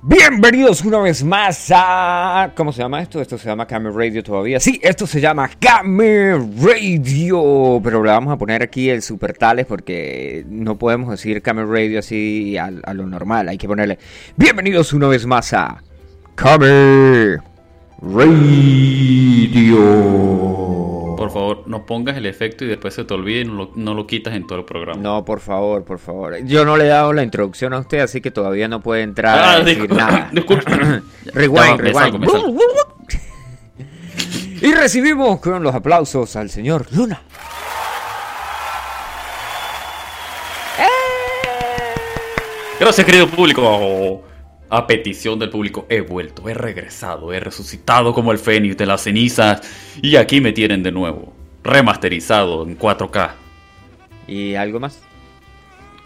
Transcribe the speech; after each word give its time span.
Bienvenidos 0.00 0.84
una 0.84 0.98
vez 1.00 1.24
más 1.24 1.72
a... 1.74 2.52
¿Cómo 2.54 2.72
se 2.72 2.80
llama 2.80 3.02
esto? 3.02 3.20
Esto 3.20 3.36
se 3.36 3.48
llama 3.48 3.66
Camera 3.66 3.92
Radio 3.92 4.22
todavía. 4.22 4.60
Sí, 4.60 4.78
esto 4.80 5.08
se 5.08 5.20
llama 5.20 5.50
Camera 5.58 6.38
Radio. 6.62 7.80
Pero 7.82 8.04
le 8.04 8.10
vamos 8.10 8.32
a 8.32 8.38
poner 8.38 8.62
aquí 8.62 8.90
el 8.90 9.02
super 9.02 9.36
tales 9.36 9.66
porque 9.66 10.46
no 10.48 10.78
podemos 10.78 11.10
decir 11.10 11.42
Camera 11.42 11.66
Radio 11.66 11.98
así 11.98 12.56
a, 12.56 12.70
lo 12.70 13.06
normal. 13.06 13.48
Hay 13.48 13.58
que 13.58 13.66
ponerle... 13.66 13.98
Bienvenidos 14.36 14.92
una 14.92 15.08
vez 15.08 15.26
más 15.26 15.52
a 15.52 15.82
Camera 16.36 17.42
Radio. 18.00 18.48
Por 21.18 21.30
favor, 21.32 21.64
no 21.66 21.84
pongas 21.84 22.16
el 22.16 22.26
efecto 22.26 22.64
y 22.64 22.68
después 22.68 22.94
se 22.94 23.02
te 23.04 23.12
olvide 23.12 23.40
y 23.40 23.44
no 23.44 23.54
lo, 23.54 23.70
no 23.74 23.92
lo 23.94 24.06
quitas 24.06 24.34
en 24.34 24.46
todo 24.46 24.60
el 24.60 24.64
programa. 24.64 25.00
No, 25.00 25.24
por 25.24 25.40
favor, 25.40 25.84
por 25.84 25.98
favor. 25.98 26.36
Yo 26.44 26.64
no 26.64 26.76
le 26.76 26.84
he 26.84 26.88
dado 26.88 27.12
la 27.12 27.24
introducción 27.24 27.72
a 27.72 27.80
usted, 27.80 27.98
así 27.98 28.20
que 28.20 28.30
todavía 28.30 28.68
no 28.68 28.80
puede 28.80 29.02
entrar 29.02 29.36
Ah, 29.36 29.52
a 29.54 29.60
decir 29.60 29.92
nada. 29.92 30.30
rewind, 31.34 31.92
salgo, 31.92 32.18
rewind. 32.18 32.60
Y 34.62 34.72
recibimos 34.74 35.40
con 35.40 35.62
los 35.62 35.74
aplausos 35.74 36.36
al 36.36 36.50
señor 36.50 36.86
Luna. 36.92 37.20
Gracias, 42.78 43.04
querido 43.04 43.28
público. 43.28 44.22
A 44.70 44.86
petición 44.86 45.38
del 45.38 45.48
público, 45.50 45.86
he 45.88 46.00
vuelto, 46.02 46.48
he 46.48 46.54
regresado, 46.54 47.32
he 47.32 47.40
resucitado 47.40 48.12
como 48.12 48.32
el 48.32 48.38
fénix 48.38 48.76
de 48.76 48.86
las 48.86 49.02
cenizas. 49.02 49.62
Y 50.02 50.16
aquí 50.16 50.40
me 50.40 50.52
tienen 50.52 50.82
de 50.82 50.92
nuevo, 50.92 51.32
remasterizado 51.64 52.64
en 52.64 52.76
4K. 52.78 53.30
¿Y 54.26 54.54
algo 54.56 54.78
más? 54.78 55.00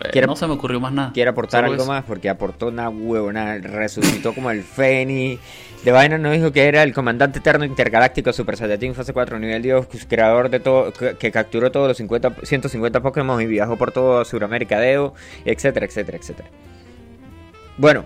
Eh, 0.04 0.08
¿Quiere- 0.12 0.26
no 0.28 0.36
se 0.36 0.46
me 0.46 0.52
ocurrió 0.54 0.78
más 0.78 0.92
nada. 0.92 1.12
¿Quiere 1.12 1.30
aportar 1.30 1.64
algo 1.64 1.76
eso. 1.82 1.86
más? 1.86 2.04
Porque 2.04 2.28
aportó 2.28 2.68
una 2.68 2.88
huevona, 2.88 3.58
resucitó 3.58 4.32
como 4.34 4.50
el 4.50 4.62
Fénix. 4.62 5.40
De 5.84 5.90
vaina 5.90 6.16
nos 6.16 6.32
dijo 6.32 6.52
que 6.52 6.62
era 6.66 6.84
el 6.84 6.92
comandante 6.94 7.40
eterno 7.40 7.64
intergaláctico 7.64 8.32
Super 8.32 8.56
Saiyajin 8.56 8.94
fase 8.94 9.12
4 9.12 9.40
nivel 9.40 9.62
Dios, 9.62 9.86
creador 10.08 10.48
de 10.48 10.60
todo, 10.60 10.92
que, 10.92 11.16
que 11.16 11.32
capturó 11.32 11.72
todos 11.72 11.88
los 11.88 11.96
50, 11.96 12.36
150 12.44 13.00
Pokémon 13.02 13.40
y 13.42 13.46
viajó 13.46 13.76
por 13.76 13.90
todo 13.90 14.24
Sudamérica, 14.24 14.78
Deo, 14.78 15.14
etcétera, 15.44 15.86
etcétera, 15.86 16.18
etcétera. 16.18 16.48
Bueno, 17.78 18.04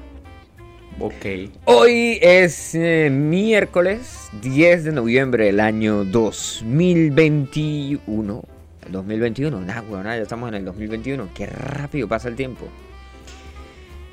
Ok. 0.98 1.26
Hoy 1.66 2.18
es 2.22 2.74
eh, 2.74 3.10
miércoles 3.10 4.30
10 4.40 4.84
de 4.84 4.92
noviembre 4.92 5.44
del 5.46 5.60
año 5.60 6.04
2021. 6.04 8.42
2021, 8.88 9.60
nah, 9.62 9.82
weón, 9.82 10.04
ya 10.04 10.16
estamos 10.16 10.48
en 10.48 10.54
el 10.54 10.64
2021. 10.64 11.28
Qué 11.34 11.44
rápido 11.46 12.08
pasa 12.08 12.28
el 12.28 12.36
tiempo. 12.36 12.66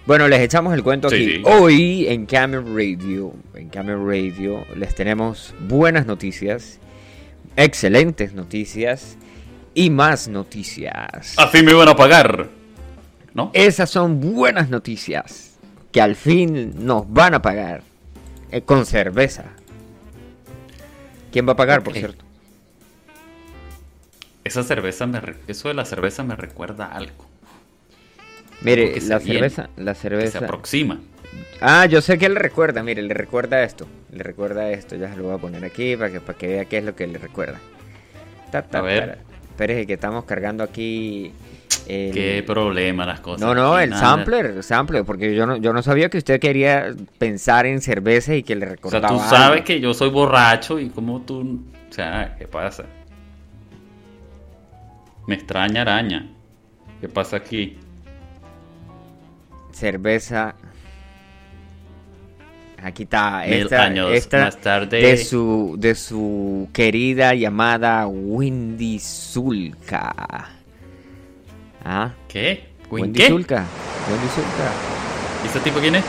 Bueno, 0.06 0.28
les 0.28 0.42
echamos 0.42 0.74
el 0.74 0.84
cuento 0.84 1.10
Sí, 1.10 1.16
aquí. 1.16 1.26
sí. 1.36 1.42
Hoy 1.46 2.08
en 2.10 2.26
Camera 2.26 2.62
Radio, 2.62 3.34
en 3.56 3.72
Radio 3.72 4.66
les 4.76 4.94
tenemos 4.94 5.56
buenas 5.62 6.06
noticias, 6.06 6.80
excelentes 7.56 8.34
noticias 8.34 9.16
y 9.74 9.90
más 9.90 10.28
noticias. 10.28 11.36
A 11.38 11.48
fin 11.48 11.64
me 11.64 11.72
iban 11.72 11.88
a 11.88 11.96
pagar. 11.96 12.50
¿No? 13.34 13.52
Esas 13.54 13.90
son 13.90 14.20
buenas 14.20 14.70
noticias 14.70 15.53
que 15.94 16.02
al 16.02 16.16
fin 16.18 16.86
nos 16.86 17.10
van 17.12 17.36
a 17.36 17.42
pagar 17.42 17.84
eh, 18.52 18.62
con 18.64 18.86
cerveza. 18.86 19.46
¿Quién 21.32 21.48
va 21.48 21.54
a 21.54 21.56
pagar, 21.56 21.84
por 21.84 21.94
cierto? 21.94 22.26
Esa 24.44 24.64
cerveza 24.64 25.08
me 25.08 25.22
re- 25.22 25.38
Eso 25.48 25.70
de 25.70 25.74
la 25.74 25.86
cerveza 25.86 26.24
me 26.24 26.36
recuerda 26.36 26.88
a 26.88 26.98
algo. 26.98 27.26
Mire, 28.62 29.00
la 29.02 29.20
viene, 29.20 29.50
cerveza, 29.50 29.70
la 29.78 29.94
Que 29.94 29.96
se 29.96 30.02
cerveza. 30.02 30.40
aproxima. 30.40 31.00
Ah, 31.62 31.86
yo 31.86 32.02
sé 32.02 32.18
que 32.18 32.28
le 32.30 32.40
recuerda, 32.40 32.84
mire, 32.84 33.02
le 33.02 33.14
recuerda 33.14 33.64
esto, 33.64 33.88
le 34.12 34.22
recuerda 34.24 34.70
esto, 34.72 34.96
ya 34.96 35.10
se 35.10 35.16
lo 35.18 35.24
voy 35.24 35.36
a 35.36 35.38
poner 35.38 35.64
aquí 35.66 35.96
para 35.96 36.12
que 36.12 36.20
para 36.20 36.38
que 36.38 36.48
vea 36.48 36.66
qué 36.66 36.78
es 36.80 36.84
lo 36.84 36.96
que 36.96 37.08
le 37.08 37.18
recuerda. 37.18 37.60
Ta, 38.52 38.62
ta, 38.64 38.80
A 38.80 38.82
ver. 38.82 39.16
ta. 39.16 39.22
Espérese 39.50 39.88
que 39.88 39.94
estamos 39.94 40.26
cargando 40.26 40.64
aquí 40.64 41.32
el- 41.88 42.14
Qué 42.14 42.44
problema 42.46 43.06
las 43.06 43.20
cosas. 43.20 43.42
No, 43.42 43.54
no, 43.56 43.78
el 43.80 43.90
nada. 43.92 44.02
sampler, 44.02 44.64
sampler, 44.64 45.04
porque 45.06 45.36
yo 45.36 45.46
no, 45.46 45.58
yo 45.58 45.74
no 45.74 45.82
sabía 45.84 46.10
que 46.10 46.18
usted 46.18 46.40
quería 46.40 46.94
pensar 47.18 47.66
en 47.66 47.82
cerveza 47.82 48.36
y 48.36 48.44
que 48.44 48.56
le 48.56 48.66
O 48.66 48.68
sea, 48.68 48.76
recordaba. 48.76 49.08
tú 49.10 49.20
sabes 49.30 49.62
que 49.64 49.80
yo 49.80 49.94
soy 49.94 50.10
borracho 50.10 50.80
y 50.80 50.90
como 50.90 51.22
tú... 51.22 51.62
O 51.90 51.94
sea, 51.94 52.36
¿qué 52.40 52.48
pasa? 52.48 52.86
Me 55.28 55.36
extraña 55.36 55.82
araña. 55.82 56.30
¿Qué 57.02 57.08
pasa 57.10 57.38
aquí? 57.38 57.78
cerveza. 59.72 60.56
Aquí 62.82 63.04
está. 63.04 63.44
Mil 63.48 63.54
Esta, 63.64 63.84
años 63.84 64.12
esta 64.12 64.40
más 64.46 64.58
tarde. 64.62 65.02
de 65.02 65.18
su 65.18 65.76
de 65.80 65.96
su 65.96 66.70
querida 66.74 67.34
llamada 67.34 68.06
Windy 68.08 69.00
Zulka. 69.00 70.50
¿Ah? 71.86 72.12
¿Qué? 72.28 72.64
Wendy 72.90 73.20
¿Qué? 73.20 73.28
Zulka. 73.28 73.66
Wendy 74.10 74.28
Zulka. 74.34 74.72
¿Y 75.44 75.48
ese 75.48 75.60
tipo 75.60 75.80
quién 75.80 75.96
es? 75.96 76.06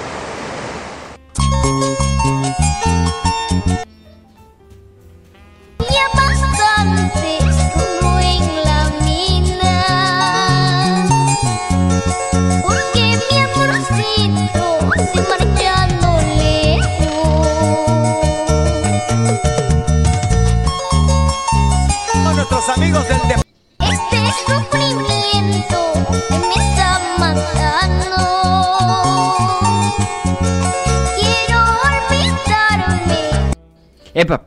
Epa, 34.15 34.45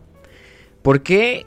¿por 0.82 1.02
qué 1.02 1.46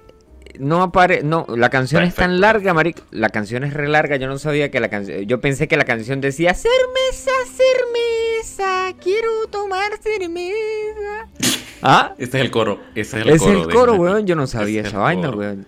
no 0.59 0.83
aparece? 0.83 1.23
No, 1.25 1.47
la 1.49 1.71
canción 1.71 2.03
es 2.05 2.15
tan 2.15 2.41
larga, 2.41 2.75
marico. 2.75 3.03
La 3.11 3.29
canción 3.31 3.65
es 3.65 3.73
re 3.73 3.89
larga. 3.89 4.17
Yo 4.17 4.29
no 4.29 4.39
sabía 4.39 4.71
que 4.71 4.79
la 4.81 4.89
canción. 4.91 5.23
Yo 5.23 5.41
pensé 5.41 5.69
que 5.69 5.77
la 5.77 5.85
canción 5.85 6.21
decía 6.21 6.53
cerveza, 6.55 7.31
cerveza, 7.47 8.95
quiero 9.03 9.47
tomar 9.51 9.93
cerveza. 10.03 11.29
¿Ah? 11.83 12.15
Este 12.19 12.39
es 12.39 12.45
el 12.45 12.51
coro. 12.51 12.79
Ese 12.95 13.21
es 13.21 13.27
el 13.27 13.31
es 13.33 13.41
coro. 13.43 13.63
el 13.63 13.69
coro, 13.75 13.95
weón. 13.95 14.27
Yo 14.27 14.37
no 14.37 14.47
sabía 14.47 14.83
esa 14.83 14.99
vaina, 14.99 15.27
coro. 15.29 15.39
weón. 15.39 15.67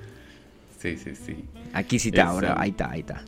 Sí, 0.79 0.99
sí, 0.99 1.15
sí. 1.15 1.45
Aquí 1.73 1.99
sí 1.99 2.09
está, 2.11 2.23
Es 2.23 2.29
ahora. 2.29 2.53
el- 2.55 2.61
Ahí 2.61 2.71
está, 2.71 2.91
ahí 2.91 3.01
está. 3.01 3.23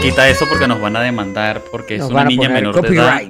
Quita 0.00 0.28
eso 0.28 0.46
porque 0.48 0.66
nos 0.66 0.80
van 0.80 0.96
a 0.96 1.00
demandar 1.02 1.62
porque 1.70 1.94
es 1.96 2.00
Nos 2.00 2.10
una 2.10 2.16
van 2.20 2.26
a 2.26 2.30
niña 2.30 2.48
menor 2.48 2.80
de 2.80 2.88
edad. 2.96 3.22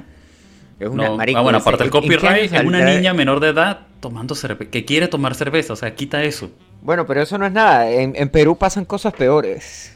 Es 0.79 0.89
una 0.89 1.09
No, 1.09 1.17
ah, 1.35 1.41
bueno, 1.41 1.57
aparte 1.59 1.83
del 1.83 1.93
¿en- 1.93 2.03
en 2.03 2.09
qué 2.09 2.15
copyright, 2.17 2.53
es 2.53 2.63
una 2.63 2.83
niña 2.83 3.13
menor 3.13 3.39
de 3.39 3.49
edad 3.49 3.79
tomando 3.99 4.33
cerveza, 4.33 4.71
que 4.71 4.83
quiere 4.83 5.07
tomar 5.07 5.35
cerveza, 5.35 5.73
o 5.73 5.75
sea, 5.75 5.93
quita 5.93 6.23
eso. 6.23 6.49
Bueno, 6.81 7.05
pero 7.05 7.21
eso 7.21 7.37
no 7.37 7.45
es 7.45 7.51
nada. 7.51 7.89
En, 7.91 8.13
en 8.15 8.29
Perú 8.29 8.57
pasan 8.57 8.85
cosas 8.85 9.13
peores. 9.13 9.95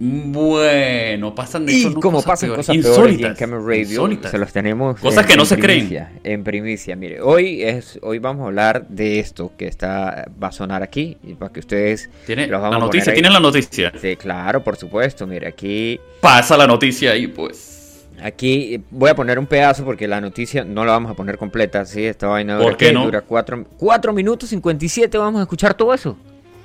Bueno, 0.00 1.34
pasan 1.34 1.66
de 1.66 1.72
Y 1.72 1.94
como 1.94 2.22
pasan 2.22 2.50
cosas 2.54 2.76
peores 2.76 3.20
en 3.20 3.34
Camera 3.34 3.60
Radio, 3.60 3.82
insólitas. 3.82 4.30
se 4.30 4.38
los 4.38 4.52
tenemos. 4.52 5.00
Cosas 5.00 5.26
que 5.26 5.36
no 5.36 5.44
se 5.44 5.58
creen. 5.58 6.06
En 6.24 6.44
primicia, 6.44 6.94
mire, 6.96 7.20
hoy 7.20 7.62
es, 7.62 7.98
hoy 8.02 8.18
vamos 8.18 8.44
a 8.44 8.46
hablar 8.46 8.86
de 8.88 9.18
esto 9.18 9.52
que 9.58 9.66
está, 9.66 10.30
va 10.42 10.48
a 10.48 10.52
sonar 10.52 10.82
aquí 10.82 11.16
y 11.24 11.34
para 11.34 11.52
que 11.52 11.60
ustedes 11.60 12.08
Tiene 12.26 12.42
los 12.46 12.52
la 12.52 12.58
vamos 12.68 12.80
noticia, 12.80 13.06
poner 13.06 13.16
ahí. 13.16 13.22
tiene 13.22 13.34
la 13.34 13.40
noticia. 13.40 13.92
Sí, 14.00 14.16
claro, 14.16 14.62
por 14.62 14.76
supuesto. 14.76 15.26
Mire, 15.26 15.48
aquí, 15.48 15.98
Pasa 16.20 16.56
la 16.56 16.66
noticia 16.66 17.10
ahí, 17.12 17.26
pues. 17.26 18.06
aquí 18.22 18.80
voy 18.90 19.10
a 19.10 19.14
poner 19.14 19.38
un 19.38 19.46
pedazo 19.46 19.84
porque 19.84 20.06
la 20.06 20.20
noticia 20.20 20.64
no 20.64 20.84
la 20.84 20.92
vamos 20.92 21.10
a 21.10 21.14
poner 21.14 21.38
completa. 21.38 21.84
Sí, 21.84 22.04
esta 22.04 22.28
vaina 22.28 22.58
¿Por 22.58 22.76
qué 22.76 22.92
no? 22.92 23.04
dura 23.04 23.22
cuatro, 23.22 23.64
cuatro 23.76 24.12
minutos 24.12 24.48
57. 24.50 25.18
Vamos 25.18 25.40
a 25.40 25.42
escuchar 25.42 25.74
todo 25.74 25.92
eso. 25.92 26.16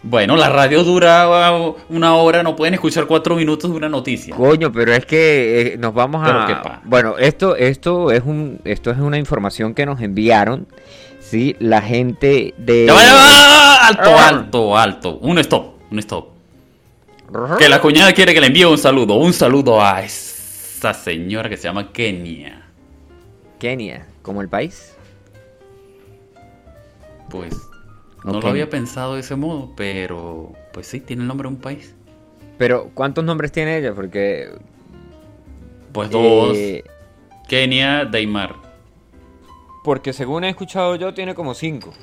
Bueno, 0.05 0.35
la 0.35 0.49
radio 0.49 0.83
duraba 0.83 1.57
una 1.89 2.15
hora, 2.15 2.43
no 2.43 2.55
pueden 2.57 2.73
escuchar 2.73 3.05
cuatro 3.07 3.35
minutos 3.37 3.71
de 3.71 3.77
una 3.77 3.87
noticia. 3.87 4.35
Coño, 4.35 4.69
pero 4.71 4.91
es 4.93 5.05
que 5.05 5.73
eh, 5.73 5.77
nos 5.77 5.93
vamos 5.93 6.21
Pero 6.25 6.45
qué 6.45 6.51
a. 6.53 6.61
pa- 6.61 6.81
Bueno, 6.83 7.17
esto, 7.17 7.55
esto 7.55 8.11
es 8.11 8.21
un, 8.25 8.59
esto 8.65 8.91
es 8.91 8.97
una 8.97 9.17
información 9.17 9.73
que 9.73 9.85
nos 9.85 10.01
enviaron, 10.01 10.67
sí, 11.21 11.55
la 11.59 11.81
gente 11.81 12.53
de. 12.57 12.85
Ya 12.87 12.93
va, 12.93 13.01
ya 13.01 13.13
va, 13.13 13.87
alto, 13.87 14.17
alto, 14.19 14.77
alto. 14.77 15.17
Un 15.19 15.37
stop, 15.39 15.75
un 15.89 15.99
stop. 15.99 16.27
Que 17.57 17.69
la 17.69 17.79
cuñada 17.79 18.11
quiere 18.13 18.33
que 18.33 18.41
le 18.41 18.47
envíe 18.47 18.65
un 18.65 18.77
saludo. 18.77 19.15
Un 19.15 19.31
saludo 19.31 19.81
a 19.81 20.03
esa 20.03 20.93
señora 20.93 21.47
que 21.49 21.55
se 21.55 21.63
llama 21.63 21.93
Kenia. 21.93 22.61
Kenia. 23.57 24.05
como 24.21 24.41
el 24.41 24.49
país. 24.49 24.93
Pues 27.29 27.55
no 28.23 28.39
lo 28.39 28.47
había 28.47 28.69
pensado 28.69 29.15
de 29.15 29.21
ese 29.21 29.35
modo, 29.35 29.71
pero 29.75 30.53
pues 30.71 30.87
sí, 30.87 30.99
tiene 30.99 31.23
el 31.23 31.27
nombre 31.27 31.47
de 31.49 31.55
un 31.55 31.61
país. 31.61 31.93
Pero, 32.57 32.91
¿cuántos 32.93 33.23
nombres 33.23 33.51
tiene 33.51 33.77
ella? 33.77 33.93
Porque... 33.93 34.49
Pues 35.91 36.09
dos. 36.09 36.55
eh, 36.55 36.83
Kenia, 37.47 38.05
Daimar. 38.05 38.55
porque 39.83 40.13
según 40.13 40.43
he 40.43 40.49
escuchado 40.49 40.95
yo, 40.95 41.13
tiene 41.13 41.35
como 41.35 41.53
cinco. 41.53 41.93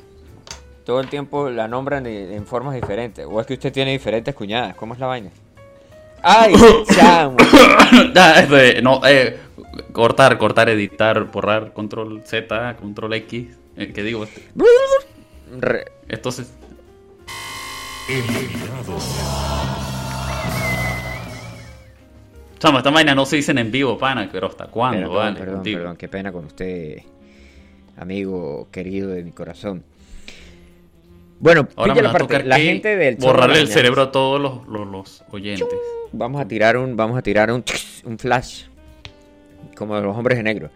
Todo 0.84 1.00
el 1.00 1.08
tiempo 1.08 1.50
la 1.50 1.68
nombran 1.68 2.06
en, 2.06 2.46
formas 2.46 2.74
diferentes. 2.74 3.26
O 3.28 3.40
es 3.40 3.46
que 3.46 3.54
usted 3.54 3.72
tiene 3.72 3.92
diferentes 3.92 4.34
cuñadas. 4.34 4.74
¿Cómo 4.74 4.94
es 4.94 5.00
la 5.00 5.06
vaina? 5.06 5.30
¡Ay, 6.22 6.54
chamo! 6.94 7.36
No, 8.82 9.00
eh, 9.06 9.38
cortar, 9.92 10.38
cortar, 10.38 10.68
editar, 10.68 11.24
borrar, 11.30 11.72
control 11.72 12.22
Z, 12.24 12.76
control 12.76 13.14
X. 13.14 13.56
Eh, 13.76 13.92
¿Qué 13.94 14.02
digo? 14.02 14.26
Re- 15.58 15.84
Esto 16.08 16.30
se- 16.32 16.44
Chamo, 22.58 22.78
esta 22.78 22.90
vaina 22.90 23.14
no 23.14 23.24
se 23.24 23.36
dicen 23.36 23.56
en 23.58 23.70
vivo, 23.70 23.96
pana, 23.96 24.28
pero 24.30 24.46
¿hasta 24.48 24.66
cuándo? 24.66 25.10
Vale, 25.10 25.38
perdón, 25.38 25.54
contigo? 25.56 25.78
perdón, 25.78 25.96
qué 25.96 26.08
pena 26.08 26.30
con 26.30 26.44
usted, 26.44 26.98
amigo 27.96 28.68
querido 28.70 29.08
de 29.10 29.22
mi 29.24 29.32
corazón. 29.32 29.82
Bueno, 31.38 31.66
Ahora 31.74 31.94
me 31.94 32.02
la 32.02 32.10
a 32.10 32.58
gente 32.58 32.96
del 32.96 33.16
borrarle 33.16 33.60
el 33.60 33.68
cerebro 33.68 34.02
a 34.02 34.12
todos 34.12 34.38
los, 34.38 34.68
los, 34.68 34.86
los 34.86 35.24
oyentes. 35.30 35.66
Vamos 36.12 36.38
a 36.42 36.46
tirar 36.46 36.76
un, 36.76 36.96
vamos 36.96 37.16
a 37.16 37.22
tirar 37.22 37.50
un, 37.50 37.64
un 38.04 38.18
flash, 38.18 38.64
como 39.74 39.96
de 39.96 40.02
los 40.02 40.14
hombres 40.14 40.36
de 40.36 40.44
negro. 40.44 40.70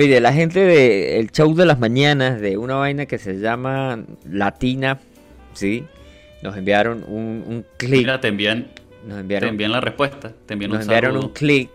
Pide 0.00 0.18
la 0.22 0.32
gente 0.32 0.60
del 0.60 1.30
show 1.30 1.54
de 1.54 1.66
las 1.66 1.78
mañanas 1.78 2.40
de 2.40 2.56
una 2.56 2.76
vaina 2.76 3.04
que 3.04 3.18
se 3.18 3.38
llama 3.38 4.02
Latina, 4.24 4.98
sí, 5.52 5.84
nos 6.42 6.56
enviaron 6.56 7.04
un, 7.06 7.44
un 7.46 7.66
clic, 7.76 7.98
Mira, 7.98 8.18
te 8.18 8.28
envían, 8.28 8.68
nos 9.06 9.16
te 9.16 9.20
enviaron, 9.20 9.48
envían 9.50 9.72
la 9.72 9.82
respuesta, 9.82 10.32
te 10.46 10.54
envían 10.54 10.70
nos 10.70 10.78
un 10.78 10.82
enviaron 10.84 11.10
saludo. 11.12 11.26
un 11.26 11.32
clic 11.34 11.68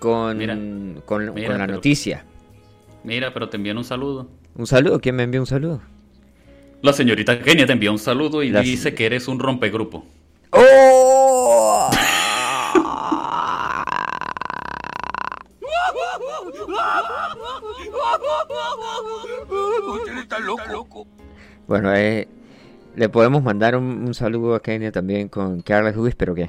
con, 0.00 0.38
Mira, 0.38 0.54
con, 1.04 1.32
mira, 1.32 1.46
con 1.50 1.58
la 1.58 1.66
pero- 1.66 1.74
noticia. 1.76 2.24
Mira, 3.04 3.32
pero 3.32 3.48
te 3.48 3.58
envían 3.58 3.78
un 3.78 3.84
saludo. 3.84 4.28
Un 4.56 4.66
saludo, 4.66 4.98
¿quién 5.00 5.14
me 5.14 5.22
envió 5.22 5.40
un 5.40 5.46
saludo? 5.46 5.80
La 6.82 6.92
señorita 6.92 7.38
Kenia 7.40 7.64
te 7.64 7.74
envía 7.74 7.92
un 7.92 8.00
saludo 8.00 8.42
y 8.42 8.50
La 8.50 8.60
dice 8.60 8.92
que 8.92 9.06
eres 9.06 9.28
un 9.28 9.38
rompegrupo. 9.38 10.04
¡Oh! 10.50 11.07
Bueno, 21.66 21.94
eh, 21.94 22.26
le 22.96 23.08
podemos 23.08 23.42
mandar 23.42 23.76
un, 23.76 23.84
un 23.84 24.14
saludo 24.14 24.54
a 24.54 24.62
Kenia 24.62 24.90
también 24.90 25.28
con 25.28 25.60
Carla 25.62 25.90
Lewis, 25.90 26.14
pero 26.14 26.34
¿qué? 26.34 26.48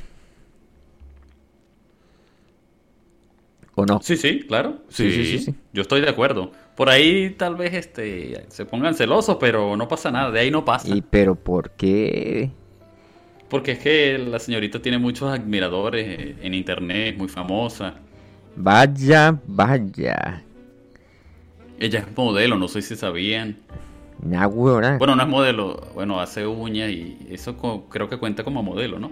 ¿O 3.75 3.85
no? 3.85 4.01
Sí, 4.01 4.17
sí, 4.17 4.41
claro. 4.41 4.79
Sí, 4.89 5.09
Sí, 5.09 5.23
sí, 5.23 5.37
sí, 5.37 5.45
sí. 5.45 5.55
Yo 5.73 5.81
estoy 5.81 6.01
de 6.01 6.09
acuerdo. 6.09 6.51
Por 6.75 6.89
ahí 6.89 7.31
tal 7.31 7.55
vez 7.55 7.73
este 7.73 8.45
se 8.49 8.65
pongan 8.65 8.95
celosos, 8.95 9.37
pero 9.39 9.75
no 9.77 9.87
pasa 9.87 10.11
nada, 10.11 10.31
de 10.31 10.39
ahí 10.39 10.51
no 10.51 10.65
pasa. 10.65 10.87
¿Y 10.87 11.01
pero 11.01 11.35
por 11.35 11.71
qué? 11.71 12.51
Porque 13.49 13.71
es 13.73 13.79
que 13.79 14.17
la 14.17 14.39
señorita 14.39 14.81
tiene 14.81 14.97
muchos 14.97 15.31
admiradores 15.31 16.19
eh, 16.19 16.35
en 16.41 16.53
internet, 16.53 17.13
es 17.13 17.17
muy 17.17 17.27
famosa. 17.27 17.95
Vaya, 18.55 19.37
vaya. 19.47 20.43
Ella 21.79 21.99
es 21.99 22.17
modelo, 22.17 22.57
no 22.57 22.67
sé 22.67 22.81
si 22.81 22.95
sabían. 22.95 23.57
Nah. 24.21 24.47
Bueno, 24.47 25.15
no 25.15 25.21
es 25.23 25.29
modelo, 25.29 25.81
bueno, 25.93 26.19
hace 26.19 26.45
uñas 26.45 26.89
y 26.91 27.17
eso 27.31 27.55
creo 27.89 28.09
que 28.09 28.17
cuenta 28.17 28.43
como 28.43 28.61
modelo, 28.61 28.99
¿no? 28.99 29.11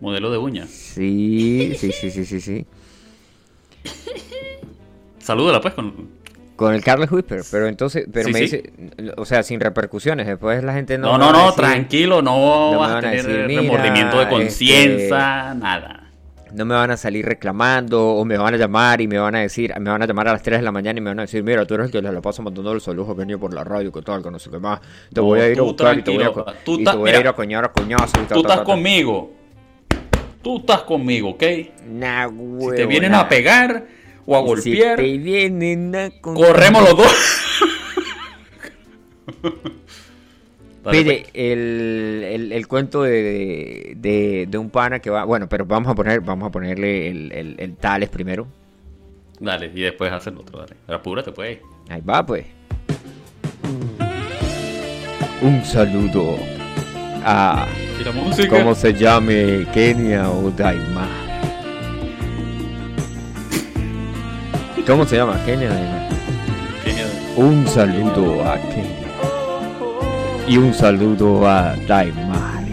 Modelo 0.00 0.30
de 0.30 0.36
uñas. 0.36 0.68
Sí, 0.68 1.72
sí, 1.78 1.90
sí, 1.92 2.10
sí, 2.10 2.24
sí, 2.26 2.40
sí. 2.40 2.66
Salúdala 5.18 5.60
pues 5.60 5.72
con... 5.74 6.22
Con 6.56 6.72
el 6.74 6.84
Carlos 6.84 7.10
Whisper, 7.10 7.40
pero 7.50 7.66
entonces, 7.66 8.06
pero 8.12 8.26
Sí, 8.28 8.32
me 8.32 8.38
sí. 8.40 8.44
dice, 8.44 8.72
o 9.16 9.24
sea, 9.24 9.42
sin 9.42 9.58
repercusiones, 9.58 10.26
después 10.26 10.62
la 10.62 10.72
gente 10.74 10.98
no 10.98 11.12
No, 11.12 11.18
no, 11.18 11.32
no, 11.32 11.46
decir- 11.46 11.56
tranquilo, 11.56 12.22
no, 12.22 12.78
vas 12.78 12.92
a 12.92 13.00
tener 13.00 13.24
decir, 13.26 13.44
"Mira, 13.48 13.62
remordimiento 13.62 14.16
de 14.18 14.22
este- 14.22 14.34
conciencia, 14.34 15.54
nada. 15.54 16.03
No 16.54 16.64
me 16.64 16.74
van 16.74 16.90
a 16.90 16.96
salir 16.96 17.24
reclamando 17.26 18.00
o 18.14 18.24
me 18.24 18.38
van 18.38 18.54
a 18.54 18.56
llamar 18.56 19.00
y 19.00 19.08
me 19.08 19.18
van 19.18 19.34
a 19.34 19.40
decir, 19.40 19.72
me 19.80 19.90
van 19.90 20.02
a 20.02 20.06
llamar 20.06 20.28
a 20.28 20.32
las 20.32 20.42
3 20.42 20.60
de 20.60 20.64
la 20.64 20.72
mañana 20.72 20.98
y 20.98 21.02
me 21.02 21.10
van 21.10 21.18
a 21.18 21.22
decir, 21.22 21.42
mira, 21.42 21.66
tú 21.66 21.74
eres 21.74 21.86
el 21.86 21.92
que 21.92 22.00
la 22.02 22.20
pasa 22.20 22.42
mandando 22.42 22.72
los 22.72 22.82
saludos 22.84 23.16
venido 23.16 23.38
por 23.38 23.52
la 23.52 23.64
radio, 23.64 23.90
que 23.92 24.02
tal, 24.02 24.22
que 24.22 24.30
no 24.30 24.38
sé 24.38 24.50
qué 24.50 24.58
más. 24.58 24.80
Te 25.12 25.20
No, 25.20 25.24
voy 25.24 25.40
a 25.40 25.48
ir 25.48 25.58
a 25.58 25.62
buscar 25.62 25.98
y 25.98 26.02
te 26.02 26.10
voy 26.12 26.24
a, 26.24 26.32
tú 26.64 26.78
y 26.80 26.84
ta- 26.84 26.92
te 26.92 26.96
voy 26.98 27.10
a 27.10 27.20
ir 27.20 27.28
a 27.28 27.32
coñar 27.32 27.64
a 27.64 27.72
coñazo 27.72 28.12
y 28.22 28.26
ta, 28.26 28.34
Tú 28.34 28.42
ta, 28.42 28.48
estás 28.48 28.56
ta, 28.56 28.56
ta". 28.56 28.64
conmigo. 28.64 29.32
Tú 30.42 30.58
estás 30.58 30.82
conmigo, 30.82 31.30
¿ok? 31.30 31.42
Nah, 31.88 32.28
Si 32.28 32.76
te 32.76 32.86
vienen 32.86 33.14
a 33.14 33.28
pegar 33.28 33.86
o 34.26 34.36
a 34.36 34.40
golpear, 34.40 34.98
Si 34.98 35.04
te 35.04 35.18
vienen 35.18 35.94
a 35.96 36.10
corremos 36.20 36.82
los 36.82 36.96
dos. 36.96 37.14
Pide 40.90 41.26
el, 41.32 42.22
el, 42.24 42.52
el 42.52 42.68
cuento 42.68 43.02
de, 43.02 43.94
de, 43.96 44.46
de 44.48 44.58
un 44.58 44.68
pana 44.70 44.98
que 44.98 45.08
va, 45.10 45.24
bueno, 45.24 45.48
pero 45.48 45.64
vamos 45.64 45.90
a 45.90 45.94
poner, 45.94 46.20
vamos 46.20 46.48
a 46.48 46.50
ponerle 46.50 47.08
el, 47.08 47.32
el, 47.32 47.54
el 47.58 47.76
tales 47.76 48.08
primero. 48.10 48.46
Dale, 49.40 49.70
y 49.74 49.80
después 49.80 50.12
hacer 50.12 50.32
el 50.34 50.40
otro, 50.40 50.58
dale. 50.60 50.74
Apúrate, 50.88 51.32
pues. 51.32 51.58
Ahí 51.88 52.00
va, 52.02 52.24
pues. 52.24 52.44
Un 55.42 55.64
saludo 55.64 56.36
a 57.24 57.66
Y 58.00 58.04
la 58.04 58.12
música. 58.12 58.48
cómo 58.48 58.74
se 58.74 58.92
llame 58.94 59.66
Kenia 59.72 60.30
o 60.30 60.50
Daimar. 60.50 61.08
¿Cómo 64.86 65.06
se 65.06 65.16
llama 65.16 65.42
Kenia 65.44 65.70
o 65.70 65.74
Daimar? 65.74 66.08
Genial. 66.84 67.08
Un 67.36 67.66
saludo 67.66 68.44
a 68.44 68.56
Kenia 68.60 69.03
y 70.46 70.56
un 70.58 70.74
saludo 70.74 71.46
a 71.48 71.74
Daimar. 71.86 72.64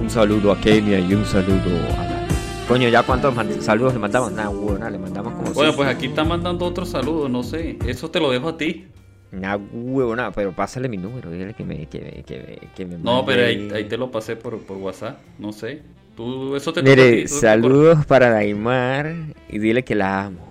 Un 0.00 0.08
saludo 0.08 0.52
a 0.52 0.60
Kenia 0.60 0.98
y 1.00 1.14
un 1.14 1.24
saludo 1.24 1.76
a 1.98 2.04
Daimar. 2.04 2.28
Coño, 2.66 2.88
¿ya 2.88 3.02
cuántos 3.02 3.34
saludos 3.60 3.94
le 3.94 3.98
mandamos? 3.98 4.32
Nah, 4.32 4.48
huevona, 4.48 4.90
le 4.90 4.98
mandamos 4.98 5.32
como 5.34 5.52
Bueno, 5.52 5.74
pues 5.74 5.88
aquí 5.88 6.06
están 6.06 6.28
mandando 6.28 6.64
otro 6.64 6.84
saludo, 6.84 7.28
no 7.28 7.42
sé. 7.42 7.78
Eso 7.86 8.10
te 8.10 8.20
lo 8.20 8.30
dejo 8.30 8.48
a 8.48 8.56
ti. 8.56 8.86
Nah, 9.30 9.56
huevona, 9.56 10.32
pero 10.32 10.52
pásale 10.52 10.88
mi 10.88 10.96
número, 10.96 11.30
dile 11.30 11.52
que 11.52 11.64
me, 11.64 11.86
que 11.86 12.00
me, 12.00 12.22
que 12.24 12.38
me, 12.38 12.68
que 12.74 12.86
me 12.86 12.98
No, 12.98 13.24
pero 13.26 13.44
ahí, 13.44 13.70
ahí 13.74 13.84
te 13.84 13.98
lo 13.98 14.10
pasé 14.10 14.36
por, 14.36 14.58
por 14.60 14.78
WhatsApp, 14.78 15.18
no 15.38 15.52
sé. 15.52 15.82
Tú, 16.16 16.56
eso 16.56 16.72
te 16.72 16.80
toca 16.80 16.92
a 16.92 16.96
Mire, 16.96 17.10
ti, 17.10 17.22
tú 17.28 17.34
te 17.34 17.40
saludos 17.40 18.06
para 18.06 18.30
Daimar 18.30 19.14
y 19.48 19.58
dile 19.58 19.84
que 19.84 19.94
la 19.94 20.24
amo. 20.24 20.48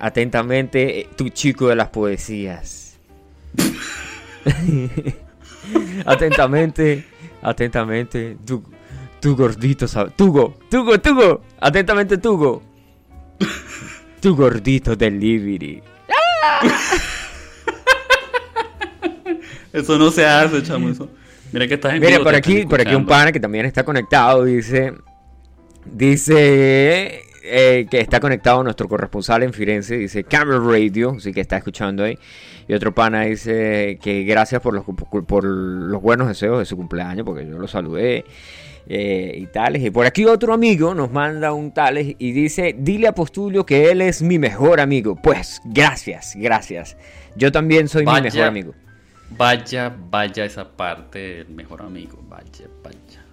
Atentamente, 0.00 1.00
eh, 1.00 1.08
tu 1.16 1.28
chico 1.28 1.68
de 1.68 1.76
las 1.76 1.88
poesías. 1.88 2.87
atentamente, 6.06 7.04
atentamente, 7.42 8.36
tu, 8.44 8.62
tu 9.20 9.36
gordito, 9.36 9.86
sab- 9.86 10.12
Tugo, 10.16 10.58
Tugo, 10.70 10.98
Tugo, 11.00 11.42
atentamente, 11.60 12.18
Tugo. 12.18 12.62
Tu 14.20 14.34
gordito 14.34 14.96
delivery. 14.96 15.80
Eso 19.72 19.98
no 19.98 20.10
se 20.10 20.26
hace, 20.26 20.62
chamo. 20.62 20.88
Eso. 20.88 21.08
Mira 21.52 21.66
que 21.68 21.74
estás 21.74 21.94
en 21.94 22.00
Mira, 22.00 22.12
vivo, 22.18 22.24
por 22.24 22.34
aquí, 22.34 22.66
por 22.66 22.80
aquí 22.80 22.94
un 22.94 23.06
pana 23.06 23.32
que 23.32 23.40
también 23.40 23.66
está 23.66 23.84
conectado, 23.84 24.44
dice, 24.44 24.94
dice 25.84 27.22
eh, 27.50 27.86
que 27.90 28.00
está 28.00 28.20
conectado 28.20 28.62
nuestro 28.62 28.88
corresponsal 28.88 29.42
en 29.42 29.52
Firenze, 29.52 29.96
dice 29.96 30.24
Camera 30.24 30.58
Radio, 30.58 31.14
así 31.16 31.32
que 31.32 31.40
está 31.40 31.56
escuchando 31.56 32.04
ahí. 32.04 32.18
Y 32.68 32.74
otro 32.74 32.94
pana 32.94 33.22
dice 33.22 33.98
que 34.02 34.24
gracias 34.24 34.60
por 34.60 34.74
los, 34.74 34.84
por 35.26 35.44
los 35.44 36.02
buenos 36.02 36.28
deseos 36.28 36.58
de 36.58 36.64
su 36.66 36.76
cumpleaños, 36.76 37.24
porque 37.24 37.46
yo 37.46 37.58
lo 37.58 37.66
saludé. 37.66 38.24
eh, 38.88 39.34
y 39.36 39.46
tales. 39.46 39.82
Y 39.82 39.90
por 39.90 40.06
aquí 40.06 40.24
otro 40.24 40.54
amigo 40.54 40.94
nos 40.94 41.12
manda 41.12 41.52
un 41.52 41.72
tales 41.72 42.16
y 42.18 42.32
dice, 42.32 42.74
dile 42.76 43.08
a 43.08 43.12
Postulio 43.14 43.66
que 43.66 43.90
él 43.90 44.00
es 44.00 44.22
mi 44.22 44.38
mejor 44.38 44.80
amigo. 44.80 45.14
Pues, 45.14 45.60
gracias, 45.64 46.34
gracias. 46.36 46.96
Yo 47.36 47.52
también 47.52 47.88
soy 47.88 48.06
mi 48.06 48.20
mejor 48.20 48.42
amigo. 48.42 48.74
Vaya, 49.30 49.94
vaya 50.10 50.44
esa 50.46 50.66
parte 50.66 51.18
del 51.18 51.48
mejor 51.50 51.82
amigo. 51.82 52.18
Vaya, 52.28 52.66
vaya. 52.82 53.24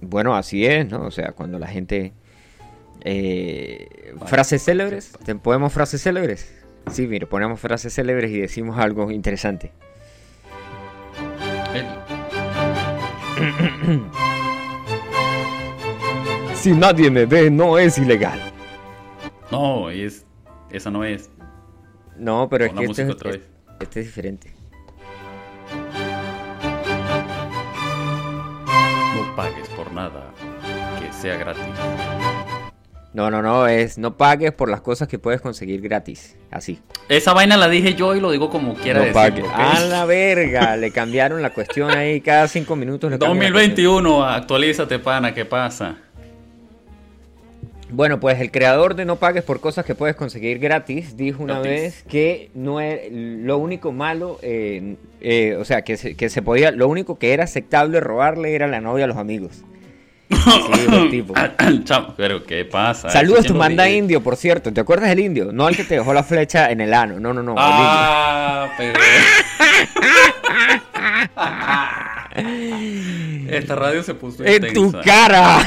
Bueno, 0.00 0.36
así 0.36 0.64
es, 0.64 0.88
¿no? 0.88 1.02
O 1.06 1.10
sea, 1.10 1.32
cuando 1.32 1.58
la 1.58 1.66
gente... 1.66 2.12
eh, 3.04 4.12
Vale, 4.14 4.28
frases 4.30 4.62
célebres. 4.64 5.12
¿Te- 5.24 5.34
¿Podemos 5.34 5.72
frases 5.72 6.02
célebres? 6.02 6.52
Sí, 6.90 7.06
mire, 7.06 7.26
ponemos 7.26 7.60
frases 7.60 7.94
célebres 7.94 8.30
y 8.30 8.40
decimos 8.40 8.78
algo 8.78 9.10
interesante. 9.10 9.72
Si 16.54 16.72
nadie 16.72 17.10
me 17.10 17.24
ve, 17.26 17.50
no 17.50 17.78
es 17.78 17.96
ilegal. 17.98 18.38
No, 19.50 19.88
es 19.90 20.26
Esa 20.70 20.90
no 20.90 21.04
es. 21.04 21.30
No, 22.16 22.48
pero 22.50 22.66
es 22.66 22.72
que 22.72 22.84
este, 22.84 23.02
es- 23.08 23.40
este 23.80 24.00
es 24.00 24.06
diferente. 24.06 24.52
No 29.16 29.34
pagues 29.36 29.68
por 29.70 29.90
nada 29.92 30.30
que 31.00 31.10
sea 31.12 31.36
gratis. 31.38 31.64
No, 33.12 33.28
no, 33.28 33.42
no, 33.42 33.66
es 33.66 33.98
no 33.98 34.16
pagues 34.16 34.52
por 34.52 34.68
las 34.70 34.80
cosas 34.82 35.08
que 35.08 35.18
puedes 35.18 35.40
conseguir 35.40 35.80
gratis. 35.80 36.36
Así. 36.50 36.78
Esa 37.08 37.32
vaina 37.32 37.56
la 37.56 37.68
dije 37.68 37.94
yo 37.94 38.14
y 38.14 38.20
lo 38.20 38.30
digo 38.30 38.50
como 38.50 38.74
quiera 38.74 39.00
no 39.00 39.06
decir. 39.06 39.44
A 39.52 39.80
la 39.80 40.04
verga, 40.04 40.76
le 40.76 40.92
cambiaron 40.92 41.42
la 41.42 41.50
cuestión 41.52 41.90
ahí 41.90 42.20
cada 42.20 42.46
cinco 42.46 42.76
minutos. 42.76 43.10
le 43.10 43.18
cambian 43.18 43.52
la 43.52 43.58
cuestión. 43.58 43.94
2021, 44.04 44.24
actualízate, 44.24 44.98
pana, 45.00 45.34
¿qué 45.34 45.44
pasa? 45.44 45.96
Bueno, 47.92 48.20
pues 48.20 48.40
el 48.40 48.52
creador 48.52 48.94
de 48.94 49.04
No 49.04 49.16
pagues 49.16 49.42
por 49.42 49.60
cosas 49.60 49.84
que 49.84 49.96
puedes 49.96 50.14
conseguir 50.14 50.60
gratis 50.60 51.16
dijo 51.16 51.42
una 51.42 51.54
Gratis. 51.54 51.70
vez 51.70 52.02
que 52.04 52.50
no 52.54 52.80
es 52.80 53.08
lo 53.10 53.58
único 53.58 53.90
malo, 53.90 54.38
eh, 54.42 54.94
eh, 55.20 55.56
o 55.58 55.64
sea, 55.64 55.82
que 55.82 55.96
se, 55.96 56.14
que 56.14 56.28
se 56.28 56.42
podía, 56.42 56.70
lo 56.70 56.86
único 56.86 57.18
que 57.18 57.32
era 57.32 57.42
aceptable 57.44 57.98
robarle 57.98 58.54
era 58.54 58.68
la 58.68 58.80
novia 58.80 59.06
a 59.06 59.08
los 59.08 59.16
amigos. 59.16 59.64
Sí. 60.30 60.38
Chamo, 61.84 62.14
pero 62.16 62.42
¿qué 62.44 62.64
pasa? 62.64 63.10
Saludos, 63.10 63.40
¿Quién 63.40 63.52
tu 63.52 63.58
manda 63.58 63.90
indio, 63.90 64.22
por 64.22 64.36
cierto. 64.36 64.72
¿Te 64.72 64.80
acuerdas 64.80 65.10
del 65.10 65.20
indio? 65.20 65.52
No 65.52 65.68
el 65.68 65.76
que 65.76 65.84
te 65.84 65.96
dejó 65.96 66.14
la 66.14 66.22
flecha 66.22 66.70
en 66.70 66.80
el 66.80 66.94
ano. 66.94 67.20
No, 67.20 67.34
no, 67.34 67.42
no. 67.42 67.54
Ah, 67.58 68.68
pero. 68.78 68.98
Esta 73.50 73.74
radio 73.74 74.02
se 74.02 74.14
puso. 74.14 74.44
¡En 74.44 74.72
tu 74.72 74.92
cara! 75.04 75.58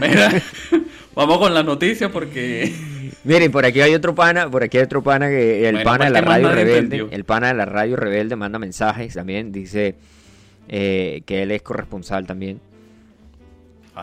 Mira, 0.00 0.32
vamos 1.14 1.38
con 1.38 1.54
la 1.54 1.62
noticia 1.62 2.10
porque. 2.10 2.74
Miren, 3.22 3.52
por 3.52 3.64
aquí 3.64 3.80
hay 3.80 3.94
otro 3.94 4.14
pana, 4.14 4.50
por 4.50 4.64
aquí 4.64 4.78
hay 4.78 4.84
otro 4.84 5.02
pana 5.02 5.28
que 5.28 5.68
el 5.68 5.82
pana 5.82 6.06
de 6.06 6.10
mal 6.10 6.12
la 6.12 6.20
radio 6.22 6.48
rebelde, 6.48 6.78
entendió. 6.78 7.08
el 7.10 7.24
pana 7.24 7.48
de 7.48 7.54
la 7.54 7.66
radio 7.66 7.96
rebelde 7.96 8.34
manda 8.34 8.58
mensajes 8.58 9.12
también, 9.12 9.52
dice 9.52 9.94
eh, 10.68 11.22
que 11.26 11.42
él 11.42 11.50
es 11.50 11.62
corresponsal 11.62 12.26
también. 12.26 12.60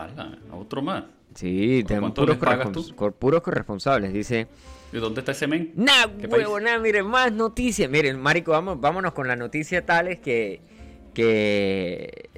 Ala, 0.04 0.38
otro 0.52 0.82
más. 0.82 1.04
Sí, 1.34 1.80
¿Por 1.82 1.88
tenemos 1.88 2.12
puros, 2.12 2.38
correspons- 2.38 3.12
puros 3.14 3.42
corresponsables, 3.42 4.12
dice. 4.12 4.46
¿Y 4.92 4.96
dónde 4.96 5.20
está 5.20 5.32
ese 5.32 5.46
men? 5.46 5.72
Nah, 5.76 6.06
¿Qué 6.18 6.26
huevo, 6.26 6.58
nah, 6.60 6.78
miren, 6.78 7.06
más 7.06 7.30
noticias. 7.32 7.90
Miren, 7.90 8.18
marico, 8.20 8.52
vamos, 8.52 8.80
vámonos 8.80 9.12
con 9.12 9.28
la 9.28 9.36
noticia 9.36 9.84
tales 9.84 10.18
que, 10.20 10.60
que... 11.14 12.30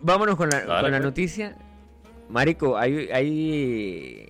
Vámonos 0.00 0.36
con 0.36 0.50
la, 0.50 0.64
Dale, 0.64 0.82
con 0.82 0.90
la 0.90 0.98
pues. 0.98 1.02
noticia. 1.04 1.56
Marico, 2.28 2.76
hay, 2.76 3.08
hay... 3.12 4.28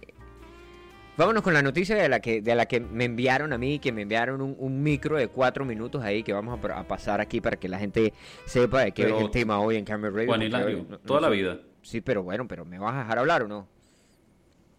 Vámonos 1.16 1.42
con 1.42 1.54
la 1.54 1.62
noticia 1.62 1.97
de 1.97 2.09
la 2.09 2.21
que, 2.21 2.42
de 2.42 2.54
la 2.54 2.66
que 2.66 2.80
me 2.80 3.04
enviaron 3.04 3.52
a 3.52 3.59
mí, 3.59 3.78
que 3.78 3.92
me 3.92 4.02
enviaron 4.02 4.40
un, 4.40 4.56
un 4.59 4.82
micro 4.82 5.16
de 5.16 5.28
cuatro 5.28 5.64
minutos 5.64 6.02
ahí 6.02 6.23
que 6.23 6.32
vamos 6.32 6.59
a, 6.62 6.85
pasar 6.85 7.21
aquí 7.21 7.40
para 7.40 7.56
que 7.56 7.68
la 7.68 7.78
gente 7.78 8.12
sepa 8.47 8.80
de 8.82 8.92
qué 8.92 9.04
Pero, 9.04 9.18
es 9.18 9.25
el 9.25 9.30
tema 9.30 9.61
hoy 9.61 9.76
en 9.76 9.85
Camera 9.85 10.12
Radio. 10.14 10.26
Juan 10.28 10.42
Hilario, 10.42 10.66
hoy 10.78 10.82
no- 10.82 10.88
no 10.90 10.99
toda 10.99 11.21
la 11.21 11.28
vida. 11.28 11.59
Sí, 11.83 12.01
pero 12.01 12.23
bueno, 12.23 12.47
pero 12.49 12.65
¿me 12.65 12.79
vas 12.79 12.95
a 12.95 12.99
dejar 12.99 13.19
hablar 13.19 13.43
o 13.43 13.49
no? 13.49 13.67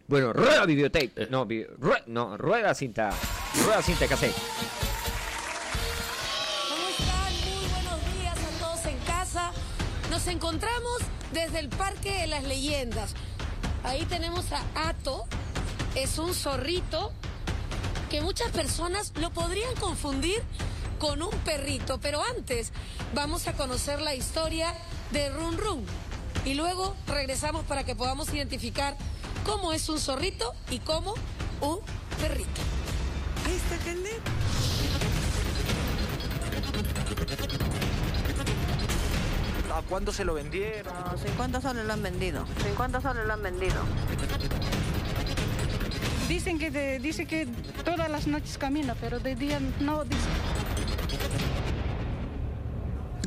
Bueno, 0.08 0.34
rueda 0.34 0.66
videotape. 0.66 1.12
Eh. 1.16 1.28
No, 1.30 1.46
video- 1.46 1.76
rue- 1.78 2.04
no, 2.08 2.38
rueda 2.38 2.74
cinta. 2.74 3.12
Rueda 3.64 3.82
cinta 3.82 4.08
cassette. 4.08 4.36
¿Cómo 6.70 6.88
están? 6.90 7.34
Muy 7.34 7.68
buenos 7.70 8.20
días 8.20 8.38
a 8.38 8.60
todos 8.60 8.86
en 8.86 8.98
casa. 9.00 9.52
Nos 10.10 10.28
encontramos 10.28 11.00
desde 11.32 11.60
el 11.60 11.70
Parque 11.70 12.22
de 12.22 12.28
las 12.28 12.44
Leyendas. 12.44 13.16
Ahí 13.84 14.06
tenemos 14.06 14.52
a 14.52 14.64
Ato. 14.90 15.26
Es 15.96 16.18
un 16.18 16.34
zorrito 16.34 17.12
que 18.10 18.22
muchas 18.22 18.52
personas 18.52 19.14
lo 19.20 19.30
podrían 19.32 19.76
confundir 19.76 20.42
con 21.00 21.22
un 21.22 21.32
perrito. 21.40 22.00
Pero 22.02 22.22
antes 22.36 22.72
vamos 23.14 23.48
a 23.48 23.54
conocer 23.54 24.02
la 24.02 24.16
historia 24.16 24.74
de 25.12 25.30
Run 25.30 25.58
Run. 25.58 25.86
Y 26.46 26.56
luego 26.56 26.96
regresamos 27.08 27.64
para 27.66 27.84
que 27.86 27.96
podamos 27.96 28.34
identificar 28.34 28.96
cómo 29.46 29.72
es 29.74 29.88
un 29.90 30.00
zorrito 30.00 30.54
y 30.70 30.80
cómo 30.80 31.14
un 31.62 31.80
perrito. 32.20 32.62
Ahí 33.46 33.56
está. 33.56 33.78
¿A 39.76 39.82
cuánto 39.82 40.12
se 40.14 40.24
lo 40.24 40.34
vendieron? 40.36 40.94
No, 41.12 41.18
50 41.18 41.62
soles 41.62 41.86
lo 41.86 41.94
han 41.94 42.04
vendido. 42.04 42.46
50 42.64 43.02
soles 43.02 43.26
lo 43.26 43.34
han 43.34 43.42
vendido. 43.42 43.76
Dicen 46.28 46.60
que 46.60 46.70
de- 46.72 47.00
dice 47.00 47.26
que 47.26 47.48
todas 47.84 48.10
las 48.10 48.28
noches 48.28 48.58
camina, 48.58 48.96
pero 49.00 49.20
de 49.20 49.36
día 49.36 49.60
no 49.80 50.04
dice. 50.04 50.22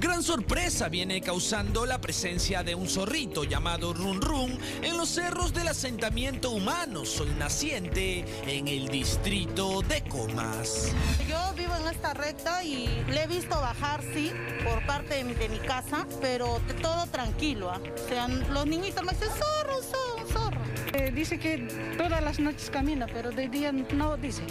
Gran 0.07 0.23
sorpresa 0.23 0.89
viene 0.89 1.21
causando 1.21 1.85
la 1.85 2.01
presencia 2.01 2.63
de 2.63 2.77
un 2.77 2.89
zorrito 2.89 3.43
llamado 3.43 3.93
Run 3.93 4.23
Run 4.23 4.57
en 4.81 4.97
los 4.97 5.09
cerros 5.09 5.53
del 5.53 5.67
asentamiento 5.67 6.53
humano 6.53 7.05
Sol 7.05 7.37
Naciente 7.41 8.25
en 8.47 8.69
el 8.69 8.87
distrito 8.87 9.83
de 9.83 10.03
Comas. 10.03 10.93
Yo 11.29 11.53
vivo 11.57 11.75
en 11.75 11.89
esta 11.89 12.15
recta 12.15 12.63
y 12.63 12.87
le 13.09 13.25
he 13.25 13.27
visto 13.27 13.61
bajar, 13.61 14.01
sí, 14.15 14.31
por 14.63 14.87
parte 14.87 15.17
de 15.17 15.25
mi, 15.25 15.35
de 15.35 15.49
mi 15.49 15.59
casa, 15.59 16.07
pero 16.21 16.61
todo 16.81 17.07
tranquilo. 17.07 17.73
¿ah? 17.73 17.81
O 17.93 18.09
sea, 18.09 18.29
los 18.29 18.65
niñitos 18.65 19.03
me 19.03 19.11
dicen, 19.11 19.31
zorro, 19.31 19.83
zorro, 19.83 20.29
zorro. 20.29 20.61
Eh, 20.93 21.11
dice 21.13 21.41
que 21.41 21.59
todas 21.99 22.23
las 22.23 22.39
noches 22.39 22.71
camina, 22.71 23.09
pero 23.13 23.33
de 23.33 23.49
día 23.49 23.73
no 23.73 24.17
dice. 24.17 24.45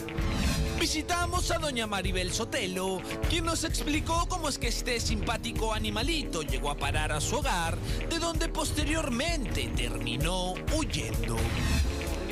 Visitamos 0.86 1.50
a 1.50 1.58
doña 1.58 1.88
Maribel 1.88 2.32
Sotelo, 2.32 3.01
quien 3.27 3.44
nos 3.44 3.63
explicó 3.63 4.27
cómo 4.30 4.50
es 4.50 4.60
que 4.60 4.68
este 4.68 5.00
simpático 5.00 5.74
animalito 5.74 6.44
llegó 6.44 6.70
a 6.70 6.77
parar 6.77 7.12
a 7.12 7.20
su 7.20 7.38
hogar, 7.38 7.75
de 8.08 8.20
donde 8.20 8.50
posteriormente 8.50 9.68
terminó 9.75 10.54
huyendo. 10.77 11.38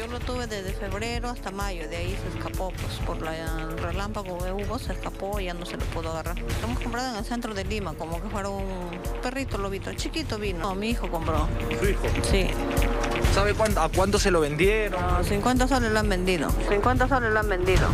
Yo 0.05 0.11
lo 0.11 0.19
tuve 0.19 0.47
desde 0.47 0.73
febrero 0.73 1.29
hasta 1.29 1.49
mayo, 1.51 1.87
de 1.87 1.95
ahí 1.95 2.17
se 2.21 2.37
escapó, 2.37 2.71
pues 2.71 2.93
por 3.05 3.21
la- 3.21 3.37
el 3.37 3.77
relámpago 3.77 4.37
de 4.43 4.51
Hugo 4.51 4.77
se 4.77 4.91
escapó 4.91 5.39
y 5.39 5.45
ya 5.45 5.53
no 5.53 5.65
se 5.65 5.77
lo 5.77 5.85
pudo 5.85 6.09
agarrar. 6.11 6.37
Lo 6.39 6.67
hemos 6.67 6.79
comprado 6.79 7.11
en 7.11 7.15
el 7.15 7.23
centro 7.25 7.53
de 7.53 7.63
Lima, 7.63 7.93
como 7.93 8.21
que 8.21 8.27
fuera 8.27 8.49
un 8.49 8.65
perrito 9.21 9.57
lobito, 9.57 9.93
chiquito 9.93 10.37
vino. 10.37 10.59
No, 10.59 10.75
mi 10.75 10.89
hijo 10.89 11.09
compró. 11.09 11.47
Su 11.79 11.87
hijo. 11.89 12.01
Sí, 12.29 12.47
¿Sabe 13.33 13.53
cuánto, 13.53 13.81
a 13.81 13.89
cuánto 13.89 14.19
se 14.19 14.29
lo 14.29 14.41
vendieron? 14.41 15.01
No, 15.01 15.23
50 15.23 15.67
soles 15.67 15.91
lo 15.91 15.99
han 15.99 16.09
vendido. 16.09 16.49
50 16.69 17.07
soles 17.07 17.31
lo 17.31 17.39
han 17.39 17.49
vendido. 17.49 17.87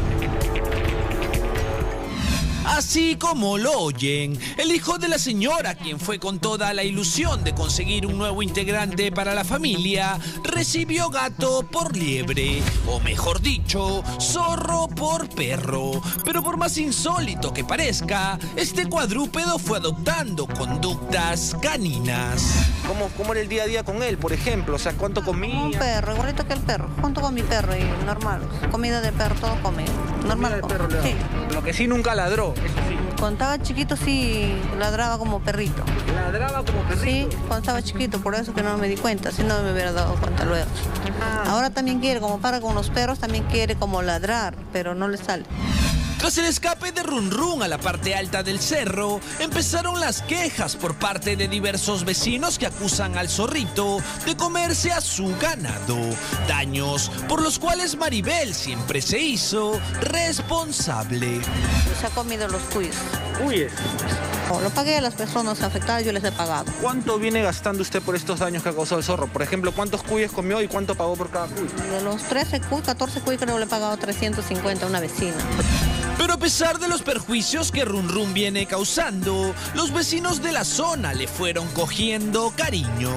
Así 2.69 3.15
como 3.15 3.57
lo 3.57 3.71
oyen, 3.79 4.39
el 4.57 4.71
hijo 4.71 4.97
de 4.99 5.07
la 5.07 5.17
señora, 5.17 5.73
quien 5.75 5.99
fue 5.99 6.19
con 6.19 6.39
toda 6.39 6.73
la 6.73 6.83
ilusión 6.83 7.43
de 7.43 7.53
conseguir 7.53 8.05
un 8.05 8.17
nuevo 8.17 8.43
integrante 8.43 9.11
para 9.11 9.33
la 9.33 9.43
familia, 9.43 10.17
recibió 10.43 11.09
gato 11.09 11.63
por 11.63 11.97
liebre, 11.97 12.61
o 12.87 12.99
mejor 12.99 13.41
dicho, 13.41 14.03
zorro 14.21 14.87
por 14.87 15.27
perro. 15.29 15.99
Pero 16.23 16.43
por 16.43 16.57
más 16.57 16.77
insólito 16.77 17.51
que 17.51 17.63
parezca, 17.63 18.37
este 18.55 18.87
cuadrúpedo 18.87 19.57
fue 19.57 19.79
adoptando 19.79 20.45
conductas 20.47 21.55
caninas. 21.61 22.43
¿Cómo, 22.87 23.09
¿Cómo 23.17 23.33
era 23.33 23.41
el 23.41 23.49
día 23.49 23.63
a 23.63 23.67
día 23.67 23.83
con 23.83 24.03
él, 24.03 24.17
por 24.17 24.31
ejemplo? 24.31 24.75
O 24.75 24.79
sea, 24.79 24.93
¿cuánto 24.93 25.23
Como 25.23 25.43
un 25.43 25.71
comía? 25.71 25.79
perro, 25.79 26.13
igualito 26.13 26.47
que 26.47 26.53
el 26.53 26.61
perro, 26.61 26.87
junto 27.01 27.19
con 27.19 27.33
mi 27.33 27.41
perro 27.41 27.75
y 27.75 27.83
normal. 28.05 28.41
Comida 28.71 29.01
de 29.01 29.11
perro, 29.11 29.35
todo 29.35 29.61
come. 29.63 29.85
Normal. 30.27 30.61
Perro 30.67 30.87
sí. 31.01 31.15
Lo 31.53 31.63
que 31.63 31.73
sí 31.73 31.87
nunca 31.87 32.15
ladró, 32.15 32.53
eso 32.55 32.63
sí. 32.87 32.97
Cuando 33.19 33.33
estaba 33.43 33.61
chiquito 33.61 33.95
sí 33.97 34.53
ladraba 34.77 35.17
como 35.17 35.39
perrito. 35.39 35.83
Ladraba 36.15 36.63
como 36.63 36.81
Sí, 37.01 37.25
perrito. 37.25 37.37
cuando 37.47 37.57
estaba 37.57 37.81
chiquito, 37.81 38.19
por 38.21 38.35
eso 38.35 38.53
que 38.53 38.63
no 38.63 38.77
me 38.77 38.87
di 38.87 38.95
cuenta, 38.95 39.31
si 39.31 39.43
no 39.43 39.61
me 39.61 39.71
hubiera 39.73 39.91
dado 39.91 40.15
cuenta 40.15 40.45
luego. 40.45 40.67
Ahora 41.47 41.69
también 41.69 41.99
quiere, 41.99 42.19
como 42.21 42.39
para 42.39 42.61
con 42.61 42.75
los 42.75 42.89
perros, 42.89 43.19
también 43.19 43.43
quiere 43.45 43.75
como 43.75 44.01
ladrar, 44.01 44.55
pero 44.71 44.95
no 44.95 45.07
le 45.07 45.17
sale. 45.17 45.43
Tras 46.19 46.37
el 46.37 46.45
escape 46.45 46.91
de 46.91 47.01
Run 47.01 47.31
Run 47.31 47.63
a 47.63 47.67
la 47.69 47.77
parte 47.77 48.13
alta 48.13 48.43
del 48.43 48.59
cerro, 48.59 49.21
empezaron 49.39 50.01
las 50.01 50.21
quejas 50.21 50.75
por 50.75 50.95
parte 50.95 51.37
de 51.37 51.47
diversos 51.47 52.03
vecinos 52.03 52.59
que 52.59 52.65
acusan 52.65 53.17
al 53.17 53.29
zorrito 53.29 53.99
de 54.25 54.35
comerse 54.35 54.91
a 54.91 54.99
su 54.99 55.33
ganado. 55.39 55.97
Daños 56.45 57.09
por 57.29 57.41
los 57.41 57.57
cuales 57.57 57.97
Maribel 57.97 58.53
siempre 58.53 59.01
se 59.01 59.17
hizo 59.17 59.79
responsable. 60.01 61.39
Se 62.01 62.07
ha 62.07 62.09
comido 62.09 62.49
los 62.49 62.61
cuyos. 62.63 62.95
Uy, 63.45 63.67
O 64.51 64.59
lo 64.59 64.69
pagué 64.71 64.97
a 64.97 65.01
las 65.01 65.13
personas 65.13 65.61
afectadas, 65.61 66.03
yo 66.03 66.11
les 66.11 66.23
he 66.25 66.31
pagado. 66.33 66.65
¿cuánto 66.81 67.17
viene 67.17 67.41
gastando 67.41 67.81
usted 67.81 68.01
por 68.01 68.17
estos 68.17 68.39
daños 68.39 68.61
que 68.61 68.69
ha 68.69 68.73
causado 68.73 68.99
el 68.99 69.05
zorro? 69.05 69.27
Por 69.27 69.41
ejemplo, 69.41 69.71
¿cuántos 69.71 70.03
cuyes 70.03 70.31
comió 70.31 70.61
y 70.61 70.67
cuánto 70.67 70.95
pagó 70.95 71.15
por 71.15 71.29
cada 71.29 71.47
cuy? 71.47 71.67
De 71.91 72.01
los 72.01 72.21
13 72.23 72.59
cuy, 72.61 72.81
14 72.81 73.21
cuy 73.21 73.37
creo 73.37 73.53
que 73.53 73.59
le 73.59 73.65
he 73.65 73.69
pagado 73.69 73.95
350 73.95 74.85
a 74.85 74.89
una 74.89 74.99
vecina. 74.99 75.35
Pero 76.19 76.33
a 76.33 76.37
pesar 76.37 76.79
de 76.79 76.89
los 76.89 77.01
perjuicios 77.01 77.71
que 77.71 77.85
Run 77.85 78.09
Run 78.09 78.33
viene 78.33 78.65
causando, 78.65 79.55
los 79.73 79.93
vecinos 79.93 80.43
de 80.43 80.51
la 80.51 80.65
zona 80.65 81.13
le 81.13 81.29
fueron 81.29 81.65
cogiendo 81.69 82.51
cariño. 82.57 83.09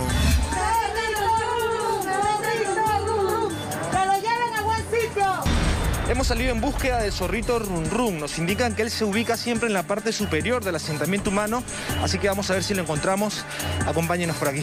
Hemos 6.08 6.28
salido 6.28 6.52
en 6.52 6.60
búsqueda 6.60 7.02
del 7.02 7.10
zorrito 7.10 7.58
Run 7.58 7.90
Run. 7.90 8.20
Nos 8.20 8.38
indican 8.38 8.76
que 8.76 8.82
él 8.82 8.90
se 8.92 9.04
ubica 9.04 9.36
siempre 9.36 9.66
en 9.66 9.74
la 9.74 9.82
parte 9.82 10.12
superior 10.12 10.62
del 10.62 10.76
asentamiento 10.76 11.30
humano, 11.30 11.64
así 12.04 12.20
que 12.20 12.28
vamos 12.28 12.48
a 12.50 12.54
ver 12.54 12.62
si 12.62 12.72
lo 12.72 12.82
encontramos. 12.82 13.44
Acompáñenos 13.84 14.36
por 14.36 14.46
aquí. 14.46 14.62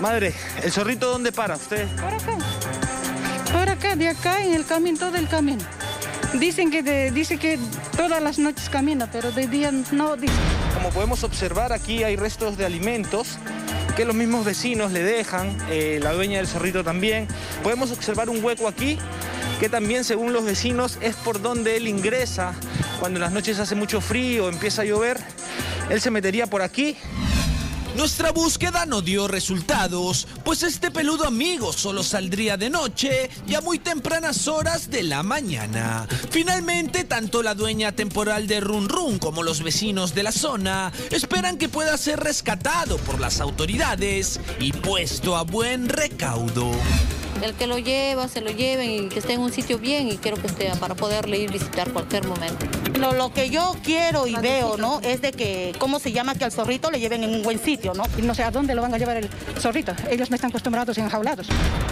Madre, 0.00 0.32
¿el 0.62 0.72
zorrito 0.72 1.10
dónde 1.10 1.32
para? 1.32 1.56
¿Usted? 1.56 1.86
Por 1.96 2.14
acá. 2.14 2.38
Por 3.52 3.68
acá, 3.68 3.94
de 3.94 4.08
acá 4.08 4.42
en 4.42 4.54
el 4.54 4.64
camino, 4.64 4.98
todo 4.98 5.16
el 5.16 5.28
camino. 5.28 5.64
Dicen 6.34 6.70
que, 6.70 7.10
dice 7.10 7.38
que 7.38 7.58
todas 7.96 8.22
las 8.22 8.38
noches 8.38 8.68
camina, 8.68 9.10
pero 9.10 9.32
de 9.32 9.46
día 9.46 9.72
no 9.92 10.16
dice. 10.16 10.34
Como 10.74 10.90
podemos 10.90 11.24
observar, 11.24 11.72
aquí 11.72 12.04
hay 12.04 12.16
restos 12.16 12.56
de 12.56 12.66
alimentos 12.66 13.38
que 13.96 14.04
los 14.04 14.14
mismos 14.14 14.44
vecinos 14.44 14.92
le 14.92 15.02
dejan, 15.02 15.56
eh, 15.70 15.98
la 16.02 16.12
dueña 16.12 16.36
del 16.36 16.46
zorrito 16.46 16.84
también. 16.84 17.26
Podemos 17.62 17.90
observar 17.90 18.28
un 18.28 18.44
hueco 18.44 18.68
aquí 18.68 18.98
que 19.58 19.68
también, 19.68 20.04
según 20.04 20.32
los 20.32 20.44
vecinos, 20.44 20.98
es 21.00 21.16
por 21.16 21.42
donde 21.42 21.76
él 21.76 21.88
ingresa 21.88 22.54
cuando 23.00 23.16
en 23.16 23.22
las 23.22 23.32
noches 23.32 23.58
hace 23.58 23.74
mucho 23.74 24.00
frío, 24.00 24.48
empieza 24.48 24.82
a 24.82 24.84
llover. 24.84 25.18
Él 25.90 26.00
se 26.00 26.10
metería 26.10 26.46
por 26.46 26.62
aquí 26.62 26.96
Nuestra 27.98 28.30
búsqueda 28.30 28.86
no 28.86 29.02
dio 29.02 29.26
resultados, 29.26 30.28
pues 30.44 30.62
este 30.62 30.92
peludo 30.92 31.26
amigo 31.26 31.72
solo 31.72 32.04
saldría 32.04 32.56
de 32.56 32.70
noche 32.70 33.28
y 33.44 33.56
a 33.56 33.60
muy 33.60 33.80
tempranas 33.80 34.46
horas 34.46 34.88
de 34.88 35.02
la 35.02 35.24
mañana. 35.24 36.06
Finalmente, 36.30 37.02
tanto 37.02 37.42
la 37.42 37.56
dueña 37.56 37.90
temporal 37.90 38.46
de 38.46 38.60
Run 38.60 38.88
Run 38.88 39.18
como 39.18 39.42
los 39.42 39.64
vecinos 39.64 40.14
de 40.14 40.22
la 40.22 40.30
zona 40.30 40.92
esperan 41.10 41.58
que 41.58 41.68
pueda 41.68 41.98
ser 41.98 42.20
rescatado 42.20 42.98
por 42.98 43.18
las 43.18 43.40
autoridades 43.40 44.38
y 44.60 44.72
puesto 44.72 45.36
a 45.36 45.42
buen 45.42 45.88
recaudo. 45.88 46.70
El 47.42 47.54
que 47.54 47.66
lo 47.66 47.78
lleva, 47.78 48.28
se 48.28 48.40
lo 48.40 48.50
lleven 48.50 48.90
y 48.90 49.08
que 49.08 49.20
esté 49.20 49.34
en 49.34 49.40
un 49.40 49.52
sitio 49.52 49.78
bien 49.78 50.08
y 50.08 50.18
quiero 50.18 50.36
que 50.36 50.48
esté 50.48 50.70
para 50.80 50.94
poderle 50.94 51.38
ir 51.38 51.50
a 51.50 51.52
visitar 51.52 51.92
cualquier 51.92 52.26
momento. 52.26 52.66
Lo, 52.98 53.12
lo 53.12 53.32
que 53.32 53.48
yo 53.48 53.76
quiero 53.82 54.26
y 54.26 54.34
veo, 54.34 54.76
¿no? 54.76 55.00
Es 55.02 55.22
de 55.22 55.32
que, 55.32 55.72
¿cómo 55.78 56.00
se 56.00 56.12
llama? 56.12 56.34
Que 56.34 56.44
al 56.44 56.52
zorrito 56.52 56.90
le 56.90 56.98
lleven 56.98 57.22
en 57.22 57.34
un 57.34 57.42
buen 57.42 57.62
sitio, 57.62 57.94
¿no? 57.94 58.04
Y 58.18 58.22
no 58.22 58.34
sé 58.34 58.42
a 58.42 58.50
dónde 58.50 58.74
lo 58.74 58.82
van 58.82 58.92
a 58.92 58.98
llevar 58.98 59.16
el 59.18 59.28
zorrito. 59.58 59.94
Ellos 60.10 60.30
no 60.30 60.34
están 60.34 60.50
acostumbrados 60.50 60.98
en 60.98 61.04
enjaulados. 61.04 61.46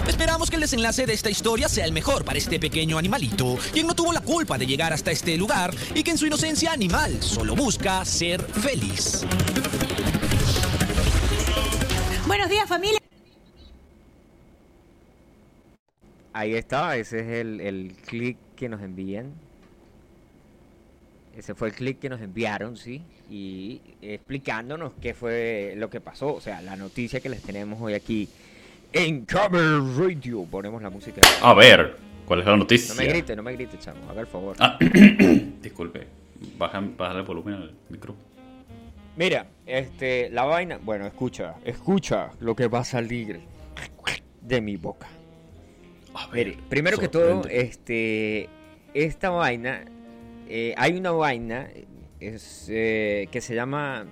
Esperamos 0.08 0.50
que 0.50 0.56
el 0.56 0.62
desenlace 0.62 1.06
de 1.06 1.12
esta 1.12 1.30
historia 1.30 1.68
sea 1.68 1.84
el 1.84 1.92
mejor 1.92 2.24
para 2.24 2.38
este 2.38 2.58
pequeño 2.58 2.98
animalito, 2.98 3.56
quien 3.72 3.86
no 3.86 3.94
tuvo 3.94 4.12
la 4.12 4.20
culpa 4.20 4.58
de 4.58 4.66
llegar 4.66 4.92
hasta 4.92 5.10
este 5.10 5.36
lugar 5.36 5.74
y 5.94 6.02
que 6.02 6.10
en 6.10 6.18
su 6.18 6.26
inocencia 6.26 6.72
animal 6.72 7.22
solo 7.22 7.54
busca 7.54 8.04
ser 8.04 8.42
feliz. 8.42 9.24
Buenos 12.26 12.50
días, 12.50 12.68
familia. 12.68 13.05
Ahí 16.36 16.54
está, 16.54 16.98
ese 16.98 17.20
es 17.20 17.28
el, 17.28 17.62
el 17.62 17.96
clic 18.04 18.36
que 18.56 18.68
nos 18.68 18.82
envían. 18.82 19.32
Ese 21.34 21.54
fue 21.54 21.68
el 21.68 21.74
clic 21.74 21.98
que 21.98 22.10
nos 22.10 22.20
enviaron, 22.20 22.76
sí. 22.76 23.02
Y 23.30 23.80
explicándonos 24.02 24.92
qué 25.00 25.14
fue 25.14 25.72
lo 25.78 25.88
que 25.88 26.02
pasó. 26.02 26.34
O 26.34 26.40
sea, 26.42 26.60
la 26.60 26.76
noticia 26.76 27.20
que 27.20 27.30
les 27.30 27.40
tenemos 27.40 27.80
hoy 27.80 27.94
aquí 27.94 28.28
en 28.92 29.24
Cover 29.24 29.80
Radio. 29.96 30.44
Ponemos 30.44 30.82
la 30.82 30.90
música. 30.90 31.22
A 31.40 31.54
ver, 31.54 31.96
¿cuál 32.26 32.40
es 32.40 32.46
la 32.46 32.58
noticia? 32.58 32.94
No 32.94 33.00
me 33.00 33.08
grite, 33.08 33.34
no 33.34 33.42
me 33.42 33.54
grite, 33.54 33.78
chamo. 33.78 34.10
Haga 34.10 34.20
el 34.20 34.26
favor. 34.26 34.56
Ah, 34.60 34.78
disculpe, 35.62 36.06
baja, 36.58 36.82
baja 36.98 37.16
el 37.16 37.22
volumen 37.22 37.54
al 37.54 37.74
micro. 37.88 38.14
Mira, 39.16 39.46
este, 39.64 40.28
la 40.28 40.44
vaina. 40.44 40.78
Bueno, 40.82 41.06
escucha, 41.06 41.54
escucha 41.64 42.32
lo 42.40 42.54
que 42.54 42.68
va 42.68 42.80
a 42.80 42.84
salir 42.84 43.40
de 44.42 44.60
mi 44.60 44.76
boca. 44.76 45.08
A 46.16 46.26
ver, 46.28 46.56
primero 46.68 46.98
que 46.98 47.08
todo, 47.08 47.42
este, 47.48 48.48
esta 48.94 49.30
vaina, 49.30 49.84
eh, 50.48 50.74
hay 50.76 50.96
una 50.96 51.10
vaina 51.12 51.68
es, 52.20 52.66
eh, 52.70 53.28
que 53.30 53.40
se 53.40 53.54
llama, 53.54 54.06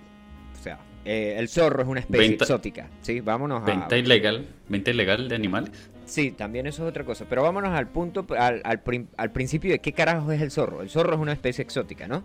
o 0.58 0.62
sea, 0.62 0.78
eh, 1.04 1.36
el 1.38 1.48
zorro 1.48 1.82
es 1.82 1.88
una 1.88 2.00
especie 2.00 2.28
Venta- 2.28 2.44
exótica, 2.44 2.88
¿sí? 3.00 3.20
Vámonos 3.20 3.62
a... 3.62 3.66
Venta 3.66 3.96
ilegal, 3.96 4.46
venta 4.68 4.90
ilegal 4.90 5.28
de 5.28 5.34
animales. 5.34 5.70
Sí, 6.06 6.32
también 6.32 6.66
eso 6.66 6.82
es 6.84 6.90
otra 6.90 7.04
cosa, 7.04 7.24
pero 7.28 7.42
vámonos 7.42 7.70
al 7.70 7.88
punto, 7.88 8.26
al, 8.38 8.60
al, 8.64 8.80
prim- 8.82 9.06
al 9.16 9.32
principio 9.32 9.70
de 9.72 9.78
qué 9.78 9.92
carajo 9.92 10.30
es 10.32 10.42
el 10.42 10.50
zorro. 10.50 10.82
El 10.82 10.90
zorro 10.90 11.14
es 11.14 11.18
una 11.20 11.32
especie 11.32 11.62
exótica, 11.62 12.06
¿no? 12.06 12.22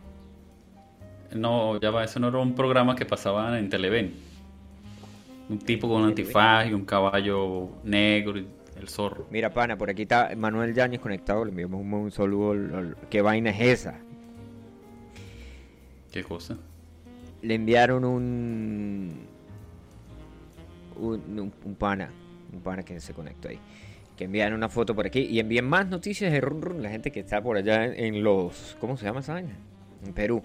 No, 1.33 1.79
ya 1.79 1.91
va, 1.91 2.03
eso 2.03 2.19
no 2.19 2.27
era 2.29 2.39
un 2.39 2.55
programa 2.55 2.95
que 2.95 3.05
pasaban 3.05 3.55
en 3.55 3.69
Televen. 3.69 4.13
Un 5.47 5.59
tipo 5.59 5.87
con 5.87 6.01
un 6.01 6.07
antifaz 6.09 6.67
y 6.67 6.73
un 6.73 6.85
caballo 6.85 7.69
negro 7.83 8.37
y 8.39 8.47
el 8.79 8.89
zorro. 8.89 9.25
Mira, 9.31 9.53
pana, 9.53 9.77
por 9.77 9.89
aquí 9.89 10.03
está 10.03 10.31
Manuel 10.37 10.73
Yáñez 10.73 10.99
conectado, 11.01 11.43
le 11.45 11.51
enviamos 11.51 11.81
un, 11.81 11.93
un 11.93 12.11
saludo. 12.11 12.51
al- 12.51 12.73
al- 12.75 12.97
¿Qué 13.09 13.21
vaina 13.21 13.49
es 13.51 13.59
esa? 13.61 13.95
¿Qué 16.11 16.23
cosa? 16.23 16.57
le 17.41 17.55
enviaron 17.55 18.03
un, 18.03 19.11
un, 20.97 21.13
un- 21.39 21.53
un 21.63 21.75
pana, 21.75 22.09
un 22.51 22.59
pana 22.59 22.83
que 22.83 22.99
se 22.99 23.13
conectó 23.13 23.47
ahí, 23.47 23.57
que 24.17 24.25
enviaron 24.25 24.57
una 24.57 24.67
foto 24.67 24.93
por 24.93 25.05
aquí 25.05 25.21
y 25.21 25.39
envíen 25.39 25.65
más 25.65 25.87
noticias 25.87 26.33
de 26.33 26.41
Run 26.41 26.61
Run, 26.61 26.83
la 26.83 26.89
gente 26.89 27.11
que 27.11 27.21
está 27.21 27.41
por 27.41 27.55
allá 27.55 27.85
en, 27.85 28.15
en 28.15 28.23
los, 28.23 28.75
¿cómo 28.81 28.97
se 28.97 29.05
llama 29.05 29.21
esa 29.21 29.33
vaina? 29.33 29.55
En 30.05 30.11
Perú. 30.13 30.41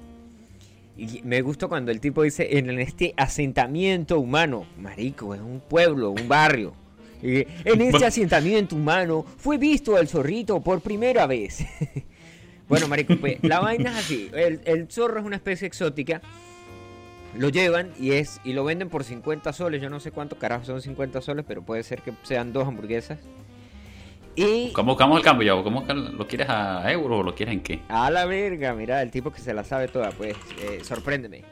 Y 0.97 1.23
me 1.25 1.43
gusta 1.43 1.67
cuando 1.67 1.91
el 1.91 1.99
tipo 1.99 2.23
dice, 2.23 2.59
en 2.59 2.71
este 2.79 3.13
asentamiento 3.17 4.21
humano, 4.21 4.65
marico, 4.79 5.35
es 5.35 5.41
un 5.41 5.59
pueblo, 5.61 6.11
un 6.13 6.29
barrio. 6.29 6.75
En 7.23 7.81
este 7.81 8.07
asentamiento 8.07 8.77
humano 8.77 9.25
fue 9.39 9.59
visto 9.59 9.99
el 9.99 10.09
zorrito 10.09 10.61
por 10.61 10.81
primera 10.81 11.27
vez. 11.27 11.65
bueno, 12.69 12.89
marico, 12.89 13.17
pues 13.17 13.39
la 13.43 13.61
vaina 13.61 13.91
es 13.91 13.97
así. 13.97 14.31
El, 14.35 14.61
el 14.65 14.91
zorro 14.91 15.21
es 15.21 15.25
una 15.27 15.37
especie 15.37 15.67
exótica 15.67 16.21
lo 17.37 17.49
llevan 17.49 17.91
y 17.99 18.13
es 18.13 18.41
y 18.45 18.53
lo 18.53 18.65
venden 18.65 18.89
por 18.89 19.05
50 19.05 19.53
soles. 19.53 19.83
Yo 19.83 19.91
no 19.91 20.01
sé 20.01 20.11
cuánto 20.11 20.37
carajo 20.39 20.65
son 20.65 20.81
50 20.81 21.21
soles, 21.21 21.45
pero 21.47 21.63
puede 21.63 21.83
ser 21.83 22.03
que 22.03 22.13
sean 22.23 22.53
dos 22.53 22.67
hamburguesas. 22.67 23.19
Y 24.37 24.73
¿Cómo 24.73 24.93
buscamos 24.93 25.19
el 25.19 25.25
cambio, 25.25 25.47
Yago? 25.47 25.63
¿Cómo 25.63 25.85
lo 25.93 26.27
quieres 26.27 26.49
a 26.49 26.91
euro 26.91 27.19
o 27.19 27.23
lo 27.23 27.35
quieres 27.35 27.55
en 27.55 27.61
qué? 27.61 27.81
a 27.89 28.11
la 28.11 28.27
verga, 28.27 28.75
mira, 28.75 29.01
el 29.01 29.13
tipo 29.13 29.33
que 29.33 29.41
se 29.41 29.55
la 29.55 29.63
sabe 29.63 29.87
toda, 29.87 30.11
pues, 30.11 30.37
eh, 30.61 30.81
sorpréndeme. 30.83 31.45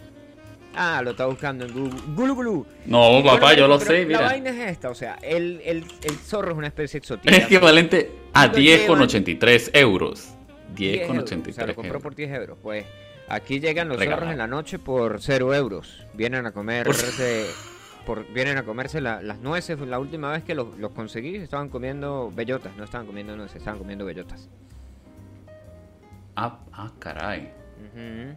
Ah, 0.75 1.03
lo 1.05 1.11
está 1.11 1.27
buscando 1.27 1.67
en 1.67 1.73
Google. 1.73 2.01
Gulu 2.15 2.35
Gulu. 2.35 2.67
No, 2.87 3.19
Y 3.19 3.23
bueno, 3.23 3.39
papá, 3.39 3.55
yo 3.55 3.69
lo 3.69 3.79
sé, 3.79 4.01
La 4.01 4.07
mira. 4.07 4.21
vaina 4.23 4.51
es 4.51 4.71
esta, 4.73 4.89
o 4.91 4.95
sea, 4.95 5.15
el, 5.23 5.61
el, 5.65 5.85
el 6.03 6.15
zorro 6.17 6.53
es 6.53 6.57
una 6.57 6.69
especie 6.69 6.99
exótica. 6.99 7.35
Es 7.37 7.45
equivalente 7.45 8.11
a 8.33 8.47
Lo 8.47 8.55
llevan- 8.55 9.09
10,83 9.09 9.71
euros. 9.75 10.29
10 10.75 11.03
euros, 11.11 11.25
O 11.25 11.27
sea, 11.27 11.37
lo 11.37 11.45
10,83 11.45 11.75
compró 11.75 12.01
por 12.01 12.15
10 12.15 12.31
euros. 12.33 12.59
Pues 12.63 12.87
aquí 13.29 13.61
llegan 13.61 13.89
los 13.89 13.99
Regalado. 13.99 14.21
zorros 14.23 14.33
en 14.33 14.39
la 14.39 14.47
noche 14.47 14.79
por 14.79 15.21
0 15.21 15.55
euros. 15.55 16.07
Vienen 16.15 16.47
a 16.47 16.53
comerse, 16.53 17.47
por, 18.07 18.27
vienen 18.33 18.57
a 18.57 18.63
comerse 18.63 19.03
la- 19.03 19.21
las 19.21 19.39
nueces. 19.41 19.79
La 19.81 19.99
última 19.99 20.33
vez 20.33 20.43
que 20.45 20.55
los, 20.55 20.79
los 20.79 20.93
conseguí 20.93 21.37
estaban 21.37 21.69
comiendo 21.69 22.33
bellotas. 22.35 22.75
No 22.79 22.85
estaban 22.85 23.07
comiendo 23.07 23.37
nueces, 23.37 23.57
estaban 23.59 23.79
comiendo 23.79 24.07
bellotas. 24.07 24.49
Ah, 26.37 26.59
ah, 26.73 26.91
caray. 26.99 27.53
Ujú. 27.93 28.35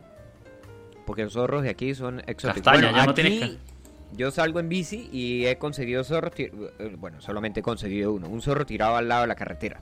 Porque 1.06 1.24
los 1.24 1.34
zorros 1.34 1.64
de 1.64 1.70
aquí 1.70 1.94
son 1.96 2.20
exóticos. 2.28 2.54
Castaña, 2.64 2.82
Bueno, 2.92 2.98
ya 2.98 3.06
no 3.06 3.12
aquí 3.12 3.22
tienes 3.22 3.50
ca- 3.52 3.58
yo 4.18 4.32
salgo 4.32 4.60
en 4.60 4.70
bici 4.70 5.10
y 5.12 5.46
he 5.46 5.58
conseguido 5.58 6.04
zorros. 6.04 6.34
eh, 6.38 6.52
Bueno, 6.98 7.22
solamente 7.22 7.60
he 7.60 7.64
conseguido 7.64 8.14
uno. 8.14 8.28
Un 8.30 8.42
zorro 8.42 8.66
tirado 8.66 8.96
al 8.96 9.08
lado 9.08 9.22
de 9.22 9.28
la 9.28 9.36
carretera. 9.36 9.82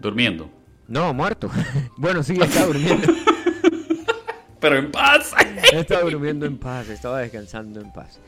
Durmiendo. 0.00 0.50
No, 0.88 1.12
muerto. 1.14 1.50
bueno, 1.96 2.22
sí, 2.22 2.38
está 2.40 2.66
durmiendo. 2.66 3.12
Pero 4.60 4.76
en 4.76 4.90
paz. 4.90 5.32
Estaba 5.72 6.02
durmiendo 6.02 6.44
en 6.46 6.58
paz, 6.58 6.88
estaba 6.88 7.20
descansando 7.20 7.80
en 7.80 7.92
paz. 7.92 8.20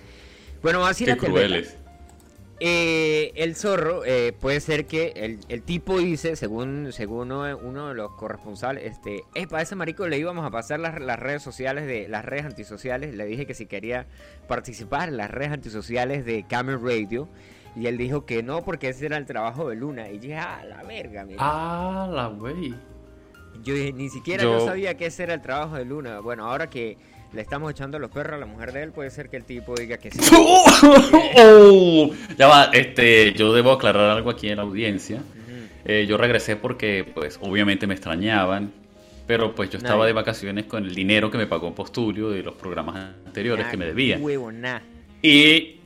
Bueno, 0.63 0.85
así 0.87 1.05
Qué 1.05 1.11
la 1.13 1.17
telvela. 1.17 1.47
crueles. 1.49 1.77
Eh, 2.65 3.33
el 3.35 3.57
zorro 3.57 4.05
eh, 4.05 4.33
puede 4.41 4.61
ser 4.61 4.87
que 4.87 5.13
el, 5.17 5.41
el 5.49 5.63
tipo 5.63 5.99
dice, 5.99 6.37
según, 6.37 6.93
según 6.93 7.33
uno, 7.33 7.59
uno 7.59 7.89
de 7.89 7.95
los 7.95 8.13
corresponsales, 8.13 8.85
este, 8.85 9.25
para 9.51 9.65
ese 9.65 9.75
marico 9.75 10.07
le 10.07 10.17
íbamos 10.19 10.47
a 10.47 10.51
pasar 10.53 10.79
las, 10.79 11.01
las 11.01 11.19
redes 11.19 11.43
sociales 11.43 11.89
de 11.89 12.07
las 12.07 12.25
redes 12.25 12.45
antisociales. 12.45 13.17
Le 13.17 13.27
dije 13.27 13.47
que 13.47 13.55
si 13.55 13.67
quería 13.67 14.07
participar 14.47 15.09
en 15.09 15.17
las 15.17 15.29
redes 15.29 15.51
antisociales 15.51 16.25
de 16.25 16.45
Camel 16.49 16.81
Radio. 16.81 17.29
Y 17.75 17.87
él 17.87 17.99
dijo 17.99 18.27
que 18.27 18.45
no, 18.45 18.63
porque 18.63 18.91
ese 18.91 19.07
era 19.07 19.17
el 19.17 19.27
trabajo 19.27 19.69
de 19.69 19.75
Luna. 19.75 20.09
Y 20.11 20.17
yo 20.17 20.21
dije, 20.21 20.37
ah, 20.37 20.63
la 20.65 20.85
verga, 20.85 21.25
mira. 21.25 21.39
Ah, 21.43 22.09
la 22.13 22.29
wey. 22.29 22.75
Yo 23.65 23.75
dije, 23.75 23.93
ni 23.93 24.09
siquiera 24.09 24.45
Yo- 24.45 24.59
yo 24.61 24.67
sabía 24.67 24.97
que 24.97 25.07
ese 25.07 25.25
era 25.25 25.35
el 25.35 25.43
trabajo 25.43 25.75
de 25.77 25.85
Luna. 25.85 26.21
Bueno, 26.21 26.45
ahora 26.49 26.71
que 26.71 26.97
le 27.33 27.41
estamos 27.41 27.71
echando 27.71 27.99
los 27.99 28.11
perros 28.11 28.35
a 28.37 28.39
la 28.39 28.47
mujer 28.47 28.73
de 28.73 28.83
él, 28.83 28.91
puede 28.93 29.11
ser 29.11 29.29
que 29.29 29.37
el 29.39 29.45
tipo 29.45 29.75
diga 29.75 29.97
que 29.99 30.11
sí. 30.11 30.19
Oh, 31.39 32.11
ya 32.37 32.47
va, 32.49 32.65
este, 32.73 33.33
yo 33.35 33.53
debo 33.53 33.73
aclarar 33.73 34.11
algo 34.11 34.31
aquí 34.31 34.49
en 34.49 34.57
la 34.57 34.63
audiencia. 34.63 35.21
Eh, 35.85 36.07
yo 36.09 36.17
regresé 36.17 36.57
porque, 36.57 37.05
pues, 37.15 37.39
obviamente 37.43 37.87
me 37.87 37.95
extrañaban, 37.95 38.71
pero 39.27 39.55
pues 39.55 39.71
yo 39.71 39.79
estaba 39.79 39.99
Nadie. 39.99 40.09
de 40.09 40.13
vacaciones 40.13 40.65
con 40.67 40.85
el 40.85 40.95
dinero 40.95 41.31
que 41.31 41.39
me 41.39 41.47
pagó 41.47 41.75
Posturio 41.75 42.31
de 42.31 42.43
los 42.43 42.55
programas 42.55 43.15
anteriores 43.27 43.67
que 43.67 43.77
me 43.77 43.87
debía. 43.87 44.19
Huevo, 44.19 44.53
nah. 44.53 44.81
Y 45.23 45.79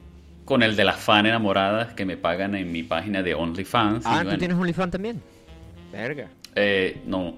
con 0.44 0.62
el 0.62 0.76
de 0.76 0.85
las 0.85 0.96
fan 1.00 1.26
enamoradas 1.26 1.94
que 1.94 2.04
me 2.04 2.16
pagan 2.16 2.54
en 2.54 2.70
mi 2.72 2.82
página 2.82 3.22
de 3.22 3.35
OnlyFans. 3.35 4.04
Ah, 4.06 4.18
¿tú 4.18 4.24
bueno, 4.24 4.38
tienes 4.38 4.56
OnlyFans 4.56 4.92
también? 4.92 5.22
Verga. 5.92 6.28
eh, 6.54 6.98
no, 7.06 7.37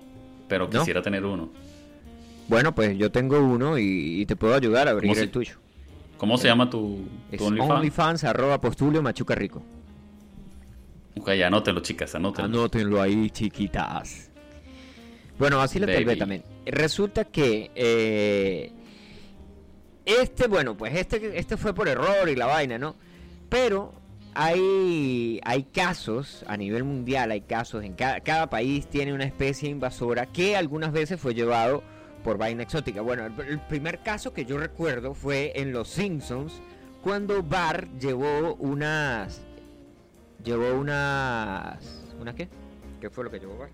pero 0.49 0.69
¿No? 0.71 0.79
quisiera 0.81 1.01
tener 1.03 1.25
uno. 1.25 1.51
Bueno, 2.49 2.75
pues 2.75 2.97
yo 2.99 3.13
tengo 3.13 3.39
uno 3.41 3.79
y, 3.79 4.23
y 4.23 4.27
te 4.27 4.35
puedo 4.37 4.55
ayudar 4.55 4.89
a 4.89 4.93
abrir 4.93 5.09
¿Cómo 5.11 5.15
se- 5.15 5.23
el 5.23 5.31
tuyo. 5.31 5.55
¿Cómo 6.17 6.37
se 6.37 6.49
llama 6.49 6.69
tu, 6.69 7.07
tu 7.37 7.45
OnlyFans? 7.45 7.71
OnlyFans 7.71 8.25
arroba 8.25 8.61
postulio 8.61 9.01
machuca 9.03 9.35
rico. 9.37 9.63
Ok, 11.21 11.33
ya 11.33 11.47
anótelo, 11.49 11.81
chicas, 11.81 12.15
anótelo. 12.15 12.47
Anótenlo 12.47 13.01
ahí, 13.01 13.31
chiquitas. 13.31 14.31
Bueno, 15.39 15.61
así 15.61 15.79
Baby. 15.79 16.05
vez 16.05 16.19
también. 16.19 16.43
Resulta 16.67 17.25
que 17.25 17.71
eh, 17.77 18.73
este, 20.05 20.49
bueno, 20.49 20.77
pues 20.77 20.95
este, 20.97 21.39
este 21.39 21.57
fue 21.57 21.73
por 21.75 21.87
error 21.89 22.29
y 22.29 22.35
la 22.35 22.47
vaina, 22.47 22.79
¿no? 22.79 22.97
Pero 23.49 23.93
hay, 24.35 25.41
hay 25.45 25.65
casos 25.65 26.45
a 26.49 26.57
nivel 26.57 26.83
mundial, 26.83 27.31
hay 27.31 27.43
casos 27.43 27.85
en 27.85 27.93
cada, 27.95 28.21
cada 28.21 28.51
país 28.51 28.89
tiene 28.89 29.13
una 29.13 29.25
especie 29.25 29.69
invasora 29.69 30.27
que 30.27 30.57
algunas 30.57 30.91
veces 30.93 31.21
fue 31.21 31.35
llevado 31.35 31.83
por 32.29 32.37
vaina 32.37 32.63
exótica. 32.63 33.01
Bueno, 33.01 33.25
el, 33.25 33.41
el 33.49 33.59
primer 33.59 34.01
caso 34.01 34.35
que 34.35 34.45
yo 34.45 34.59
recuerdo 34.59 35.15
fue 35.15 35.51
en 35.57 35.73
Los 35.73 35.89
Simpsons 35.89 36.61
cuando 37.03 37.43
Bart 37.43 37.89
llevó 37.99 38.55
unas 38.57 39.41
llevó 40.45 40.75
unas 40.79 42.05
¿una 42.21 42.35
qué? 42.35 42.51
¿Qué 43.01 43.09
fue 43.09 43.25
lo 43.25 43.31
que 43.31 43.39
llevó 43.39 43.57
Bart? 43.57 43.73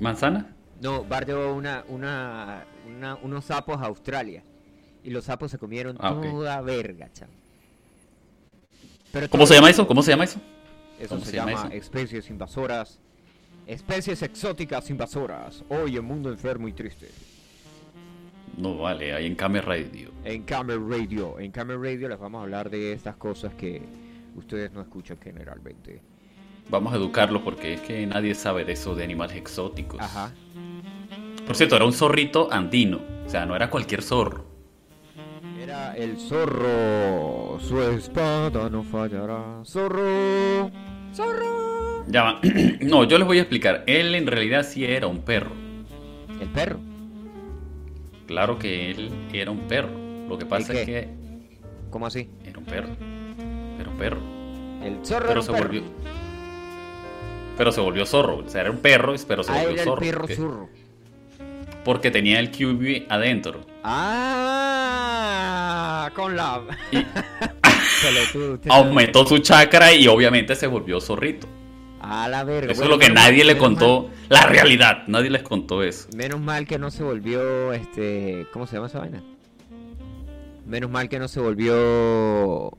¿Manzana? 0.00 0.56
No, 0.80 1.04
Bart 1.04 1.28
llevó 1.28 1.54
una, 1.54 1.84
una, 1.86 2.64
una- 2.84 3.14
unos 3.22 3.44
sapos 3.44 3.80
a 3.80 3.84
Australia. 3.86 4.42
Y 5.04 5.10
los 5.10 5.26
sapos 5.26 5.52
se 5.52 5.58
comieron 5.58 5.96
Ah, 6.00 6.18
toda 6.20 6.60
verga, 6.62 7.08
chamo. 7.12 7.32
Pero 9.12 9.28
¿Cómo 9.30 9.46
se 9.46 9.54
llama 9.54 9.70
eso? 9.70 9.86
¿Cómo 9.86 10.02
se 10.02 10.10
llama 10.10 10.24
eso? 10.24 10.40
Eso 10.98 11.10
¿Cómo 11.10 11.20
se, 11.24 11.30
se 11.30 11.36
llama 11.36 11.52
llama 11.52 11.68
eso? 11.68 11.76
especies 11.76 12.28
invasoras. 12.28 12.98
Especies 13.68 14.20
exóticas 14.22 14.90
invasoras. 14.90 15.62
Hoy 15.68 15.96
en 15.96 16.04
Mundo 16.04 16.28
Enfermo 16.28 16.66
y 16.66 16.72
Triste. 16.72 17.08
No, 18.58 18.76
vale, 18.76 19.14
ahí 19.14 19.26
en 19.26 19.36
Camera 19.36 19.64
Radio. 19.64 20.10
En 20.24 20.42
Camera 20.42 20.80
Radio. 20.80 21.38
En 21.38 21.52
Camera 21.52 21.78
Radio 21.80 22.08
les 22.08 22.18
vamos 22.18 22.40
a 22.40 22.42
hablar 22.42 22.68
de 22.70 22.92
estas 22.92 23.14
cosas 23.14 23.54
que 23.54 23.80
ustedes 24.34 24.72
no 24.72 24.80
escuchan 24.80 25.16
generalmente. 25.22 26.02
Vamos 26.68 26.92
a 26.92 26.96
educarlos 26.96 27.42
porque 27.42 27.74
es 27.74 27.80
que 27.80 28.04
nadie 28.04 28.34
sabe 28.34 28.64
de 28.64 28.72
eso 28.72 28.96
de 28.96 29.04
animales 29.04 29.36
exóticos. 29.36 30.00
Ajá. 30.00 30.32
Por 31.46 31.54
cierto, 31.54 31.76
era 31.76 31.84
un 31.84 31.92
zorrito 31.92 32.52
andino. 32.52 33.00
O 33.24 33.28
sea, 33.28 33.46
no 33.46 33.54
era 33.54 33.70
cualquier 33.70 34.02
zorro. 34.02 34.44
Era 35.62 35.96
el 35.96 36.18
zorro. 36.18 37.60
Su 37.60 37.80
espada 37.80 38.68
no 38.68 38.82
fallará. 38.82 39.62
Zorro. 39.64 40.68
Zorro. 41.14 42.04
Ya 42.08 42.22
va. 42.24 42.40
no, 42.80 43.04
yo 43.04 43.18
les 43.18 43.26
voy 43.26 43.38
a 43.38 43.42
explicar. 43.42 43.84
Él 43.86 44.16
en 44.16 44.26
realidad 44.26 44.64
sí 44.64 44.84
era 44.84 45.06
un 45.06 45.20
perro. 45.20 45.52
El 46.40 46.48
perro. 46.48 46.87
Claro 48.28 48.58
que 48.58 48.90
él 48.92 49.10
era 49.32 49.50
un 49.50 49.66
perro. 49.66 49.88
Lo 50.28 50.38
que 50.38 50.46
pasa 50.46 50.72
es 50.74 50.86
que 50.86 51.08
¿Cómo 51.90 52.06
así? 52.06 52.28
era 52.44 52.58
un 52.58 52.64
perro. 52.66 52.88
Era 53.80 53.90
un 53.90 53.96
perro. 53.98 54.20
El 54.84 55.04
zorro 55.04 55.24
era 55.24 55.28
Pero 55.28 55.40
un 55.40 55.46
se 55.46 55.52
perro. 55.52 55.64
volvió. 55.64 55.82
Pero 57.56 57.72
se 57.72 57.80
volvió 57.80 58.04
zorro. 58.06 58.36
O 58.44 58.48
sea, 58.48 58.60
era 58.60 58.70
un 58.70 58.78
perro, 58.78 59.14
pero 59.26 59.42
se 59.42 59.50
Ah, 59.50 59.54
volvió 59.54 59.70
era 59.70 59.80
el 59.82 59.84
zorro. 59.88 60.00
perro 60.00 60.20
porque, 60.20 60.36
zurro. 60.36 60.68
porque 61.84 62.10
tenía 62.10 62.38
el 62.38 62.50
QB 62.50 63.06
adentro. 63.10 63.62
Ah, 64.72 66.10
con 66.14 66.36
la. 66.36 66.60
Usted 66.60 67.06
Aumentó 68.70 69.24
su 69.26 69.38
chakra 69.38 69.92
y 69.94 70.06
obviamente 70.06 70.54
se 70.54 70.66
volvió 70.66 71.00
zorrito. 71.00 71.46
A 72.10 72.26
la 72.28 72.42
verga. 72.44 72.72
Eso 72.72 72.84
es 72.84 72.88
lo 72.88 72.98
que 72.98 73.10
nadie 73.10 73.38
mal- 73.38 73.46
le 73.48 73.58
contó. 73.58 74.02
mal- 74.04 74.12
La 74.30 74.46
realidad. 74.46 75.02
Nadie 75.08 75.28
les 75.30 75.42
contó 75.42 75.82
eso. 75.82 76.08
Menos 76.16 76.40
mal 76.40 76.66
que 76.66 76.78
no 76.78 76.90
se 76.90 77.02
volvió, 77.02 77.72
este, 77.72 78.46
¿cómo 78.52 78.66
se 78.66 78.76
llama 78.76 78.86
esa 78.86 79.00
vaina? 79.00 79.22
Menos 80.66 80.90
mal 80.90 81.08
que 81.08 81.18
no 81.18 81.28
se 81.28 81.40
volvió, 81.40 82.72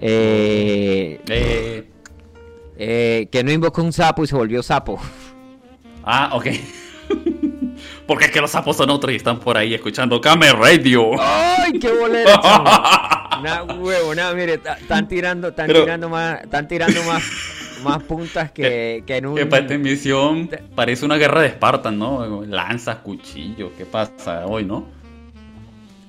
eh, 0.00 1.20
Eh, 1.28 1.88
eh, 2.76 3.28
que 3.30 3.44
no 3.44 3.52
invocó 3.52 3.82
un 3.82 3.92
sapo 3.92 4.24
y 4.24 4.26
se 4.26 4.34
volvió 4.36 4.62
sapo. 4.62 4.98
ah, 6.04 6.30
ok. 6.34 6.46
Porque 8.06 8.26
es 8.26 8.30
que 8.30 8.40
los 8.40 8.50
sapos 8.50 8.76
son 8.76 8.90
otros 8.90 9.12
y 9.12 9.16
están 9.16 9.38
por 9.40 9.56
ahí 9.56 9.74
escuchando 9.74 10.20
Camera 10.20 10.52
Radio. 10.54 11.10
¡Ay, 11.20 11.78
qué 11.78 11.90
bolera! 11.92 12.40
Nah, 13.42 13.64
huevo, 13.64 14.14
nada, 14.14 14.32
mire, 14.34 14.54
están 14.54 15.08
tirando, 15.08 15.48
están 15.48 15.66
Pero- 15.66 15.80
tirando 15.82 16.08
más, 16.08 16.42
están 16.42 16.68
tirando 16.68 17.02
más, 17.02 17.24
más 17.82 18.02
puntas 18.02 18.50
que, 18.52 19.02
que 19.06 19.16
en 19.16 19.26
un. 19.26 19.34
Que 19.36 19.46
para 19.46 19.62
esta 19.62 19.74
emisión 19.74 20.48
parece 20.74 21.04
una 21.04 21.16
guerra 21.16 21.40
de 21.42 21.48
Espartan, 21.48 21.98
¿no? 21.98 22.42
Lanzas, 22.44 22.96
cuchillos, 22.98 23.70
¿qué 23.76 23.84
pasa 23.84 24.46
hoy, 24.46 24.64
no? 24.64 24.86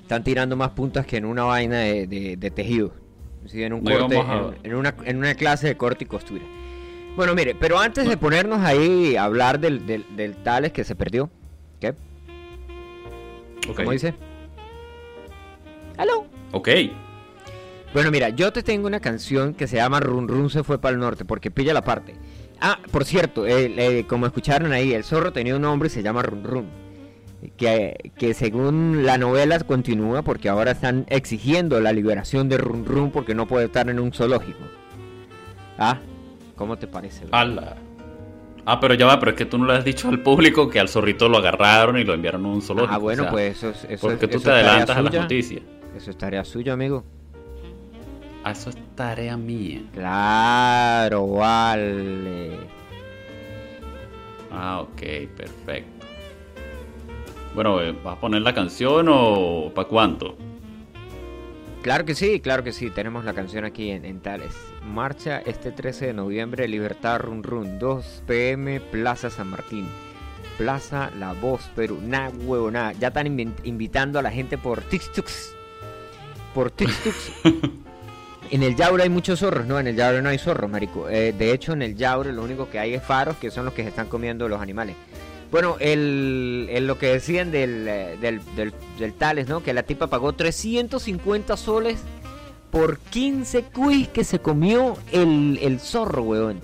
Están 0.01 0.23
tirando 0.23 0.55
más 0.55 0.69
puntas 0.71 1.05
que 1.05 1.17
en 1.17 1.25
una 1.25 1.43
vaina 1.43 1.79
de, 1.79 2.07
de- 2.07 2.38
de 2.38 2.51
tejido. 2.51 2.93
Sí, 3.45 3.63
en 3.63 3.73
un 3.73 3.83
corte, 3.83 4.17
a- 4.17 4.51
en, 4.63 4.71
en 4.71 4.75
una, 4.75 4.95
en 5.05 5.17
una 5.17 5.33
clase 5.36 5.67
de 5.67 5.75
corte 5.77 6.03
y 6.03 6.07
costura. 6.07 6.43
Bueno, 7.15 7.36
mire, 7.36 7.55
pero 7.55 7.77
antes 7.79 8.07
de 8.07 8.17
ponernos 8.17 8.59
ahí 8.62 9.15
a 9.15 9.25
hablar 9.25 9.59
del, 9.59 9.86
del, 9.86 10.05
del 10.15 10.36
Tales 10.43 10.71
que 10.71 10.83
se 10.83 10.95
perdió. 10.95 11.29
¿Qué? 11.79 11.93
¿Cómo 13.75 13.91
dice? 13.91 14.13
¿Aló? 15.97 16.25
Ok. 16.51 16.69
Bueno, 17.93 18.10
mira, 18.12 18.29
yo 18.29 18.51
te 18.51 18.63
tengo 18.63 18.88
una 18.88 18.99
canción 18.99 19.53
que 19.53 19.67
se 19.67 19.75
llama 19.75 19.99
Run 19.99 20.27
Run 20.27 20.49
se 20.49 20.63
fue 20.63 20.79
para 20.79 20.93
el 20.93 20.99
norte, 20.99 21.25
porque 21.25 21.51
pilla 21.51 21.73
la 21.73 21.84
parte. 21.84 22.15
Ah, 22.60 22.79
por 22.91 23.06
cierto, 23.06 23.45
eh, 23.45 23.71
eh, 23.77 24.06
como 24.08 24.25
escucharon 24.25 24.71
ahí, 24.71 24.93
el 24.93 25.03
zorro 25.03 25.32
tenía 25.32 25.56
un 25.56 25.62
nombre 25.62 25.88
y 25.88 25.89
se 25.91 26.01
llama 26.01 26.21
Run 26.23 26.43
Run. 26.43 26.65
Que, 27.58 28.12
que 28.17 28.34
según 28.34 29.06
la 29.06 29.17
novela 29.17 29.60
continúa 29.60 30.21
porque 30.21 30.47
ahora 30.47 30.71
están 30.71 31.06
exigiendo 31.10 31.82
la 31.82 31.91
liberación 31.91 32.47
de 32.47 32.58
Run 32.58 32.86
Run 32.86 33.12
porque 33.12 33.36
no 33.36 33.47
puede 33.47 33.65
estar 33.65 33.89
en 33.89 33.99
un 33.99 34.13
zoológico. 34.13 34.60
Ah, 35.77 35.99
¿cómo 36.56 36.77
te 36.77 36.88
parece? 36.88 37.25
Ala. 37.32 37.75
Ah, 38.65 38.79
pero 38.79 38.93
ya 38.93 39.06
va, 39.08 39.19
pero 39.19 39.32
es 39.32 39.38
que 39.38 39.45
tú 39.45 39.58
no 39.58 39.65
le 39.65 39.73
has 39.73 39.84
dicho 39.84 40.08
al 40.08 40.21
público 40.23 40.69
que 40.69 40.79
al 40.79 40.88
zorrito 40.88 41.27
lo 41.27 41.38
agarraron 41.39 41.97
y 41.97 42.06
lo 42.06 42.13
enviaron 42.13 42.45
a 42.45 42.47
un 42.47 42.62
zoológico. 42.62 42.93
Ah, 42.95 42.97
bueno, 42.97 43.23
o 43.23 43.25
sea, 43.25 43.32
pues 43.32 43.58
eso 43.58 43.69
es... 43.71 43.84
Eso, 43.89 44.08
porque 44.08 44.25
es- 44.25 44.32
tú 44.32 44.38
eso 44.38 44.45
te 44.45 44.51
adelantas 44.51 44.97
a 44.97 45.01
las 45.01 45.13
noticias. 45.13 45.62
Eso 45.97 46.10
es 46.12 46.17
tarea 46.17 46.45
suya, 46.45 46.71
amigo. 46.73 47.03
Ah, 48.43 48.51
eso 48.51 48.69
es 48.71 48.77
tarea 48.95 49.38
mía. 49.38 49.82
Claro, 49.93 51.27
vale. 51.27 52.58
Ah, 54.51 54.82
ok, 54.82 55.01
perfecto. 55.36 56.06
Bueno, 57.56 57.82
eh, 57.82 57.95
¿vas 58.03 58.17
a 58.17 58.19
poner 58.19 58.41
la 58.41 58.53
canción 58.53 59.08
o 59.10 59.71
para 59.73 59.88
cuánto? 59.88 60.36
Claro 61.82 62.06
que 62.06 62.15
sí, 62.15 62.39
claro 62.39 62.63
que 62.63 62.71
sí. 62.71 62.89
Tenemos 62.89 63.25
la 63.25 63.34
canción 63.34 63.65
aquí 63.65 63.91
en, 63.91 64.06
en 64.06 64.19
Tales. 64.21 64.56
Marcha 64.86 65.39
este 65.39 65.71
13 65.71 66.08
de 66.08 66.13
noviembre, 66.13 66.67
Libertad 66.67 67.19
Run 67.19 67.43
Run, 67.43 67.79
2 67.79 68.23
pm, 68.27 68.79
Plaza 68.79 69.29
San 69.29 69.47
Martín. 69.49 69.86
Plaza 70.58 71.12
La 71.17 71.34
Voz, 71.34 71.69
Perú. 71.75 71.99
Nah, 72.01 72.29
huevo, 72.29 72.69
nada. 72.71 72.91
Ya 72.93 73.08
están 73.10 73.27
invi- 73.27 73.53
invitando 73.63 74.19
a 74.19 74.21
la 74.21 74.32
gente 74.32 74.58
por 74.58 74.82
TikToks. 74.82 75.56
Por 76.53 76.71
TikToks. 76.71 77.32
en 78.51 78.63
el 78.63 78.75
Yaure 78.75 79.03
hay 79.03 79.10
muchos 79.10 79.39
zorros, 79.39 79.65
no, 79.65 79.79
en 79.79 79.88
el 79.88 79.95
Yaure 79.95 80.21
no 80.21 80.29
hay 80.29 80.38
zorros, 80.38 80.69
marico. 80.69 81.10
Eh, 81.10 81.34
de 81.34 81.51
hecho, 81.53 81.73
en 81.73 81.82
el 81.82 81.95
Yaure 81.95 82.32
lo 82.34 82.43
único 82.43 82.69
que 82.69 82.79
hay 82.79 82.93
es 82.93 83.03
faros, 83.03 83.38
que 83.38 83.51
son 83.51 83.65
los 83.65 83.73
que 83.73 83.84
se 83.84 83.89
están 83.89 84.08
comiendo 84.08 84.47
los 84.47 84.62
animales. 84.62 84.95
Bueno, 85.51 85.77
el, 85.79 86.67
el- 86.71 86.88
lo 86.88 86.97
que 86.97 87.08
decían 87.08 87.51
del, 87.51 87.88
eh, 87.88 88.17
del, 88.19 88.41
del, 88.56 88.73
del 88.99 89.13
Tales, 89.13 89.47
¿no? 89.47 89.62
Que 89.62 89.73
la 89.73 89.84
tipa 89.84 90.08
pagó 90.08 90.34
350 90.34 91.58
soles 91.58 91.99
por 92.71 92.97
15 92.97 93.63
cuis 93.65 94.08
que 94.08 94.23
se 94.23 94.39
comió 94.39 94.97
el, 95.12 95.60
el 95.62 95.79
zorro, 95.79 96.23
weón. 96.23 96.60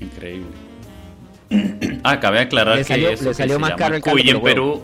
Increíble. 0.00 0.48
ah, 2.04 2.18
cabe 2.20 2.40
aclarar 2.40 2.76
Le 2.78 2.84
salió- 2.84 3.08
que 3.08 3.14
eso 3.14 3.24
le 3.24 3.34
salió 3.34 3.58
más 3.58 3.74
caro 3.74 3.94
el 3.96 4.02
cuy 4.02 4.28
en. 4.30 4.40
Perú 4.42 4.82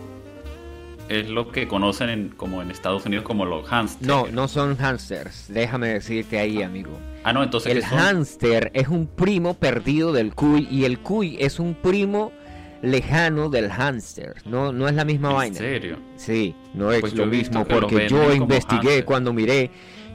es 1.08 1.28
lo 1.28 1.50
que 1.52 1.68
conocen 1.68 2.08
en- 2.10 2.28
como 2.30 2.62
en 2.62 2.70
Estados 2.70 3.04
Unidos 3.06 3.24
como 3.24 3.44
los 3.44 3.66
hamsters. 3.68 4.06
No, 4.06 4.26
no 4.32 4.48
son 4.48 4.76
hamsters. 4.76 5.46
Déjame 5.48 5.88
decirte 5.88 6.38
ahí, 6.38 6.62
amigo. 6.62 6.98
Ah, 7.24 7.32
no, 7.32 7.42
entonces 7.42 7.72
El 7.74 7.84
hámster 7.84 8.70
es 8.74 8.88
un 8.88 9.06
primo 9.06 9.54
perdido 9.54 10.12
del 10.12 10.34
cuy 10.34 10.66
y 10.70 10.84
el 10.84 10.98
cuy 11.00 11.36
es 11.40 11.58
un 11.58 11.74
primo 11.74 12.32
lejano 12.82 13.48
del 13.48 13.70
hámster. 13.70 14.34
No, 14.44 14.72
no 14.72 14.86
es 14.88 14.94
la 14.94 15.04
misma 15.04 15.30
¿En 15.30 15.34
vaina. 15.36 15.56
serio? 15.56 15.98
Sí, 16.16 16.54
no 16.74 16.92
es 16.92 17.00
Pues 17.00 17.14
lo 17.14 17.26
mismo 17.26 17.64
porque 17.64 18.08
yo 18.08 18.32
investigué 18.32 19.04
cuando 19.04 19.32
miré 19.32 19.70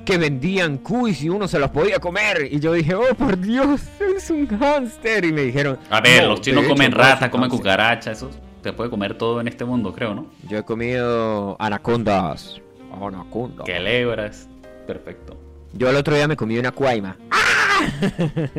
que 0.05 0.17
vendían 0.17 0.77
cuys 0.79 1.21
y 1.23 1.29
uno 1.29 1.47
se 1.47 1.59
los 1.59 1.69
podía 1.69 1.99
comer 1.99 2.47
y 2.51 2.59
yo 2.59 2.73
dije, 2.73 2.95
oh 2.95 3.13
por 3.15 3.37
Dios, 3.39 3.81
es 4.15 4.29
un 4.31 4.47
hámster 4.47 5.25
y 5.25 5.31
me 5.33 5.41
dijeron, 5.43 5.77
A 5.89 6.01
ver, 6.01 6.23
"No, 6.23 6.29
los 6.29 6.41
chinos 6.41 6.65
comen 6.65 6.91
no 6.91 6.97
es 7.01 7.07
rata, 7.07 7.25
un 7.25 7.31
comen 7.31 7.49
hámster". 7.49 7.59
cucaracha, 7.59 8.15
se 8.63 8.73
puede 8.73 8.89
comer 8.89 9.17
todo 9.17 9.41
en 9.41 9.47
este 9.47 9.65
mundo, 9.65 9.93
creo, 9.93 10.13
¿no? 10.13 10.27
Yo 10.47 10.59
he 10.59 10.63
comido 10.63 11.55
anacondas, 11.59 12.61
anacondas. 12.93 13.65
Que 13.65 13.79
lebras. 13.79 14.47
Perfecto. 14.87 15.37
Yo 15.73 15.89
el 15.89 15.95
otro 15.95 16.15
día 16.15 16.27
me 16.27 16.35
comí 16.35 16.57
una 16.57 16.71
cuaima. 16.71 17.17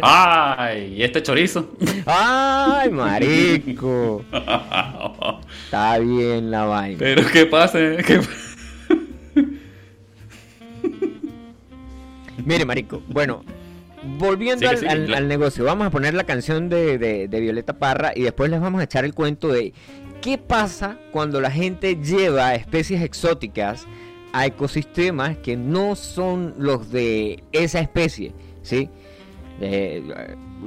¡Ay! 0.02 0.94
¿Y 0.96 1.02
este 1.02 1.22
chorizo? 1.22 1.70
¡Ay, 2.06 2.90
marico! 2.90 4.24
Está 5.64 5.98
bien 5.98 6.50
la 6.50 6.64
vaina. 6.64 6.98
Pero 6.98 7.22
¿qué 7.32 7.46
pasa? 7.46 7.78
¿Qué... 7.78 8.20
Mire, 12.44 12.64
marico, 12.64 13.02
bueno, 13.08 13.44
volviendo 14.18 14.68
al, 14.68 14.78
sigue, 14.78 14.90
al- 14.90 15.10
la- 15.10 15.16
al 15.18 15.28
negocio, 15.28 15.64
vamos 15.64 15.86
a 15.86 15.90
poner 15.90 16.14
la 16.14 16.24
canción 16.24 16.68
de, 16.68 16.98
de- 16.98 17.28
de 17.28 17.40
Violeta 17.40 17.78
Parra 17.78 18.12
y 18.14 18.22
después 18.22 18.50
les 18.50 18.60
vamos 18.60 18.80
a 18.80 18.84
echar 18.84 19.04
el 19.04 19.14
cuento 19.14 19.48
de 19.48 19.72
qué 20.20 20.38
pasa 20.38 20.98
cuando 21.10 21.40
la 21.40 21.50
gente 21.50 21.96
lleva 21.96 22.54
especies 22.54 23.02
exóticas 23.02 23.86
a 24.32 24.46
ecosistemas 24.46 25.36
que 25.38 25.56
no 25.56 25.94
son 25.96 26.54
los 26.58 26.90
de 26.90 27.42
esa 27.52 27.80
especie, 27.80 28.32
¿sí? 28.62 28.88
Eh, 29.60 30.02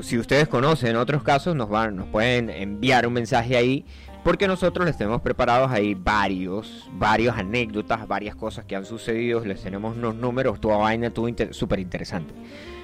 si 0.01 0.17
ustedes 0.17 0.47
conocen 0.47 0.95
otros 0.95 1.23
casos, 1.23 1.55
nos, 1.55 1.69
van, 1.69 1.95
nos 1.95 2.07
pueden 2.07 2.49
enviar 2.49 3.07
un 3.07 3.13
mensaje 3.13 3.57
ahí, 3.57 3.85
porque 4.23 4.47
nosotros 4.47 4.85
les 4.85 4.97
tenemos 4.97 5.21
preparados 5.21 5.71
ahí 5.71 5.93
varios, 5.95 6.89
varios 6.93 7.35
anécdotas, 7.37 8.07
varias 8.07 8.35
cosas 8.35 8.65
que 8.65 8.75
han 8.75 8.85
sucedido, 8.85 9.43
les 9.45 9.61
tenemos 9.61 9.95
unos 9.97 10.15
números, 10.15 10.59
toda 10.59 10.77
vaina, 10.77 11.09
todo 11.11 11.27
inter- 11.27 11.53
súper 11.53 11.79
interesante. 11.79 12.33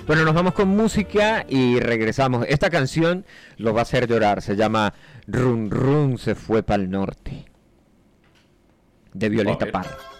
Bueno, 0.07 0.25
nos 0.25 0.33
vamos 0.33 0.53
con 0.53 0.67
música 0.67 1.45
y 1.47 1.79
regresamos. 1.79 2.45
Esta 2.49 2.69
canción 2.69 3.25
lo 3.57 3.73
va 3.73 3.79
a 3.79 3.83
hacer 3.83 4.07
llorar, 4.07 4.41
se 4.41 4.55
llama 4.55 4.93
Run 5.27 5.69
Run 5.69 6.17
se 6.17 6.35
fue 6.35 6.63
para 6.63 6.81
el 6.83 6.89
norte, 6.89 7.45
de 9.13 9.29
Violeta. 9.29 9.71
Parra. 9.71 10.10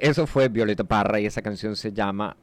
Eso 0.00 0.26
fue 0.26 0.48
Violeta 0.48 0.84
Parra 0.84 1.20
y 1.20 1.26
esa 1.26 1.42
canción 1.42 1.76
se 1.76 1.92
llama 1.92 2.36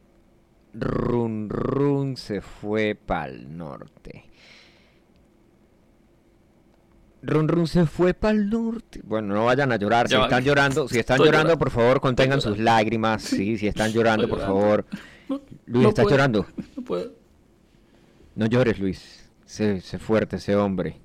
Run 0.73 1.49
Run 1.49 2.15
se 2.17 2.41
fue 2.41 2.95
pa'l 2.95 3.57
norte. 3.57 4.25
Run 7.23 7.47
Run 7.47 7.67
se 7.67 7.85
fue 7.85 8.13
para 8.13 8.37
el 8.37 8.49
norte. 8.49 9.01
Bueno, 9.03 9.33
no 9.33 9.45
vayan 9.45 9.71
a 9.71 9.75
llorar. 9.77 10.07
Si 10.07 10.13
Ya 10.13 10.19
va. 10.19 10.25
están 10.25 10.43
llorando, 10.43 10.87
si 10.87 10.99
están 10.99 11.15
Estoy 11.15 11.27
llorando, 11.27 11.49
llorando. 11.53 11.59
por 11.59 11.71
favor, 11.71 11.99
contengan 11.99 12.39
sus 12.41 12.57
lágrimas. 12.59 13.23
Sí, 13.23 13.57
si 13.57 13.67
están 13.67 13.91
llorando, 13.91 14.25
Estoy 14.25 14.39
por 14.39 14.47
llorando. 14.47 14.61
favor. 14.61 14.85
Luis, 15.65 15.83
no 15.83 15.89
¿estás 15.89 16.03
puedo. 16.03 16.15
llorando? 16.15 16.45
No 16.77 16.83
puedo. 16.83 17.11
No 18.35 18.45
llores, 18.45 18.79
Luis. 18.79 19.29
Sé, 19.45 19.81
sé 19.81 19.97
fuerte, 19.97 20.39
sé 20.39 20.55
hombre. 20.55 20.99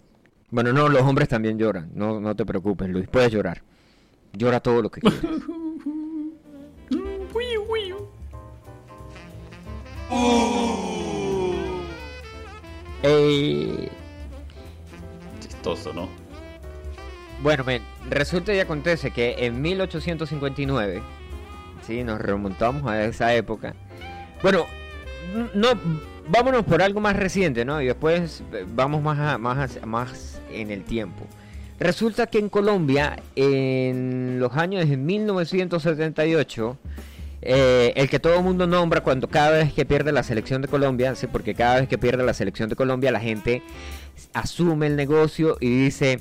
Bueno, 0.50 0.72
no, 0.72 0.88
los 0.90 1.02
hombres 1.02 1.28
también 1.28 1.58
lloran. 1.58 1.90
No, 1.94 2.20
no 2.20 2.36
te 2.36 2.44
preocupes, 2.44 2.88
Luis. 2.90 3.08
Puedes 3.08 3.32
llorar. 3.32 3.62
Llora 4.34 4.60
todo 4.60 4.82
lo 4.82 4.90
que 4.90 5.00
quieras. 5.00 5.20
Eh, 13.02 13.88
Chistoso, 15.40 15.92
¿no? 15.92 16.08
Bueno, 17.42 17.64
men, 17.64 17.82
resulta 18.08 18.54
y 18.54 18.60
acontece 18.60 19.10
que 19.10 19.34
en 19.44 19.60
1859, 19.60 21.02
sí, 21.86 22.04
nos 22.04 22.20
remontamos 22.20 22.86
a 22.88 23.04
esa 23.04 23.34
época. 23.34 23.74
Bueno, 24.42 24.66
no, 25.54 25.68
vámonos 26.28 26.64
por 26.64 26.82
algo 26.82 27.00
más 27.00 27.16
reciente, 27.16 27.64
¿no? 27.64 27.82
Y 27.82 27.86
después 27.86 28.44
eh, 28.52 28.64
vamos 28.68 29.02
más, 29.02 29.18
a- 29.18 29.38
más, 29.38 29.76
a- 29.82 29.86
más 29.86 30.40
en 30.52 30.70
el 30.70 30.84
tiempo. 30.84 31.26
Resulta 31.80 32.28
que 32.28 32.38
en 32.38 32.48
Colombia, 32.48 33.20
en 33.34 34.38
los 34.38 34.52
años 34.56 34.88
de 34.88 34.96
1978, 34.96 36.76
eh, 37.42 37.92
el 37.96 38.08
que 38.08 38.20
todo 38.20 38.36
el 38.36 38.42
mundo 38.42 38.66
nombra 38.66 39.02
cuando 39.02 39.28
cada 39.28 39.50
vez 39.50 39.72
que 39.72 39.84
pierde 39.84 40.12
la 40.12 40.22
selección 40.22 40.62
de 40.62 40.68
Colombia, 40.68 41.14
sí, 41.16 41.26
porque 41.26 41.54
cada 41.54 41.80
vez 41.80 41.88
que 41.88 41.98
pierde 41.98 42.24
la 42.24 42.34
selección 42.34 42.68
de 42.68 42.76
Colombia, 42.76 43.10
la 43.10 43.20
gente 43.20 43.62
asume 44.32 44.86
el 44.86 44.96
negocio 44.96 45.56
y 45.60 45.84
dice, 45.84 46.20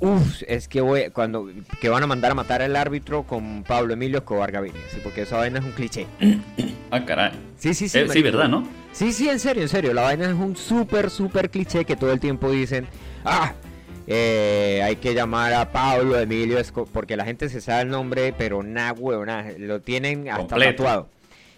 uff, 0.00 0.42
es 0.48 0.68
que 0.68 0.80
voy, 0.80 1.10
cuando, 1.10 1.48
que 1.80 1.88
van 1.90 2.02
a 2.02 2.06
mandar 2.06 2.32
a 2.32 2.34
matar 2.34 2.62
al 2.62 2.74
árbitro 2.74 3.24
con 3.24 3.64
Pablo 3.64 3.92
Emilio 3.92 4.18
Escobar 4.18 4.50
Gaviria, 4.50 4.80
sí, 4.90 4.98
porque 5.02 5.22
esa 5.22 5.36
vaina 5.36 5.58
es 5.58 5.64
un 5.64 5.72
cliché. 5.72 6.06
Ah, 6.94 7.06
caray. 7.06 7.32
Sí, 7.56 7.72
sí, 7.72 7.88
sí. 7.88 8.00
Eh, 8.00 8.06
sí. 8.06 8.20
¿verdad, 8.20 8.50
no? 8.50 8.68
Sí, 8.92 9.14
sí, 9.14 9.26
en 9.26 9.40
serio, 9.40 9.62
en 9.62 9.70
serio. 9.70 9.94
La 9.94 10.02
vaina 10.02 10.26
es 10.26 10.34
un 10.34 10.54
súper, 10.54 11.08
súper 11.08 11.48
cliché 11.48 11.86
que 11.86 11.96
todo 11.96 12.12
el 12.12 12.20
tiempo 12.20 12.50
dicen, 12.50 12.86
ah, 13.24 13.54
eh, 14.06 14.80
hay 14.84 14.96
que 14.96 15.14
llamar 15.14 15.52
a 15.54 15.70
Pablo 15.72 16.18
Emilio 16.18 16.58
porque 16.92 17.16
la 17.16 17.24
gente 17.24 17.48
se 17.48 17.60
sabe 17.60 17.82
el 17.82 17.88
nombre, 17.88 18.32
pero 18.36 18.62
nada, 18.62 18.92
huevona, 18.92 19.46
lo 19.58 19.80
tienen 19.80 20.28
hasta 20.28 20.38
Completo. 20.46 20.82
tatuado. 20.82 21.08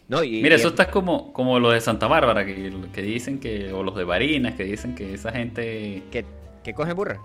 No, 0.08 0.22
y, 0.22 0.42
Mira, 0.42 0.56
y- 0.56 0.58
eso 0.58 0.68
está 0.68 0.90
como, 0.90 1.32
como 1.32 1.58
los 1.58 1.72
de 1.72 1.80
Santa 1.80 2.06
Bárbara, 2.06 2.44
que, 2.44 2.72
que 2.92 3.02
dicen 3.02 3.38
que, 3.38 3.72
o 3.72 3.82
los 3.82 3.94
de 3.96 4.04
Barinas, 4.04 4.54
que 4.54 4.64
dicen 4.64 4.94
que 4.94 5.14
esa 5.14 5.32
gente... 5.32 6.02
Que, 6.10 6.24
que 6.62 6.74
coge 6.74 6.92
burra. 6.92 7.18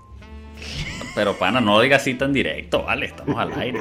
Pero 1.16 1.38
pana, 1.38 1.60
no 1.62 1.80
diga 1.82 1.98
así 1.98 2.14
tan 2.14 2.32
directo, 2.34 2.84
vale, 2.84 3.08
estamos 3.08 3.38
al 3.38 3.54
aire. 3.60 3.80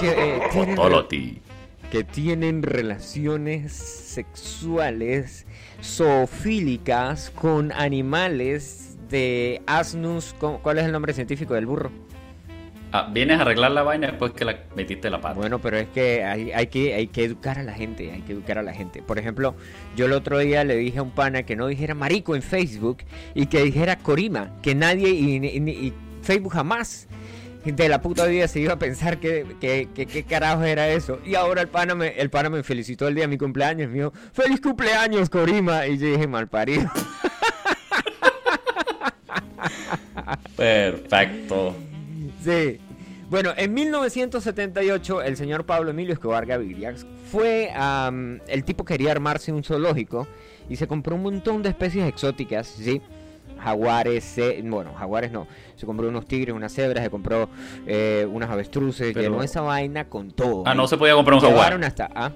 que, 0.00 0.10
eh, 0.10 0.40
tienen, 0.52 1.40
que 1.90 2.04
tienen 2.04 2.62
relaciones 2.62 3.72
sexuales 3.72 5.46
zoofílicas 5.82 7.30
con 7.30 7.72
animales 7.72 8.96
de 9.10 9.62
asnus. 9.66 10.34
¿cómo- 10.38 10.60
¿Cuál 10.62 10.78
es 10.78 10.84
el 10.86 10.92
nombre 10.92 11.12
científico 11.12 11.54
del 11.54 11.66
burro? 11.66 11.90
Ah, 12.94 13.08
vienes 13.10 13.38
a 13.38 13.42
arreglar 13.42 13.70
la 13.70 13.82
vaina 13.82 14.08
después 14.08 14.32
que 14.32 14.44
la 14.44 14.56
metiste 14.76 15.08
la 15.08 15.18
pata. 15.20 15.34
Bueno, 15.34 15.58
pero 15.60 15.78
es 15.78 15.88
que 15.88 16.24
hay, 16.24 16.52
hay 16.52 16.66
que 16.66 16.92
hay 16.94 17.06
que 17.06 17.24
educar 17.24 17.58
a 17.58 17.62
la 17.62 17.72
gente, 17.72 18.12
hay 18.12 18.20
que 18.20 18.32
educar 18.32 18.58
a 18.58 18.62
la 18.62 18.74
gente. 18.74 19.00
Por 19.00 19.18
ejemplo, 19.18 19.54
yo 19.96 20.04
el 20.06 20.12
otro 20.12 20.38
día 20.38 20.62
le 20.64 20.76
dije 20.76 20.98
a 20.98 21.02
un 21.02 21.10
pana 21.10 21.44
que 21.44 21.56
no 21.56 21.66
dijera 21.68 21.94
marico 21.94 22.36
en 22.36 22.42
Facebook 22.42 22.98
y 23.34 23.46
que 23.46 23.62
dijera 23.62 23.96
Corima, 23.96 24.52
que 24.60 24.74
nadie 24.74 25.08
y, 25.08 25.36
y- 25.36 25.70
y 25.70 25.94
Facebook 26.22 26.52
jamás 26.52 27.08
de 27.64 27.88
la 27.88 28.02
puta 28.02 28.26
vida 28.26 28.48
se 28.48 28.60
iba 28.60 28.74
a 28.74 28.78
pensar 28.78 29.18
que, 29.20 29.46
que, 29.60 29.88
que- 29.94 30.06
qué 30.06 30.24
carajo 30.24 30.62
era 30.64 30.88
eso. 30.88 31.20
Y 31.24 31.34
ahora 31.36 31.62
el 31.62 31.68
pana 31.68 31.94
me, 31.94 32.08
el 32.08 32.28
pana 32.30 32.50
me 32.50 32.62
felicitó 32.62 33.06
el 33.08 33.14
día 33.14 33.24
de 33.24 33.28
mi 33.28 33.38
cumpleaños, 33.38 33.90
mío. 33.90 34.12
¡Feliz 34.32 34.60
cumpleaños, 34.60 35.30
Corima! 35.30 35.86
Y 35.86 35.98
yo 35.98 36.06
dije, 36.08 36.26
mal 36.26 36.48
parido. 36.48 36.90
Perfecto. 40.56 41.74
Sí. 42.44 42.78
Bueno, 43.30 43.52
en 43.56 43.72
1978 43.72 45.22
el 45.22 45.36
señor 45.36 45.64
Pablo 45.64 45.90
Emilio 45.90 46.12
Escobar 46.12 46.44
Gaviria 46.44 46.94
fue 47.30 47.70
am, 47.74 48.40
el 48.46 48.64
tipo 48.64 48.84
quería 48.84 49.10
armarse 49.12 49.52
un 49.52 49.64
zoológico 49.64 50.28
y 50.68 50.76
se 50.76 50.86
compró 50.86 51.16
un 51.16 51.22
montón 51.22 51.62
de 51.62 51.70
especies 51.70 52.06
exóticas, 52.06 52.66
¿sí? 52.66 53.00
Jaguares, 53.62 54.36
bueno, 54.64 54.92
jaguares 54.94 55.30
no, 55.32 55.46
se 55.76 55.86
compró 55.86 56.08
unos 56.08 56.26
tigres, 56.26 56.54
unas 56.54 56.72
cebras, 56.72 57.04
se 57.04 57.10
compró 57.10 57.48
eh, 57.86 58.26
unas 58.30 58.50
avestruces, 58.50 59.12
Pero- 59.14 59.30
llenó 59.30 59.42
esa 59.42 59.60
vaina 59.60 60.08
con 60.08 60.30
todo. 60.32 60.64
Ah, 60.66 60.74
no 60.74 60.86
se 60.88 60.96
podía 60.96 61.14
comprar 61.14 61.34
un 61.36 61.40
jaguar. 61.40 61.58
Llevaron 61.58 61.84
hasta, 61.84 62.10
¿ah? 62.14 62.32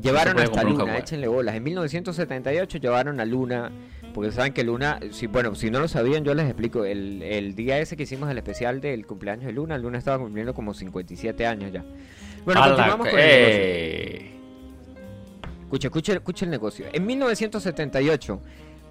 Llevaron 0.00 0.38
hasta 0.38 0.62
Luna, 0.62 0.96
échenle 0.98 1.26
bolas. 1.26 1.54
En 1.56 1.62
1978 1.64 2.78
llevaron 2.78 3.18
a 3.20 3.24
Luna, 3.24 3.72
porque 4.14 4.30
saben 4.30 4.52
que 4.52 4.62
Luna, 4.62 5.00
si, 5.10 5.26
bueno, 5.26 5.54
si 5.56 5.70
no 5.70 5.80
lo 5.80 5.88
sabían, 5.88 6.22
yo 6.24 6.34
les 6.34 6.46
explico. 6.46 6.84
El, 6.84 7.20
el 7.22 7.54
día 7.56 7.78
ese 7.80 7.96
que 7.96 8.04
hicimos 8.04 8.30
el 8.30 8.38
especial 8.38 8.80
del 8.80 9.06
cumpleaños 9.06 9.46
de 9.46 9.52
Luna, 9.52 9.76
Luna 9.76 9.98
estaba 9.98 10.18
cumpliendo 10.18 10.54
como 10.54 10.72
57 10.72 11.44
años 11.46 11.72
ya. 11.72 11.84
Bueno, 12.44 12.62
A 12.62 12.68
continuamos 12.68 13.08
con 13.08 13.18
el 13.18 13.26
negocio. 13.26 13.60
¡Eh! 13.60 14.30
Escucha, 15.62 15.88
escucha, 15.88 16.12
escucha 16.14 16.44
el 16.44 16.50
negocio. 16.50 16.86
En 16.92 17.04
1978, 17.04 18.40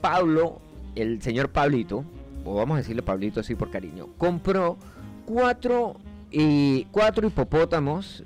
Pablo, 0.02 0.62
el 1.02 1.22
señor 1.22 1.50
Pablito, 1.50 2.04
o 2.46 2.56
vamos 2.56 2.76
a 2.76 2.78
decirle 2.80 3.02
Pablito 3.02 3.40
así 3.40 3.56
por 3.56 3.70
cariño, 3.72 4.08
compró 4.18 4.78
cuatro, 5.26 5.98
y, 6.32 6.86
cuatro 6.92 7.28
hipopótamos 7.28 8.24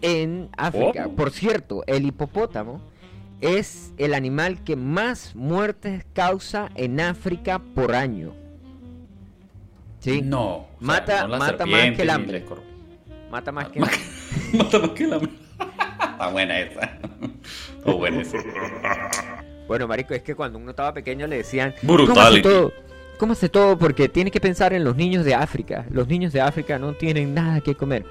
en 0.00 0.48
África. 0.56 1.04
¿Cómo? 1.04 1.16
Por 1.16 1.30
cierto, 1.30 1.82
el 1.86 2.06
hipopótamo 2.06 2.80
es 3.40 3.92
el 3.98 4.14
animal 4.14 4.62
que 4.62 4.76
más 4.76 5.34
muertes 5.34 6.04
causa 6.12 6.70
en 6.74 7.00
África 7.00 7.60
por 7.74 7.94
año. 7.94 8.34
¿Sí? 9.98 10.22
No. 10.22 10.56
o 10.56 10.66
sea, 10.78 10.86
Mata, 10.86 11.28
no 11.28 11.38
mata 11.38 11.66
más 11.66 11.90
que 11.92 12.02
el 12.02 12.10
hambre. 12.10 12.38
el. 12.38 12.44
Mata 13.30 13.52
más 13.52 13.68
que 13.70 13.80
Mata 13.80 14.78
más 14.78 14.90
que 14.90 15.04
el 15.04 15.12
hambre. 15.12 15.32
Está 16.22 16.28
buena 16.30 16.60
esa. 16.60 16.80
Está 17.78 17.92
buena 17.92 18.20
esa. 18.22 18.38
Bueno, 19.68 19.86
marico, 19.88 20.14
es 20.14 20.22
que 20.22 20.34
cuando 20.34 20.58
uno 20.58 20.70
estaba 20.70 20.92
pequeño 20.94 21.26
le 21.26 21.36
decían... 21.38 21.74
Brutality. 21.82 22.14
"Cómase 22.14 22.42
todo, 22.42 22.72
cómase 23.18 23.48
todo 23.48 23.78
porque 23.78 24.08
tiene 24.08 24.30
que 24.30 24.40
pensar 24.40 24.72
en 24.72 24.84
los 24.84 24.96
niños 24.96 25.24
de 25.24 25.34
África. 25.34 25.86
Los 25.90 26.08
niños 26.08 26.32
de 26.32 26.40
África 26.40 26.78
no 26.78 26.94
tienen 26.94 27.34
nada 27.34 27.60
que 27.60 27.74
comer. 27.74 28.04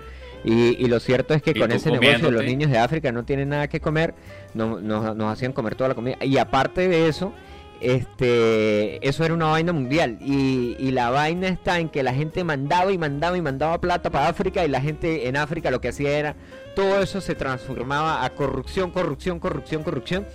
Y, 0.44 0.84
y 0.84 0.88
lo 0.88 1.00
cierto 1.00 1.34
es 1.36 1.44
que 1.44 1.54
con 1.62 1.70
ese 1.76 1.90
negocio 2.00 2.32
los 2.32 2.42
niños 2.48 2.72
de 2.72 2.78
África 2.80 3.12
no 3.12 3.24
tienen 3.26 3.50
nada 3.50 3.68
que 3.68 3.80
comer, 3.80 4.16
no- 4.56 4.80
nos, 4.82 5.16
nos 5.16 5.32
hacían 5.32 5.54
comer 5.54 5.76
toda 5.76 5.90
la 5.90 5.96
comida. 5.96 6.18
Y 6.24 6.38
aparte 6.40 6.88
de 6.88 7.08
eso, 7.08 7.32
este, 7.80 9.08
eso 9.08 9.24
era 9.24 9.34
una 9.34 9.46
vaina 9.48 9.74
mundial. 9.74 10.18
Y, 10.22 10.76
y 10.80 10.92
la 10.92 11.10
vaina 11.10 11.48
está 11.48 11.80
en 11.80 11.90
que 11.90 12.04
la 12.04 12.14
gente 12.14 12.44
mandaba 12.44 12.92
y 12.92 12.98
mandaba 12.98 13.38
y 13.38 13.42
mandaba 13.42 13.80
plata 13.80 14.10
para 14.10 14.28
África 14.28 14.66
y 14.66 14.70
la 14.70 14.82
gente 14.82 15.28
en 15.28 15.38
África 15.38 15.72
lo 15.72 15.82
que 15.82 15.90
hacía 15.90 16.18
era, 16.18 16.36
todo 16.76 17.02
eso 17.02 17.22
se 17.22 17.36
transformaba 17.36 18.24
a 18.26 18.30
corrupción, 18.32 18.92
corrupción, 18.92 19.40
corrupción, 19.40 19.84
corrupción. 19.84 20.26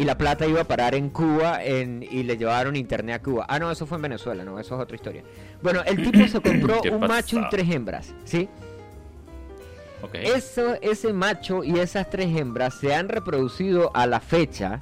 Y 0.00 0.04
la 0.04 0.16
plata 0.16 0.46
iba 0.46 0.62
a 0.62 0.64
parar 0.64 0.94
en 0.94 1.10
Cuba 1.10 1.62
en, 1.62 2.02
y 2.02 2.22
le 2.22 2.38
llevaron 2.38 2.74
internet 2.74 3.16
a 3.16 3.22
Cuba. 3.22 3.44
Ah, 3.46 3.58
no, 3.58 3.70
eso 3.70 3.84
fue 3.84 3.96
en 3.96 4.02
Venezuela, 4.02 4.42
no, 4.46 4.58
eso 4.58 4.74
es 4.76 4.80
otra 4.80 4.96
historia. 4.96 5.22
Bueno, 5.60 5.82
el 5.84 6.02
tipo 6.02 6.26
se 6.26 6.40
compró 6.42 6.80
¿Qué 6.80 6.88
un 6.88 7.00
macho 7.00 7.38
y 7.38 7.46
tres 7.50 7.68
hembras, 7.70 8.14
¿sí? 8.24 8.48
Eso, 10.14 10.78
ese 10.80 11.12
macho 11.12 11.62
y 11.62 11.78
esas 11.78 12.08
tres 12.08 12.34
hembras 12.34 12.76
se 12.80 12.94
han 12.94 13.10
reproducido 13.10 13.90
a 13.94 14.06
la 14.06 14.20
fecha 14.20 14.80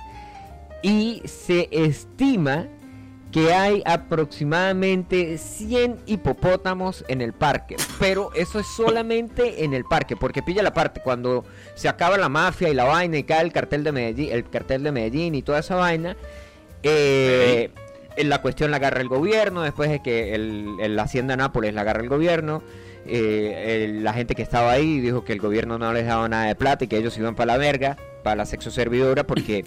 y 0.83 1.21
se 1.25 1.69
estima 1.73 2.69
que 3.33 3.53
hay 3.53 3.83
aproximadamente 3.85 5.37
100 5.37 5.99
hipopótamos 6.07 7.05
en 7.09 7.21
el 7.21 7.33
parque. 7.35 7.77
Pero 7.99 8.31
eso 8.35 8.59
es 8.59 8.67
solamente 8.67 9.65
en 9.65 9.75
el 9.75 9.85
parque, 9.85 10.17
porque 10.17 10.43
pilla 10.43 10.63
la 10.63 10.73
parte, 10.73 11.01
cuando 11.03 11.45
se 11.75 11.89
acaba 11.89 12.17
la 12.17 12.29
mafia 12.31 12.69
y 12.71 12.75
la 12.75 12.85
vaina 12.85 13.19
y 13.19 13.25
cae 13.25 13.43
el 13.43 13.53
cartel 13.53 13.85
de 13.85 13.93
Medellín, 13.93 14.31
el 14.33 14.49
cartel 14.49 14.83
de 14.83 14.93
Medellín 14.93 15.35
y 15.35 15.43
toda 15.43 15.59
esa 15.59 15.75
vaina, 15.75 16.17
eh, 16.83 17.71
la 18.17 18.41
cuestión 18.41 18.71
la 18.71 18.79
agarra 18.79 19.01
el 19.01 19.09
gobierno, 19.09 19.63
después 19.63 19.91
de 19.91 20.03
que 20.03 20.37
la 20.89 21.03
hacienda 21.03 21.37
Nápoles 21.37 21.75
la 21.75 21.83
agarra 21.83 22.01
el 22.03 22.09
gobierno, 22.09 22.63
eh, 23.07 23.85
el- 23.85 24.05
la 24.05 24.13
gente 24.13 24.35
que 24.35 24.43
estaba 24.43 24.73
ahí 24.73 25.01
dijo 25.01 25.25
que 25.25 25.33
el 25.33 25.41
gobierno 25.41 25.79
no 25.79 25.93
les 25.93 26.07
daba 26.07 26.29
nada 26.29 26.47
de 26.47 26.55
plata 26.55 26.85
y 26.85 26.89
que 26.89 26.97
ellos 26.97 27.17
iban 27.19 27.35
para 27.35 27.53
la 27.53 27.59
verga, 27.59 27.97
para 28.23 28.37
la 28.37 28.47
sexo 28.47 28.71
servidora, 28.71 29.25
porque 29.27 29.65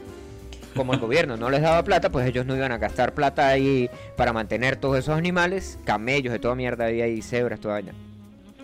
como 0.76 0.94
el 0.94 1.00
gobierno 1.00 1.38
no 1.38 1.50
les 1.50 1.62
daba 1.62 1.84
plata, 1.84 2.10
pues 2.10 2.28
ellos 2.28 2.46
no 2.46 2.56
iban 2.56 2.72
a 2.72 2.78
gastar 2.78 3.14
plata 3.14 3.48
ahí 3.48 3.90
para 4.16 4.34
mantener 4.34 4.76
todos 4.76 4.98
esos 4.98 5.16
animales, 5.18 5.80
camellos 5.86 6.34
de 6.34 6.40
toda 6.40 6.56
mierda 6.56 6.86
ahí, 6.86 7.02
ahí 7.02 7.22
cebras, 7.22 7.60
toda 7.60 7.76
vaina. 7.76 7.94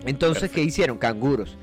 Entonces, 0.04 0.50
¿qué 0.50 0.62
hicieron? 0.62 0.98
Canguros. 0.98 1.56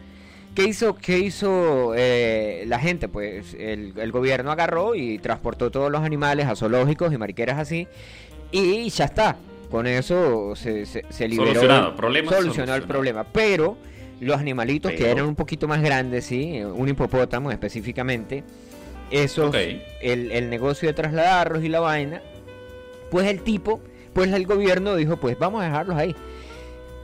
¿Qué 0.53 0.63
hizo, 0.63 0.95
qué 0.95 1.19
hizo 1.19 1.93
eh, 1.95 2.63
la 2.67 2.79
gente? 2.79 3.07
Pues 3.09 3.53
el, 3.59 3.93
el 3.97 4.11
gobierno 4.11 4.51
agarró 4.51 4.95
y 4.95 5.19
transportó 5.19 5.69
todos 5.69 5.91
los 5.91 6.01
animales 6.01 6.47
a 6.47 6.55
zoológicos 6.55 7.11
y 7.13 7.17
mariqueras 7.17 7.59
así. 7.59 7.87
Y 8.51 8.89
ya 8.89 9.05
está. 9.05 9.35
Con 9.69 9.87
eso 9.87 10.55
se, 10.55 10.85
se, 10.85 11.03
se 11.09 11.27
liberó. 11.27 11.47
Solucionado, 11.47 11.95
problema 11.95 12.31
solucionó 12.31 12.75
el 12.75 12.83
problema. 12.83 13.25
Pero 13.25 13.77
los 14.21 14.39
animalitos 14.39 14.93
que 14.93 15.09
eran 15.09 15.25
un 15.25 15.35
poquito 15.35 15.67
más 15.67 15.81
grandes, 15.81 16.25
sí, 16.25 16.61
un 16.63 16.87
hipopótamo 16.87 17.51
específicamente, 17.51 18.43
esos, 19.11 19.49
Ok. 19.49 19.55
el, 20.01 20.31
el 20.31 20.49
negocio 20.49 20.87
de 20.87 20.93
trasladarlos 20.93 21.63
y 21.63 21.69
la 21.69 21.79
vaina, 21.79 22.21
pues 23.11 23.27
el 23.27 23.41
tipo, 23.41 23.81
pues 24.13 24.31
el 24.33 24.45
gobierno 24.45 24.95
dijo, 24.95 25.17
pues 25.17 25.37
vamos 25.37 25.61
a 25.61 25.65
dejarlos 25.65 25.95
ahí. 25.97 26.15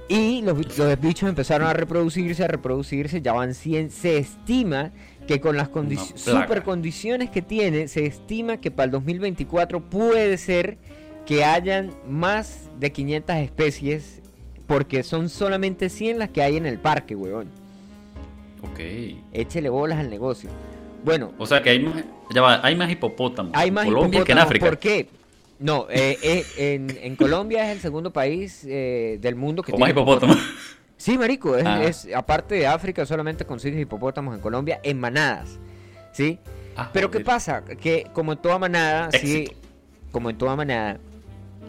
Y 0.07 0.41
los, 0.41 0.77
los 0.77 0.99
bichos 0.99 1.29
empezaron 1.29 1.67
a 1.67 1.73
reproducirse, 1.73 2.43
a 2.43 2.47
reproducirse, 2.47 3.21
ya 3.21 3.31
van 3.31 3.53
100. 3.53 3.91
Se 3.91 4.17
estima 4.17 4.91
que 5.25 5.39
con 5.39 5.55
las 5.55 5.69
super 6.15 6.63
condiciones 6.63 7.29
que 7.29 7.41
tiene, 7.41 7.87
se 7.87 8.05
estima 8.05 8.57
que 8.57 8.71
para 8.71 8.85
el 8.85 8.91
2024 8.91 9.79
puede 9.89 10.37
ser 10.37 10.77
que 11.25 11.45
hayan 11.45 11.91
más 12.09 12.69
de 12.79 12.91
500 12.91 13.35
especies, 13.37 14.21
porque 14.67 15.03
son 15.03 15.29
solamente 15.29 15.87
100 15.87 16.19
las 16.19 16.29
que 16.29 16.41
hay 16.41 16.57
en 16.57 16.65
el 16.65 16.77
parque, 16.77 17.15
weón. 17.15 17.47
Ok. 18.63 18.79
Échele 19.31 19.69
bolas 19.69 19.99
al 19.99 20.09
negocio. 20.09 20.49
Bueno, 21.03 21.31
O 21.37 21.45
sea 21.45 21.61
que 21.63 21.69
hay 21.71 21.79
más, 21.79 22.03
ya 22.33 22.41
va, 22.41 22.59
hay 22.65 22.75
más 22.75 22.89
hipopótamos 22.91 23.51
hay 23.55 23.69
en 23.69 23.73
más 23.73 23.85
Colombia 23.85 24.23
que 24.23 24.31
en 24.31 24.37
hipopótamos, 24.37 24.43
África. 24.45 24.65
¿Por 24.65 24.77
qué? 24.79 25.07
No, 25.59 25.87
eh, 25.89 26.17
eh, 26.23 26.45
en, 26.57 26.97
en 27.01 27.15
Colombia 27.15 27.65
es 27.69 27.75
el 27.75 27.81
segundo 27.81 28.11
país 28.11 28.65
eh, 28.67 29.17
del 29.21 29.35
mundo 29.35 29.61
que 29.63 29.71
más 29.71 29.77
tiene 29.79 29.91
hipopótamos. 29.91 30.37
Sí, 30.97 31.17
marico, 31.17 31.55
es, 31.57 31.65
Ah. 31.65 31.83
es- 31.83 32.07
aparte 32.15 32.55
de 32.55 32.67
África 32.67 33.05
solamente 33.05 33.45
consigues 33.45 33.79
hipopótamos 33.81 34.35
en 34.35 34.41
Colombia 34.41 34.79
en 34.83 34.99
manadas, 34.99 35.59
¿sí? 36.13 36.37
Ah, 36.75 36.89
Pero 36.93 37.09
¿qué 37.09 37.15
joder. 37.17 37.25
pasa? 37.25 37.63
Que 37.65 38.07
como 38.13 38.33
en 38.33 38.37
toda 38.39 38.57
manada, 38.59 39.11
sí, 39.11 39.51
como 40.11 40.29
en 40.29 40.37
toda 40.37 40.55
manada, 40.55 40.99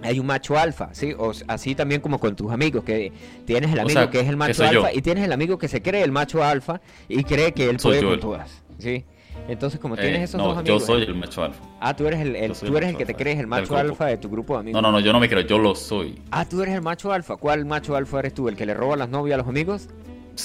hay 0.02 0.18
un 0.18 0.26
macho 0.26 0.58
alfa, 0.58 0.90
¿sí? 0.92 1.14
O 1.18 1.32
así 1.48 1.74
también 1.74 2.00
como 2.00 2.18
con 2.18 2.34
tus 2.36 2.50
amigos, 2.52 2.84
que 2.84 3.12
tienes 3.46 3.72
el 3.72 3.78
O 3.78 3.82
amigo 3.82 4.00
sea, 4.00 4.10
que 4.10 4.20
es 4.20 4.28
el 4.28 4.36
macho 4.36 4.62
yo. 4.64 4.84
alfa 4.84 4.92
y 4.92 5.00
tienes 5.00 5.24
el 5.24 5.32
amigo 5.32 5.58
que 5.58 5.68
se 5.68 5.80
cree 5.80 6.02
el 6.02 6.12
macho 6.12 6.42
alfa 6.44 6.80
y 7.08 7.24
cree 7.24 7.52
que 7.52 7.68
él 7.70 7.78
Soy 7.80 7.98
puede 8.00 8.10
con 8.12 8.20
todas, 8.20 8.62
¿sí? 8.78 9.04
Entonces, 9.48 9.80
como 9.80 9.96
Eh, 9.96 10.00
tienes 10.02 10.22
esos 10.22 10.38
no, 10.38 10.44
dos 10.46 10.54
yo 10.54 10.60
amigos... 10.60 10.84
soy 10.86 11.02
¿eh? 11.02 11.06
el 11.06 11.14
macho 11.16 11.42
alfa. 11.42 11.60
Ah, 11.80 11.94
tú 11.96 12.06
eres 12.06 12.20
el, 12.20 12.36
el- 12.36 12.48
yo 12.48 12.54
soy 12.54 12.68
tú 12.70 12.76
eres 12.76 12.90
el 12.90 12.96
que 12.96 13.06
te 13.06 13.14
crees 13.14 13.38
el 13.40 13.46
macho 13.46 13.76
alfa 13.76 14.06
de 14.06 14.16
tu 14.16 14.28
grupo 14.28 14.54
de 14.54 14.60
amigos. 14.60 14.80
No, 14.80 14.88
no, 14.88 14.92
no, 14.92 15.00
yo 15.04 15.12
no 15.12 15.18
me 15.20 15.28
creo, 15.28 15.40
yo 15.42 15.58
lo 15.58 15.74
soy. 15.74 16.20
Ah, 16.30 16.44
tú 16.48 16.62
eres 16.62 16.74
el 16.74 16.82
macho 16.82 17.12
alfa. 17.12 17.36
¿Cuál 17.36 17.64
macho 17.64 17.96
alfa 17.96 18.20
eres 18.20 18.34
tú? 18.34 18.48
¿El 18.48 18.56
que 18.56 18.66
le 18.66 18.74
roba 18.74 18.96
las 18.96 19.08
novias 19.08 19.34
a 19.34 19.38
los 19.38 19.48
amigos? 19.48 19.88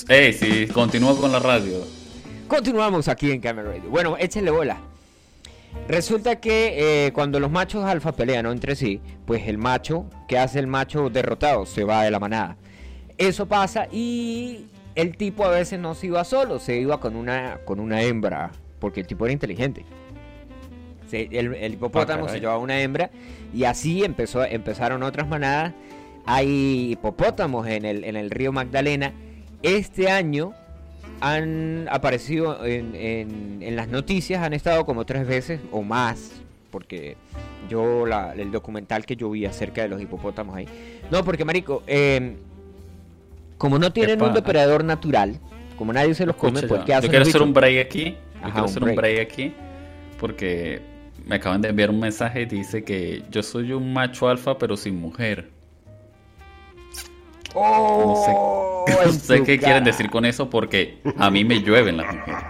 Ey, 0.09 0.33
sí, 0.33 0.67
continúa 0.67 1.15
con 1.17 1.31
la 1.31 1.39
radio. 1.39 1.77
Continuamos 2.47 3.07
aquí 3.07 3.31
en 3.31 3.39
Camera 3.41 3.69
Radio. 3.69 3.89
Bueno, 3.89 4.15
échenle 4.17 4.51
bola. 4.51 4.77
Resulta 5.87 6.39
que 6.39 7.05
eh, 7.07 7.11
cuando 7.13 7.39
los 7.39 7.51
machos 7.51 7.85
alfa 7.85 8.11
pelean 8.13 8.43
¿no? 8.43 8.51
entre 8.51 8.75
sí, 8.75 8.99
pues 9.25 9.47
el 9.47 9.57
macho, 9.57 10.05
que 10.27 10.37
hace 10.39 10.59
el 10.59 10.67
macho 10.67 11.09
derrotado? 11.09 11.65
Se 11.65 11.83
va 11.83 12.03
de 12.03 12.11
la 12.11 12.19
manada. 12.19 12.57
Eso 13.17 13.45
pasa 13.47 13.87
y 13.91 14.65
el 14.95 15.15
tipo 15.17 15.45
a 15.45 15.49
veces 15.49 15.79
no 15.79 15.93
se 15.93 16.07
iba 16.07 16.23
solo, 16.23 16.59
se 16.59 16.77
iba 16.77 16.99
con 16.99 17.15
una, 17.15 17.59
con 17.65 17.79
una 17.79 18.01
hembra, 18.01 18.51
porque 18.79 18.99
el 19.01 19.07
tipo 19.07 19.25
era 19.25 19.33
inteligente. 19.33 19.85
Se- 21.09 21.29
el, 21.31 21.53
el 21.55 21.73
hipopótamo 21.73 22.25
Ah, 22.25 22.29
se 22.29 22.39
llevaba 22.39 22.59
una 22.59 22.79
hembra 22.81 23.09
y 23.53 23.63
así 23.63 24.03
empezó, 24.03 24.43
empezaron 24.43 25.03
otras 25.03 25.27
manadas. 25.27 25.73
Hay 26.25 26.91
hipopótamos 26.91 27.65
en 27.67 27.85
el, 27.85 28.03
en 28.03 28.15
el 28.17 28.29
río 28.29 28.51
Magdalena. 28.51 29.13
Este 29.63 30.09
año 30.09 30.53
han 31.21 31.87
aparecido 31.89 32.63
en, 32.65 32.93
en- 32.95 33.59
en 33.63 33.75
las 33.75 33.87
noticias, 33.87 34.43
han 34.43 34.53
estado 34.53 34.85
como 34.85 35.05
tres 35.05 35.25
veces 35.25 35.61
o 35.71 35.81
más, 35.81 36.33
porque 36.71 37.15
yo 37.69 38.05
la- 38.05 38.33
el 38.33 38.51
documental 38.51 39.05
que 39.05 39.15
yo 39.15 39.29
vi 39.29 39.45
acerca 39.45 39.81
de 39.83 39.87
los 39.87 40.01
hipopótamos 40.01 40.55
ahí. 40.57 40.67
No, 41.09 41.23
porque 41.23 41.45
marico, 41.45 41.83
eh, 41.87 42.35
como 43.57 43.79
no 43.79 43.91
tienen 43.93 44.21
un 44.21 44.33
depredador 44.33 44.83
natural, 44.83 45.39
como 45.77 45.93
nadie 45.93 46.13
se 46.13 46.25
los 46.25 46.35
come, 46.35 46.61
pues. 46.63 46.81
¿qué 46.83 46.91
Yo 46.91 46.97
hacen 46.97 47.09
quiero 47.09 47.23
los 47.25 47.29
hacer 47.29 47.41
un 47.41 47.53
break 47.53 47.85
aquí. 47.85 48.17
Yo 48.43 48.51
Ajá, 48.51 48.51
quiero 48.53 48.67
un 48.67 48.69
hacer 48.69 48.83
un 48.83 48.95
break. 48.95 48.95
break 48.95 49.19
aquí. 49.19 49.53
Porque 50.19 50.81
me 51.25 51.35
acaban 51.35 51.61
de 51.61 51.69
enviar 51.69 51.89
un 51.89 51.99
mensaje 51.99 52.41
y 52.43 52.45
dice 52.45 52.83
que 52.83 53.23
yo 53.29 53.43
soy 53.43 53.71
un 53.73 53.93
macho 53.93 54.27
alfa 54.29 54.57
pero 54.57 54.77
sin 54.77 54.99
mujer. 54.99 55.49
Oh, 57.53 58.85
No 58.87 59.11
sé 59.11 59.43
qué 59.43 59.57
cara. 59.57 59.65
quieren 59.65 59.83
decir 59.83 60.09
con 60.09 60.25
eso 60.25 60.49
porque 60.49 60.99
a 61.17 61.29
mí 61.31 61.43
me 61.43 61.61
llueven 61.61 61.97
las 61.97 62.13
mujeres. 62.13 62.41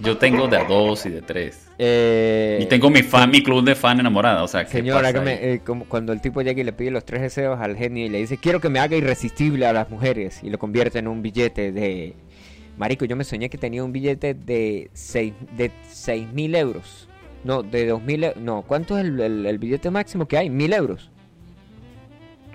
Yo 0.00 0.16
tengo 0.16 0.46
de 0.46 0.56
a 0.58 0.64
dos 0.64 1.04
y 1.06 1.10
de 1.10 1.22
tres. 1.22 1.66
Eh, 1.76 2.60
Y 2.62 2.66
tengo 2.66 2.88
mi 2.88 3.02
fan, 3.02 3.30
mi 3.30 3.42
club 3.42 3.64
de 3.64 3.74
fan 3.74 3.98
enamorada. 3.98 4.44
O 4.44 4.48
sea, 4.48 4.64
¿qué 4.64 4.70
Señora, 4.70 4.98
pasa 5.00 5.08
hágame, 5.08 5.54
eh, 5.54 5.60
como 5.64 5.86
cuando 5.86 6.12
el 6.12 6.20
tipo 6.20 6.40
llega 6.40 6.60
y 6.60 6.64
le 6.64 6.72
pide 6.72 6.92
los 6.92 7.04
tres 7.04 7.20
deseos 7.20 7.58
al 7.60 7.76
genio 7.76 8.06
y 8.06 8.08
le 8.08 8.18
dice, 8.18 8.38
quiero 8.38 8.60
que 8.60 8.68
me 8.68 8.78
haga 8.78 8.96
irresistible 8.96 9.66
a 9.66 9.72
las 9.72 9.90
mujeres 9.90 10.40
y 10.44 10.50
lo 10.50 10.58
convierte 10.58 11.00
en 11.00 11.08
un 11.08 11.20
billete 11.22 11.72
de... 11.72 12.14
Marico, 12.78 13.04
yo 13.04 13.16
me 13.16 13.24
soñé 13.24 13.50
que 13.50 13.58
tenía 13.58 13.82
un 13.84 13.92
billete 13.92 14.34
de 14.34 14.90
seis 14.94 15.34
de 15.56 15.70
seis 15.90 16.32
mil 16.32 16.54
euros. 16.54 17.08
No, 17.44 17.62
de 17.62 17.86
dos 17.86 18.02
mil... 18.02 18.24
e- 18.24 18.34
No, 18.36 18.62
¿cuánto 18.62 18.96
es 18.98 19.04
el, 19.04 19.18
el- 19.20 19.46
el 19.46 19.58
billete 19.58 19.90
máximo 19.90 20.26
que 20.26 20.38
hay? 20.38 20.48
¿Mil 20.50 20.72
euros? 20.72 21.10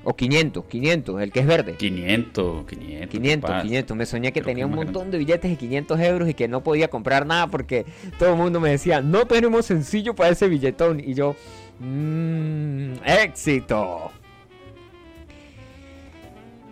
O 0.05 0.13
500, 0.17 0.65
500, 0.65 1.21
el 1.21 1.31
que 1.31 1.39
es 1.39 1.45
verde. 1.45 1.75
500, 1.77 2.65
500. 2.65 2.99
¿qué 2.99 3.07
500, 3.07 3.49
pasa? 3.49 3.63
500. 3.63 3.97
Me 3.97 4.05
soñé 4.05 4.27
que 4.33 4.41
Creo 4.41 4.43
que 4.45 4.51
tenía 4.51 4.65
un 4.65 4.73
es 4.73 4.77
más 4.77 4.85
montón 4.87 5.11
de 5.11 5.17
billetes 5.17 5.49
de 5.49 5.55
500 5.57 5.99
euros 6.01 6.29
y 6.29 6.33
que 6.33 6.49
no 6.49 6.61
podía 6.61 6.89
comprar 6.89 7.25
nada 7.25 7.47
porque 7.47 7.85
todo 8.19 8.31
el 8.31 8.35
mundo 8.37 8.59
me 8.59 8.69
decía, 8.69 8.99
no 9.01 9.25
tenemos 9.25 9.65
sencillo 9.65 10.13
para 10.13 10.31
ese 10.31 10.49
billetón. 10.49 10.99
Y 10.99 11.13
yo, 11.13 11.37
mmm, 11.79 12.95
éxito. 13.05 14.11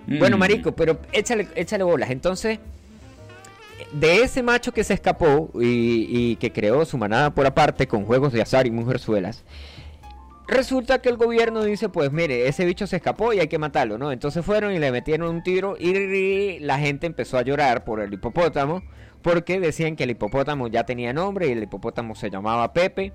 Bueno, 0.07 0.35
Mm. 0.35 0.39
marico, 0.39 0.71
pero 0.75 0.99
échale, 1.13 1.47
échale 1.55 1.85
bolas. 1.85 2.09
Entonces, 2.09 2.59
de 3.91 4.21
ese 4.23 4.43
macho 4.43 4.71
que 4.73 4.83
se 4.83 4.93
escapó 4.93 5.49
y, 5.55 6.07
y 6.09 6.35
que 6.37 6.51
creó 6.51 6.85
su 6.85 6.97
manada 6.97 7.33
por 7.33 7.45
aparte 7.45 7.87
con 7.87 8.05
juegos 8.05 8.33
de 8.33 8.41
azar 8.41 8.67
y 8.67 8.71
mujerzuelas, 8.71 9.43
resulta 10.47 10.99
que 11.01 11.09
el 11.09 11.17
gobierno 11.17 11.63
dice, 11.63 11.89
pues 11.89 12.11
mire, 12.11 12.47
ese 12.47 12.65
bicho 12.65 12.87
se 12.87 12.97
escapó 12.97 13.33
y 13.33 13.39
hay 13.39 13.47
que 13.47 13.57
matarlo, 13.57 13.97
¿no? 13.97 14.11
Entonces 14.11 14.43
fueron 14.45 14.73
y 14.73 14.79
le 14.79 14.91
metieron 14.91 15.29
un 15.33 15.43
tiro 15.43 15.75
y 15.79 16.59
la 16.59 16.77
gente 16.79 17.07
empezó 17.07 17.37
a 17.37 17.41
llorar 17.43 17.83
por 17.83 18.01
el 18.01 18.13
hipopótamo 18.13 18.83
porque 19.21 19.59
decían 19.59 19.95
que 19.95 20.03
el 20.03 20.11
hipopótamo 20.11 20.67
ya 20.67 20.83
tenía 20.85 21.13
nombre 21.13 21.47
y 21.47 21.51
el 21.51 21.63
hipopótamo 21.63 22.15
se 22.15 22.29
llamaba 22.29 22.73
Pepe 22.73 23.13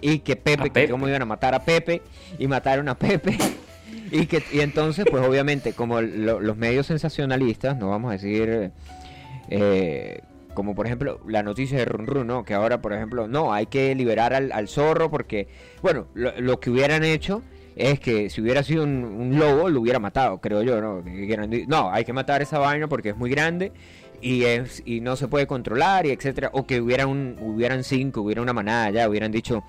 y 0.00 0.20
que 0.20 0.36
Pepe, 0.36 0.64
que 0.64 0.70
Pepe. 0.70 0.90
cómo 0.90 1.08
iban 1.08 1.20
a 1.22 1.26
matar 1.26 1.54
a 1.54 1.64
Pepe 1.64 2.00
y 2.38 2.46
mataron 2.46 2.88
a 2.88 2.94
Pepe. 2.96 3.36
Y, 4.12 4.26
que, 4.26 4.42
y 4.52 4.60
entonces, 4.60 5.04
pues 5.10 5.24
obviamente, 5.26 5.72
como 5.72 6.00
lo- 6.00 6.38
los 6.40 6.56
medios 6.56 6.86
sensacionalistas, 6.86 7.76
no 7.76 7.90
vamos 7.90 8.10
a 8.10 8.12
decir, 8.12 8.70
eh, 9.50 10.20
como 10.54 10.74
por 10.74 10.86
ejemplo 10.86 11.20
la 11.26 11.42
noticia 11.42 11.78
de 11.78 11.84
Run 11.84 12.06
Run, 12.06 12.26
¿no? 12.26 12.44
Que 12.44 12.54
ahora, 12.54 12.80
por 12.80 12.92
ejemplo, 12.92 13.28
no, 13.28 13.52
hay 13.52 13.66
que 13.66 13.94
liberar 13.94 14.34
al, 14.34 14.68
zorro 14.68 15.10
porque, 15.10 15.48
bueno, 15.82 16.06
lo, 16.14 16.38
lo 16.40 16.60
que 16.60 16.70
hubieran 16.70 17.04
hecho 17.04 17.42
es 17.76 18.00
que 18.00 18.30
si 18.30 18.40
hubiera 18.40 18.62
sido 18.62 18.84
un, 18.84 19.38
lobo, 19.38 19.68
lo 19.68 19.80
hubiera 19.80 19.98
matado, 19.98 20.38
creo 20.38 20.62
yo, 20.62 20.80
¿no? 20.80 21.02
No, 21.66 21.90
hay 21.90 22.04
que 22.04 22.12
matar 22.12 22.42
esa 22.42 22.58
vaina 22.58 22.88
porque 22.88 23.10
es 23.10 23.16
muy 23.16 23.30
grande 23.30 23.72
y 24.20 24.44
es 24.44 24.82
y 24.84 25.00
no 25.00 25.16
se 25.16 25.28
puede 25.28 25.46
controlar 25.46 26.04
y 26.04 26.10
etcétera 26.10 26.50
o 26.52 26.66
que 26.66 26.80
hubiera 26.80 27.06
un 27.06 27.38
hubieran 27.40 27.84
cinco 27.84 28.20
hubiera 28.20 28.42
una 28.42 28.52
manada 28.52 28.90
ya 28.90 29.08
hubieran 29.08 29.32
dicho 29.32 29.64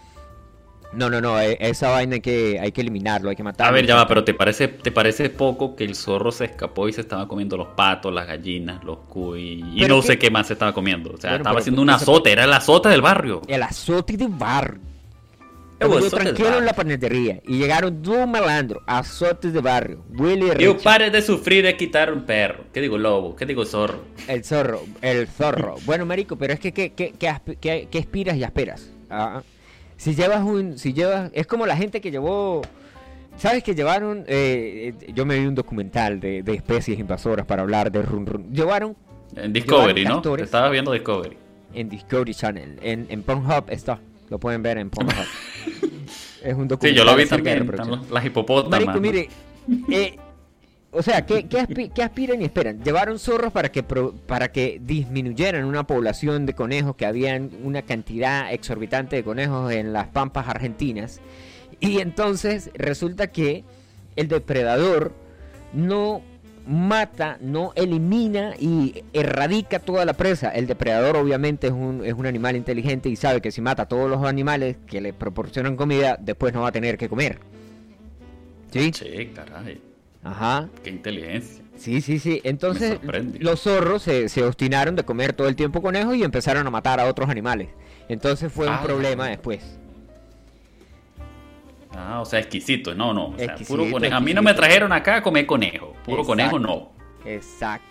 no 0.94 1.10
no 1.10 1.22
no 1.22 1.40
e- 1.40 1.58
esa 1.60 1.90
vaina 1.90 2.16
hay 2.16 2.22
que 2.22 2.60
hay 2.60 2.72
que 2.72 2.82
eliminarlo 2.82 3.30
hay 3.30 3.36
que 3.36 3.44
matarlo 3.44 3.70
A 3.70 3.74
ver, 3.74 3.86
ya 3.86 3.96
va, 3.96 4.02
etcétera". 4.02 4.08
pero 4.08 4.24
¿te 4.26 4.34
parece, 4.34 4.68
¿te 4.68 4.92
parece 4.92 5.30
poco 5.30 5.76
que 5.76 5.84
el 5.86 5.96
zorro 5.96 6.32
se 6.32 6.46
escapó 6.46 6.90
y 6.90 6.94
se 6.94 7.02
estaba 7.02 7.28
comiendo 7.28 7.56
los 7.58 7.70
patos, 7.70 8.14
las 8.14 8.28
gallinas, 8.28 8.84
los 8.84 8.98
cuy 9.08 9.64
y 9.76 9.86
no 9.86 10.02
sé 10.02 10.18
qué 10.20 10.30
más 10.30 10.48
se 10.48 10.54
estaba 10.54 10.74
comiendo? 10.74 11.12
O 11.14 11.18
sea, 11.18 11.38
estaba 11.38 11.52
pero 11.52 11.60
haciendo 11.60 11.82
¿por 11.82 11.90
un 11.94 11.98
se- 12.00 12.04
azote, 12.04 12.32
era 12.32 12.44
el 12.44 12.54
azote 12.54 12.90
del 12.90 13.02
barrio. 13.02 13.42
el 13.48 13.64
azote 13.64 14.18
de 14.18 14.28
bar 14.28 14.80
El 15.80 15.88
Pero 15.90 15.94
yo 15.96 16.00
del 16.02 16.12
tranquilo 16.12 16.48
en 16.48 16.54
barrio. 16.54 16.66
la 16.68 16.74
panadería 16.74 17.42
y 17.48 17.58
llegaron 17.58 18.04
dos 18.04 18.28
malandros 18.28 18.84
azotes 18.86 19.52
de 19.54 19.62
barrio 19.62 20.04
Willy 20.10 20.48
Yo 20.60 20.74
Richard, 20.74 20.84
pare 20.84 21.10
de 21.10 21.22
sufrir 21.24 21.64
de 21.66 21.76
quitar 21.78 22.12
un 22.14 22.24
perro. 22.24 22.66
¿Qué 22.74 22.82
digo 22.82 22.98
lobo? 23.00 23.36
¿Qué 23.36 23.46
digo 23.48 23.66
zorro? 23.66 24.02
el 24.28 24.44
zorro 24.44 24.82
el 25.02 25.28
zorro 25.28 25.76
bueno 25.86 26.06
marico 26.06 26.36
pero 26.38 26.54
es 26.54 26.60
que 26.60 26.72
qué, 26.74 26.92
qué, 26.92 27.14
qué 27.18 27.98
aspiras 28.00 28.36
y 28.38 28.44
esperas 28.44 28.92
Ah, 29.10 29.42
si 30.02 30.16
llevas 30.16 30.42
un 30.44 30.78
si 30.80 30.94
llevas 30.94 31.30
es 31.34 31.46
como 31.46 31.66
la 31.68 31.78
gente 31.78 32.02
que 32.02 32.10
llevó 32.12 32.62
¿Sabes 33.38 33.64
que 33.64 33.74
llevaron? 33.76 34.26
eh, 34.28 34.94
eh, 35.00 35.12
yo 35.14 35.26
me 35.26 35.40
vi 35.40 35.46
un 35.46 35.56
documental 35.56 36.20
de, 36.20 36.44
de 36.44 36.54
especies 36.54 37.00
invasoras 37.00 37.46
para 37.46 37.62
hablar 37.62 37.92
de 37.92 38.02
Run 38.02 38.26
Run. 38.26 38.52
Llevaron 38.54 38.96
En 39.36 39.54
Discovery, 39.54 39.94
Llevaron 40.02 40.04
¿no? 40.10 40.16
castores. 40.22 40.46
Estaba 40.46 40.70
viendo 40.70 40.92
Discovery. 40.92 41.38
en 41.74 41.90
Discovery 41.90 42.34
Channel. 42.34 42.80
En, 42.82 43.06
en 43.10 43.24
Pornhub 43.24 43.66
está. 43.70 44.00
Lo 44.30 44.38
pueden 44.38 44.62
ver 44.62 44.78
en 44.80 44.90
Pornhub. 44.90 45.14
es 46.44 46.54
un 46.54 46.68
documental. 46.68 46.90
Sí, 46.90 46.94
yo 46.96 47.04
lo 47.06 47.16
vi 47.16 47.26
también. 47.26 47.72
Las 48.12 48.26
hipopótamas. 48.26 48.80
Marico, 48.86 49.00
mire. 49.00 49.30
eh, 49.90 50.18
o 50.92 51.02
sea, 51.02 51.26
¿qué, 51.26 51.48
qué, 51.48 51.60
aspi- 51.60 51.92
qué 51.94 52.04
aspiran 52.04 52.42
y 52.42 52.46
esperan? 52.46 52.84
Llevaron 52.84 53.18
zorros 53.18 53.52
para 53.54 53.72
que, 53.72 53.82
pro- 53.84 54.14
para 54.28 54.52
que 54.52 54.80
disminuyeran 54.84 55.66
una 55.66 55.88
población 55.88 56.46
de 56.46 56.54
conejos, 56.54 56.96
que 56.96 57.06
habían 57.06 57.50
una 57.64 57.82
cantidad 57.82 58.52
exorbitante 58.54 59.16
de 59.16 59.24
conejos 59.24 59.72
en 59.72 59.94
las 59.94 60.08
pampas 60.08 60.48
argentinas. 60.48 61.22
Y 61.80 62.00
entonces 62.00 62.70
resulta 62.76 63.28
que 63.28 63.64
el 64.16 64.28
depredador 64.28 65.14
no 65.74 66.22
mata, 66.68 67.38
no 67.42 67.72
elimina 67.76 68.54
y 68.60 69.04
erradica 69.14 69.80
toda 69.80 70.06
la 70.06 70.14
presa. 70.14 70.50
El 70.52 70.68
depredador 70.68 71.16
obviamente 71.18 71.68
es 71.68 71.74
un, 71.74 72.04
es 72.06 72.14
un 72.14 72.28
animal 72.28 72.56
inteligente 72.56 73.10
y 73.10 73.16
sabe 73.16 73.42
que 73.42 73.52
si 73.52 73.62
mata 73.62 73.84
a 73.84 73.88
todos 73.88 74.10
los 74.10 74.24
animales 74.26 74.78
que 74.86 75.02
le 75.02 75.12
proporcionan 75.14 75.76
comida, 75.76 76.18
después 76.22 76.54
no 76.54 76.62
va 76.62 76.68
a 76.68 76.72
tener 76.72 76.98
que 76.98 77.10
comer. 77.10 77.40
¿Sí? 78.72 78.92
Che, 78.92 79.32
caray. 79.34 79.82
Ajá. 80.24 80.70
Qué 80.84 80.90
inteligencia. 80.90 81.64
Sí, 81.76 82.02
sí, 82.02 82.20
sí. 82.20 82.42
Entonces 82.44 83.00
los 83.40 83.62
zorros 83.62 84.04
se, 84.04 84.30
se 84.30 84.44
obstinaron 84.44 84.96
de 84.96 85.04
comer 85.04 85.34
todo 85.34 85.48
el 85.48 85.56
tiempo 85.56 85.82
conejos 85.82 86.16
y 86.16 86.24
empezaron 86.24 86.68
a 86.68 86.70
matar 86.70 87.00
a 87.00 87.06
otros 87.08 87.30
animales. 87.30 87.70
Entonces 88.08 88.52
fue 88.54 88.68
un 88.68 88.74
Ah. 88.74 88.82
problema 88.84 89.28
después. 89.28 89.80
Ah, 91.96 92.22
o 92.22 92.26
sea, 92.26 92.40
exquisito. 92.40 92.94
No, 92.96 93.14
no. 93.14 93.28
O 93.30 93.38
sea, 93.38 93.46
Exquisito, 93.48 93.78
puro 93.78 93.92
conejo. 93.92 94.16
A 94.16 94.20
mí 94.20 94.34
no 94.34 94.42
me 94.42 94.54
trajeron 94.54 94.92
acá 94.94 95.18
a 95.18 95.24
comer 95.24 95.46
conejo. 95.46 95.94
Puro 96.06 96.24
conejo 96.24 96.58
no. 96.60 96.92
Exacto. 97.26 97.86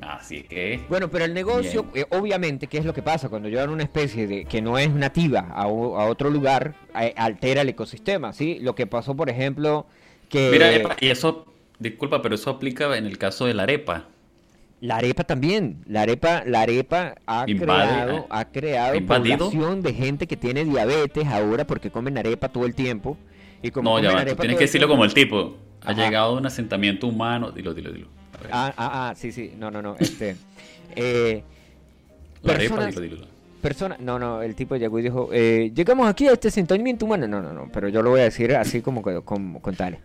Así 0.00 0.42
que. 0.42 0.80
Bueno, 0.88 1.08
pero 1.10 1.24
el 1.24 1.32
negocio, 1.34 1.86
eh, 1.94 2.04
obviamente, 2.10 2.66
¿qué 2.66 2.78
es 2.78 2.84
lo 2.84 2.92
que 2.92 3.02
pasa? 3.02 3.28
Cuando 3.28 3.48
llevan 3.48 3.70
una 3.70 3.82
especie 3.82 4.26
de 4.26 4.44
que 4.44 4.60
no 4.62 4.78
es 4.78 4.90
nativa 4.90 5.48
a 5.54 5.66
otro 5.66 6.30
lugar, 6.30 6.74
eh, 7.00 7.14
altera 7.16 7.62
el 7.62 7.68
ecosistema, 7.70 8.32
¿sí? 8.32 8.58
Lo 8.60 8.74
que 8.74 8.86
pasó, 8.86 9.14
por 9.14 9.30
ejemplo, 9.30 9.86
que 10.28 10.50
Mira, 10.50 10.72
epa, 10.72 10.96
y 11.00 11.08
eso. 11.08 11.46
Disculpa, 11.78 12.22
pero 12.22 12.34
eso 12.36 12.50
aplica 12.50 12.96
en 12.96 13.04
el 13.06 13.18
caso 13.18 13.46
de 13.46 13.54
la 13.54 13.64
arepa. 13.64 14.04
la 14.80 14.96
arepa 14.96 15.24
también, 15.24 15.82
la 15.86 16.02
arepa, 16.02 16.42
la 16.46 16.60
arepa 16.62 17.14
ha 17.26 17.46
Invade- 17.46 17.58
creado, 17.64 18.26
ha 18.30 18.44
creado 18.46 18.94
invadido. 18.96 19.38
población 19.38 19.82
de 19.82 19.94
gente 19.94 20.26
que 20.26 20.36
tiene 20.36 20.64
diabetes 20.64 21.26
ahora 21.26 21.66
porque 21.66 21.90
comen 21.90 22.18
arepa 22.18 22.48
todo 22.50 22.66
el 22.66 22.74
tiempo. 22.74 23.16
Y 23.62 23.70
como 23.70 23.90
No, 23.90 23.98
ya 24.02 24.12
va. 24.12 24.24
Tú 24.26 24.36
tienes 24.36 24.56
que 24.58 24.64
decirlo 24.64 24.86
tiempo- 24.86 24.92
como 24.94 25.04
el 25.06 25.14
tipo. 25.14 25.56
Ha 25.86 25.90
Ajá. 25.92 26.04
llegado 26.04 26.34
a 26.34 26.38
un 26.38 26.46
asentamiento 26.46 27.06
humano. 27.06 27.50
Dilo, 27.50 27.72
dilo, 27.74 27.92
dilo. 27.92 28.08
Ah, 28.52 28.72
ah, 28.76 29.08
ah, 29.10 29.14
sí, 29.16 29.32
sí, 29.32 29.52
no, 29.56 29.70
no, 29.70 29.80
no, 29.82 29.96
este... 29.98 30.36
eh, 30.96 31.42
la 32.42 32.52
arepa, 32.54 32.86
dilo, 32.86 33.00
dilo. 33.00 33.26
Persona, 33.64 33.96
no, 33.98 34.18
no, 34.18 34.42
el 34.42 34.54
tipo 34.54 34.76
llegó 34.76 34.98
y 34.98 35.02
dijo, 35.04 35.30
eh, 35.32 35.72
llegamos 35.74 36.06
aquí 36.06 36.28
a 36.28 36.32
este 36.32 36.48
asentamiento 36.48 37.06
humano. 37.06 37.26
No, 37.26 37.40
no, 37.40 37.54
no, 37.54 37.70
pero 37.72 37.88
yo 37.88 38.02
lo 38.02 38.10
voy 38.10 38.20
a 38.20 38.24
decir 38.24 38.54
así 38.54 38.82
como, 38.82 39.00
con 39.00 39.74
tales. 39.74 40.00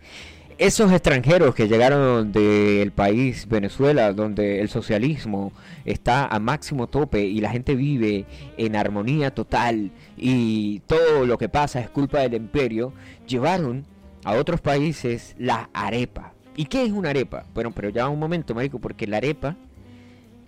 Esos 0.56 0.90
extranjeros 0.90 1.54
que 1.54 1.68
llegaron 1.68 2.32
del 2.32 2.90
país 2.92 3.46
Venezuela, 3.46 4.14
donde 4.14 4.62
el 4.62 4.70
socialismo 4.70 5.52
está 5.84 6.26
a 6.26 6.38
máximo 6.38 6.86
tope 6.86 7.20
y 7.20 7.42
la 7.42 7.50
gente 7.50 7.74
vive 7.74 8.24
en 8.56 8.76
armonía 8.76 9.34
total 9.34 9.90
y 10.16 10.80
todo 10.86 11.26
lo 11.26 11.36
que 11.36 11.50
pasa 11.50 11.80
es 11.80 11.90
culpa 11.90 12.20
del 12.20 12.34
imperio, 12.34 12.94
llevaron 13.26 13.84
a 14.24 14.32
otros 14.36 14.62
países 14.62 15.34
la 15.38 15.68
arepa. 15.74 16.32
¿Y 16.56 16.64
qué 16.64 16.84
es 16.84 16.92
una 16.92 17.10
arepa? 17.10 17.44
Bueno, 17.52 17.72
pero 17.72 17.90
ya 17.90 18.08
un 18.08 18.18
momento, 18.18 18.54
marico, 18.54 18.78
porque 18.78 19.06
la 19.06 19.18
arepa 19.18 19.56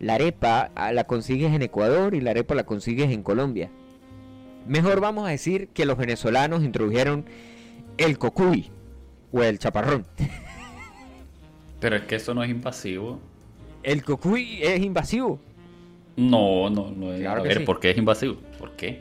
la 0.03 0.15
arepa 0.17 0.71
ah, 0.75 0.93
la 0.93 1.05
consigues 1.05 1.55
en 1.55 1.63
Ecuador 1.63 2.15
y 2.15 2.21
la 2.21 2.33
arepa 2.33 2.55
la 2.55 2.65
consigues 2.65 3.11
en 3.11 3.23
Colombia. 3.23 3.71
Mejor 4.67 5.01
vamos 5.01 5.27
a 5.27 5.31
decir 5.31 5.69
que 5.69 5.87
los 5.87 5.97
venezolanos 5.97 6.63
introdujeron 6.63 7.25
el 7.97 8.19
cocuy 8.19 8.71
o 9.33 9.43
el 9.43 9.59
chaparrón. 9.59 10.05
Pero 11.81 11.97
es 11.97 12.03
que 12.03 12.17
eso 12.17 12.35
no 12.35 12.43
es 12.45 12.51
invasivo. 12.51 13.21
El 13.83 14.05
cocuy 14.05 14.61
es 14.63 14.81
invasivo. 14.81 15.41
No, 16.17 16.69
no, 16.71 16.91
no 16.91 17.13
es. 17.13 17.21
Claro 17.21 17.41
a 17.41 17.45
ver, 17.45 17.59
sí. 17.59 17.65
¿por 17.65 17.81
qué 17.81 17.91
es 17.91 17.99
invasivo? 17.99 18.37
¿Por 18.59 18.73
qué? 18.77 19.01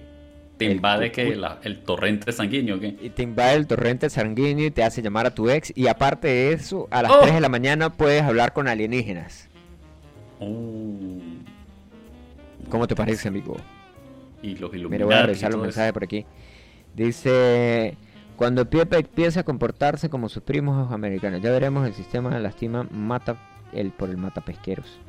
¿Te 0.58 0.66
El 0.68 0.74
invade 0.74 1.12
que 1.12 1.36
la- 1.36 1.60
el 1.64 1.82
torrente 1.84 2.32
sanguíneo 2.32 2.80
qué? 2.80 2.96
Y 3.02 3.10
te 3.10 3.24
invade 3.24 3.56
el 3.56 3.68
torrente 3.68 4.10
sanguíneo 4.10 4.68
y 4.68 4.72
te 4.72 4.84
hace 4.84 5.02
llamar 5.02 5.26
a 5.26 5.32
tu 5.36 5.50
ex. 5.50 5.74
Y 5.76 5.88
aparte 5.88 6.28
de 6.28 6.54
eso, 6.54 6.88
a 6.92 7.02
las 7.04 7.12
Oh. 7.12 7.20
3 7.22 7.34
de 7.36 7.42
la 7.42 7.50
mañana 7.50 7.92
puedes 7.92 8.22
hablar 8.24 8.54
con 8.54 8.68
alienígenas. 8.68 9.50
Uh, 10.42 11.22
¿Cómo 12.70 12.88
te 12.88 12.96
parece, 12.96 13.28
amigo? 13.28 13.56
y 14.42 14.56
los 14.56 14.72
Mira, 14.74 15.06
voy 15.06 15.14
a 15.14 15.24
revisar 15.24 15.52
los 15.52 15.62
mensajes 15.62 15.94
por 15.94 16.04
aquí. 16.04 16.26
Dice, 16.96 17.96
cuando 18.36 18.70
Pepe 18.70 18.98
empieza 18.98 19.42
a 19.42 19.44
comportarse 19.44 20.10
como 20.10 20.30
sus 20.30 20.44
primos 20.44 20.92
americanos, 20.92 21.42
ya 21.42 21.52
veremos 21.52 21.86
el 21.88 21.94
sistema 21.94 22.38
lastima 22.40 22.88
mata 22.92 23.38
el 23.72 23.92
por 23.92 24.10
el 24.10 24.18
mata 24.18 24.42
pesqueros. 24.42 25.00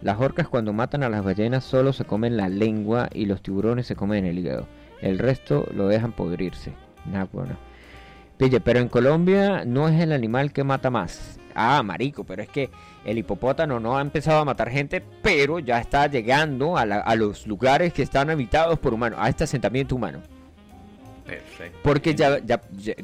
Las 0.00 0.18
orcas 0.18 0.48
cuando 0.48 0.72
matan 0.72 1.04
a 1.04 1.08
las 1.08 1.22
ballenas 1.22 1.64
solo 1.64 1.92
se 1.92 2.04
comen 2.04 2.36
la 2.36 2.48
lengua 2.48 3.08
y 3.12 3.26
los 3.26 3.42
tiburones 3.42 3.86
se 3.86 3.94
comen 3.94 4.24
el 4.24 4.38
hígado. 4.38 4.66
El 5.00 5.18
resto 5.18 5.68
lo 5.74 5.86
dejan 5.86 6.12
podrirse. 6.12 6.72
Nah, 7.04 7.26
bueno. 7.32 7.56
Pille, 8.36 8.60
pero 8.60 8.80
en 8.80 8.88
Colombia 8.88 9.64
no 9.64 9.88
es 9.88 10.00
el 10.00 10.10
animal 10.10 10.52
que 10.52 10.64
mata 10.64 10.90
más. 10.90 11.38
Ah, 11.54 11.82
marico, 11.84 12.24
pero 12.24 12.42
es 12.42 12.48
que 12.48 12.70
el 13.04 13.18
hipopótamo 13.18 13.80
no 13.80 13.96
ha 13.96 14.00
empezado 14.00 14.40
a 14.40 14.44
matar 14.44 14.70
gente, 14.70 15.02
pero 15.22 15.58
ya 15.58 15.78
está 15.80 16.06
llegando 16.06 16.76
a, 16.76 16.86
la- 16.86 17.00
a 17.00 17.14
los 17.16 17.46
lugares 17.46 17.92
que 17.92 18.02
están 18.02 18.30
habitados 18.30 18.78
por 18.78 18.94
humanos, 18.94 19.18
a 19.20 19.28
este 19.28 19.44
asentamiento 19.44 19.96
humano. 19.96 20.20
Perfecto. 21.26 21.78
Porque 21.82 22.14
ya, 22.14 22.38
ya- 22.44 22.60
ya 22.78 22.94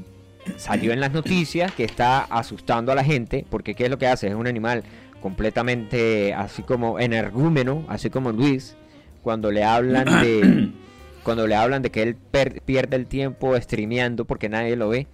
salió 0.57 0.93
en 0.93 1.01
las 1.01 1.13
noticias 1.13 1.73
que 1.73 1.85
está 1.85 2.21
asustando 2.21 2.93
a 2.93 2.95
la 2.95 3.05
gente, 3.05 3.45
porque 3.51 3.75
¿qué 3.75 3.85
es 3.85 3.91
lo 3.91 3.99
que 3.99 4.07
hace? 4.07 4.29
Es 4.29 4.35
un 4.35 4.47
animal 4.47 4.83
completamente 5.21 6.33
así 6.35 6.63
como 6.63 6.99
energúmeno, 7.01 7.85
así 7.89 8.09
como 8.11 8.31
Luis, 8.33 8.77
cuando 9.23 9.51
le 9.51 9.65
hablan 9.65 10.05
de 10.23 10.71
cuando 11.25 11.47
le 11.47 11.55
hablan 11.57 11.83
de 11.83 11.91
que 11.91 12.03
él 12.03 12.15
per- 12.17 12.63
pierde 12.63 12.97
el 12.97 13.07
tiempo 13.07 13.57
streameando 13.61 14.25
porque 14.25 14.49
nadie 14.49 14.77
lo 14.77 14.89
ve. 14.89 15.07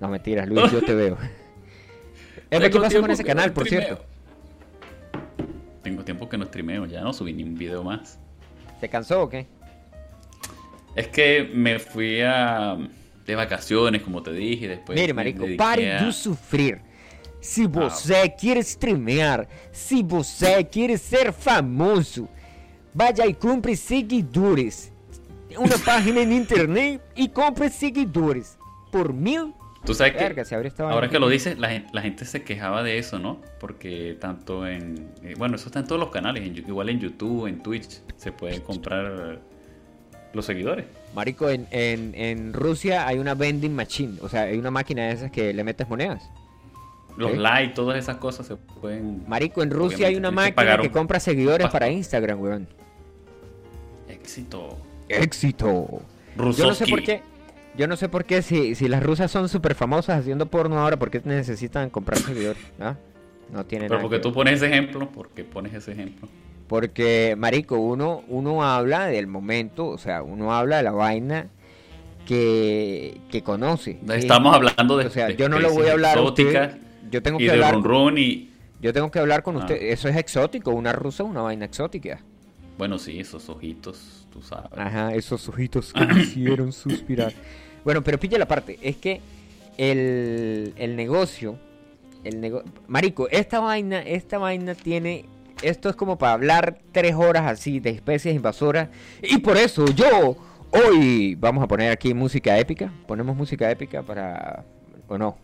No 0.00 0.08
mentiras, 0.08 0.48
Luis, 0.48 0.72
yo 0.72 0.82
te 0.82 0.94
veo. 0.94 1.16
Epa, 2.50 2.64
¿Qué 2.64 2.70
Tengo 2.70 2.82
pasó 2.82 3.00
con 3.00 3.10
ese 3.10 3.22
que 3.22 3.28
canal, 3.28 3.52
por 3.52 3.68
cierto? 3.68 4.04
Tengo 5.82 6.04
tiempo 6.04 6.28
que 6.28 6.38
no 6.38 6.44
streameo, 6.44 6.86
ya 6.86 7.00
no 7.02 7.12
subí 7.12 7.32
ni 7.32 7.42
un 7.42 7.54
video 7.56 7.82
más. 7.82 8.18
¿Te 8.80 8.88
cansó 8.88 9.22
o 9.22 9.28
qué? 9.28 9.46
Es 10.94 11.08
que 11.08 11.50
me 11.54 11.78
fui 11.78 12.20
a 12.22 12.76
de 13.26 13.34
vacaciones, 13.34 14.02
como 14.02 14.22
te 14.22 14.32
dije, 14.32 14.64
y 14.66 14.68
después 14.68 14.98
Mire, 15.00 15.14
marico, 15.14 15.44
pare 15.56 15.92
a- 15.92 16.04
de 16.04 16.12
sofrer. 16.12 16.80
Se 17.40 17.66
você 17.66 18.32
quer 18.40 18.62
streamear, 18.62 19.48
se 19.72 20.02
você 20.02 20.62
quer 20.64 20.96
ser 20.98 21.32
famoso, 21.32 22.28
vaya 22.94 23.26
y 23.26 23.34
compre 23.34 23.74
seguidores. 23.74 24.92
Una 25.58 25.76
página 25.84 26.20
en 26.22 26.32
internet 26.32 27.02
y 27.16 27.28
compre 27.28 27.68
seguidores. 27.68 28.56
Por 28.92 29.12
mil. 29.12 29.52
Tú 29.84 29.94
sabes 29.94 30.12
que 30.12 30.18
Verga, 30.22 30.44
ahora 30.90 31.08
que 31.08 31.18
lo 31.18 31.28
dices, 31.28 31.58
la, 31.58 31.68
gen- 31.68 31.86
la 31.92 32.02
gente 32.02 32.24
se 32.24 32.42
quejaba 32.44 32.84
de 32.84 32.98
eso, 32.98 33.18
¿no? 33.18 33.40
Porque 33.58 34.16
tanto 34.20 34.64
en... 34.66 35.10
eh, 35.24 35.34
bueno, 35.36 35.56
eso 35.56 35.66
está 35.66 35.80
en 35.80 35.86
todos 35.86 36.00
los 36.00 36.10
canales, 36.10 36.44
en 36.46 36.56
igual 36.56 36.88
en 36.88 37.00
YouTube, 37.00 37.46
en 37.48 37.62
Twitch, 37.64 38.00
se 38.16 38.30
puede 38.30 38.62
comprar 38.62 39.40
los 40.32 40.46
seguidores. 40.46 40.86
Marico, 41.14 41.50
en, 41.50 41.66
en, 41.72 42.14
en 42.14 42.52
Rusia 42.52 43.06
hay 43.08 43.18
una 43.18 43.34
vending 43.34 43.74
machine. 43.74 44.18
O 44.22 44.28
sea, 44.28 44.42
hay 44.42 44.56
una 44.56 44.70
máquina 44.70 45.06
de 45.08 45.12
esas 45.14 45.30
que 45.32 45.52
le 45.52 45.64
metes 45.64 45.88
monedas. 45.88 46.22
Los 47.16 47.32
¿Sí? 47.32 47.36
likes, 47.38 47.74
todas 47.74 47.98
esas 47.98 48.16
cosas 48.18 48.46
se 48.46 48.56
pueden... 48.56 49.24
Marico, 49.28 49.62
en 49.64 49.70
Rusia 49.72 50.06
hay 50.06 50.14
una 50.14 50.30
máquina 50.30 50.78
que 50.78 50.86
un- 50.86 50.92
compra 50.92 51.18
seguidores 51.18 51.68
para. 51.68 51.90
Instagram, 51.90 52.40
weón. 52.40 52.68
Éxito. 54.08 54.78
Éxito. 55.08 56.02
Yo 56.36 56.66
no 56.66 56.74
sé 56.74 56.86
por 56.86 57.02
qué. 57.02 57.20
Yo 57.76 57.86
no 57.86 57.96
sé 57.96 58.08
por 58.08 58.24
qué 58.24 58.42
si, 58.42 58.74
si 58.74 58.86
las 58.88 59.02
rusas 59.02 59.30
son 59.30 59.48
súper 59.48 59.74
famosas 59.74 60.20
haciendo 60.20 60.46
porno 60.46 60.78
ahora, 60.78 60.98
¿por 60.98 61.10
qué 61.10 61.22
necesitan 61.24 61.88
comprar 61.90 62.18
seguidores? 62.18 62.62
¿Ah? 62.80 62.96
No 63.50 63.64
tiene 63.64 63.86
Pero 63.86 63.96
nada 63.96 64.02
porque 64.02 64.16
que 64.16 64.22
tú 64.22 64.32
pones 64.32 64.54
ese 64.54 64.66
ejemplo, 64.66 65.08
porque 65.12 65.44
pones 65.44 65.74
ese 65.74 65.92
ejemplo. 65.92 66.28
Porque, 66.68 67.34
marico, 67.36 67.76
uno, 67.78 68.22
uno 68.28 68.64
habla 68.64 69.06
del 69.06 69.26
momento, 69.26 69.86
o 69.88 69.98
sea, 69.98 70.22
uno 70.22 70.54
habla 70.54 70.78
de 70.78 70.82
la 70.84 70.92
vaina 70.92 71.48
que, 72.26 73.20
que 73.30 73.42
conoce. 73.42 73.92
¿sí? 74.06 74.12
Estamos 74.14 74.54
hablando 74.54 74.96
de 74.96 75.06
O 75.06 75.10
sea, 75.10 75.26
de 75.26 75.36
yo 75.36 75.48
no 75.48 75.58
le 75.58 75.68
voy 75.68 75.86
a 75.88 75.92
hablar 75.92 76.18
a 76.18 76.22
usted, 76.22 76.76
Yo 77.10 77.22
tengo 77.22 77.38
y 77.40 77.44
que 77.44 77.50
de 77.50 77.52
hablar... 77.52 77.74
run 77.74 77.84
run 77.84 78.18
y... 78.18 78.50
Yo 78.80 78.92
tengo 78.92 79.10
que 79.10 79.18
hablar 79.18 79.42
con 79.42 79.56
Ah. 79.56 79.60
usted. 79.60 79.76
Eso 79.80 80.08
es 80.08 80.16
exótico, 80.16 80.70
una 80.70 80.92
rusa 80.92 81.22
es 81.22 81.28
una 81.28 81.42
vaina 81.42 81.64
exótica. 81.64 82.20
Bueno, 82.78 82.98
sí, 82.98 83.20
esos 83.20 83.48
ojitos, 83.48 84.21
tú 84.32 84.42
sabes. 84.42 84.70
Ajá, 84.76 85.14
esos 85.14 85.48
ojitos 85.48 85.92
que 85.92 86.04
me 86.06 86.20
hicieron 86.22 86.72
suspirar. 86.72 87.32
Bueno, 87.84 88.02
pero 88.02 88.18
pilla 88.18 88.38
la 88.38 88.46
parte, 88.48 88.78
es 88.82 88.96
que 88.96 89.20
el, 89.78 90.72
el 90.76 90.96
negocio, 90.96 91.58
el 92.24 92.40
nego- 92.40 92.62
Marico, 92.86 93.28
esta 93.30 93.60
vaina, 93.60 94.00
esta 94.00 94.38
vaina 94.38 94.74
tiene, 94.74 95.24
esto 95.62 95.88
es 95.88 95.96
como 95.96 96.18
para 96.18 96.32
hablar 96.34 96.78
tres 96.92 97.14
horas 97.14 97.50
así 97.50 97.80
de 97.80 97.90
especies 97.90 98.34
invasoras. 98.34 98.88
Y 99.22 99.38
por 99.38 99.56
eso 99.56 99.86
yo, 99.86 100.36
hoy, 100.70 101.34
vamos 101.34 101.64
a 101.64 101.68
poner 101.68 101.90
aquí 101.90 102.14
música 102.14 102.58
épica. 102.58 102.92
Ponemos 103.06 103.36
música 103.36 103.70
épica 103.70 104.02
para, 104.02 104.64
o 105.08 105.18
no. 105.18 105.36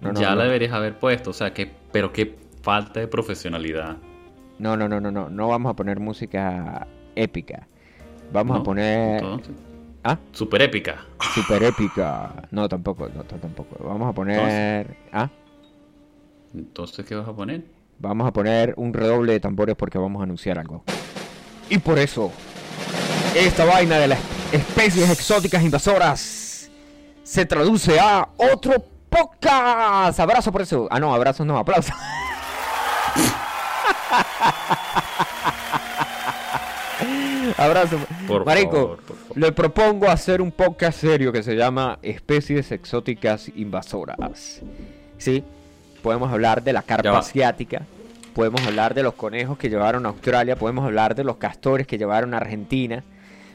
No, 0.00 0.12
no, 0.12 0.20
ya 0.20 0.30
no. 0.30 0.36
la 0.36 0.44
deberías 0.44 0.72
haber 0.72 0.98
puesto, 0.98 1.30
o 1.30 1.32
sea, 1.32 1.54
que, 1.54 1.70
pero 1.90 2.12
qué 2.12 2.36
falta 2.62 3.00
de 3.00 3.08
profesionalidad. 3.08 3.96
No, 4.58 4.76
no, 4.76 4.88
no, 4.88 5.00
no, 5.00 5.10
no, 5.10 5.30
no 5.30 5.48
vamos 5.48 5.70
a 5.70 5.74
poner 5.76 6.00
música 6.00 6.86
épica. 7.14 7.66
Vamos 8.32 8.60
a 8.60 8.62
poner... 8.62 9.22
Entonces, 9.22 9.54
¿Ah? 10.08 10.16
Super 10.30 10.62
épica. 10.62 11.04
Super 11.34 11.64
épica. 11.64 12.30
No, 12.52 12.68
tampoco, 12.68 13.08
no, 13.12 13.24
tampoco. 13.24 13.84
Vamos 13.84 14.08
a 14.08 14.12
poner. 14.12 14.96
¿Ah? 15.12 15.28
Entonces, 16.54 17.04
¿qué 17.04 17.16
vas 17.16 17.26
a 17.26 17.32
poner? 17.32 17.64
Vamos 17.98 18.28
a 18.28 18.32
poner 18.32 18.72
un 18.76 18.94
redoble 18.94 19.32
de 19.32 19.40
tambores 19.40 19.74
porque 19.74 19.98
vamos 19.98 20.20
a 20.20 20.22
anunciar 20.22 20.60
algo. 20.60 20.84
Y 21.68 21.78
por 21.78 21.98
eso, 21.98 22.30
esta 23.34 23.64
vaina 23.64 23.98
de 23.98 24.06
las 24.06 24.20
especies 24.52 25.10
exóticas 25.10 25.60
invasoras 25.64 26.70
se 27.24 27.44
traduce 27.44 27.98
a 27.98 28.28
otro 28.36 28.74
podcast. 29.10 30.20
Abrazo 30.20 30.52
por 30.52 30.62
eso. 30.62 30.86
Ah, 30.88 31.00
no, 31.00 31.12
abrazos 31.12 31.44
no, 31.44 31.58
aplausos. 31.58 31.96
Abrazo. 37.56 37.98
Por 38.26 38.44
Marico, 38.44 38.72
favor, 38.72 38.98
por 39.02 39.16
favor. 39.16 39.38
le 39.38 39.52
propongo 39.52 40.10
hacer 40.10 40.42
un 40.42 40.52
podcast 40.52 41.00
serio 41.00 41.32
que 41.32 41.42
se 41.42 41.56
llama 41.56 41.98
Especies 42.02 42.70
exóticas 42.72 43.50
invasoras. 43.56 44.60
Sí, 45.18 45.42
podemos 46.02 46.30
hablar 46.32 46.62
de 46.62 46.72
la 46.72 46.82
carpa 46.82 47.18
asiática, 47.18 47.82
podemos 48.34 48.64
hablar 48.66 48.94
de 48.94 49.02
los 49.02 49.14
conejos 49.14 49.56
que 49.56 49.70
llevaron 49.70 50.04
a 50.04 50.10
Australia, 50.10 50.56
podemos 50.56 50.84
hablar 50.84 51.14
de 51.14 51.24
los 51.24 51.36
castores 51.36 51.86
que 51.86 51.96
llevaron 51.96 52.34
a 52.34 52.38
Argentina, 52.38 53.02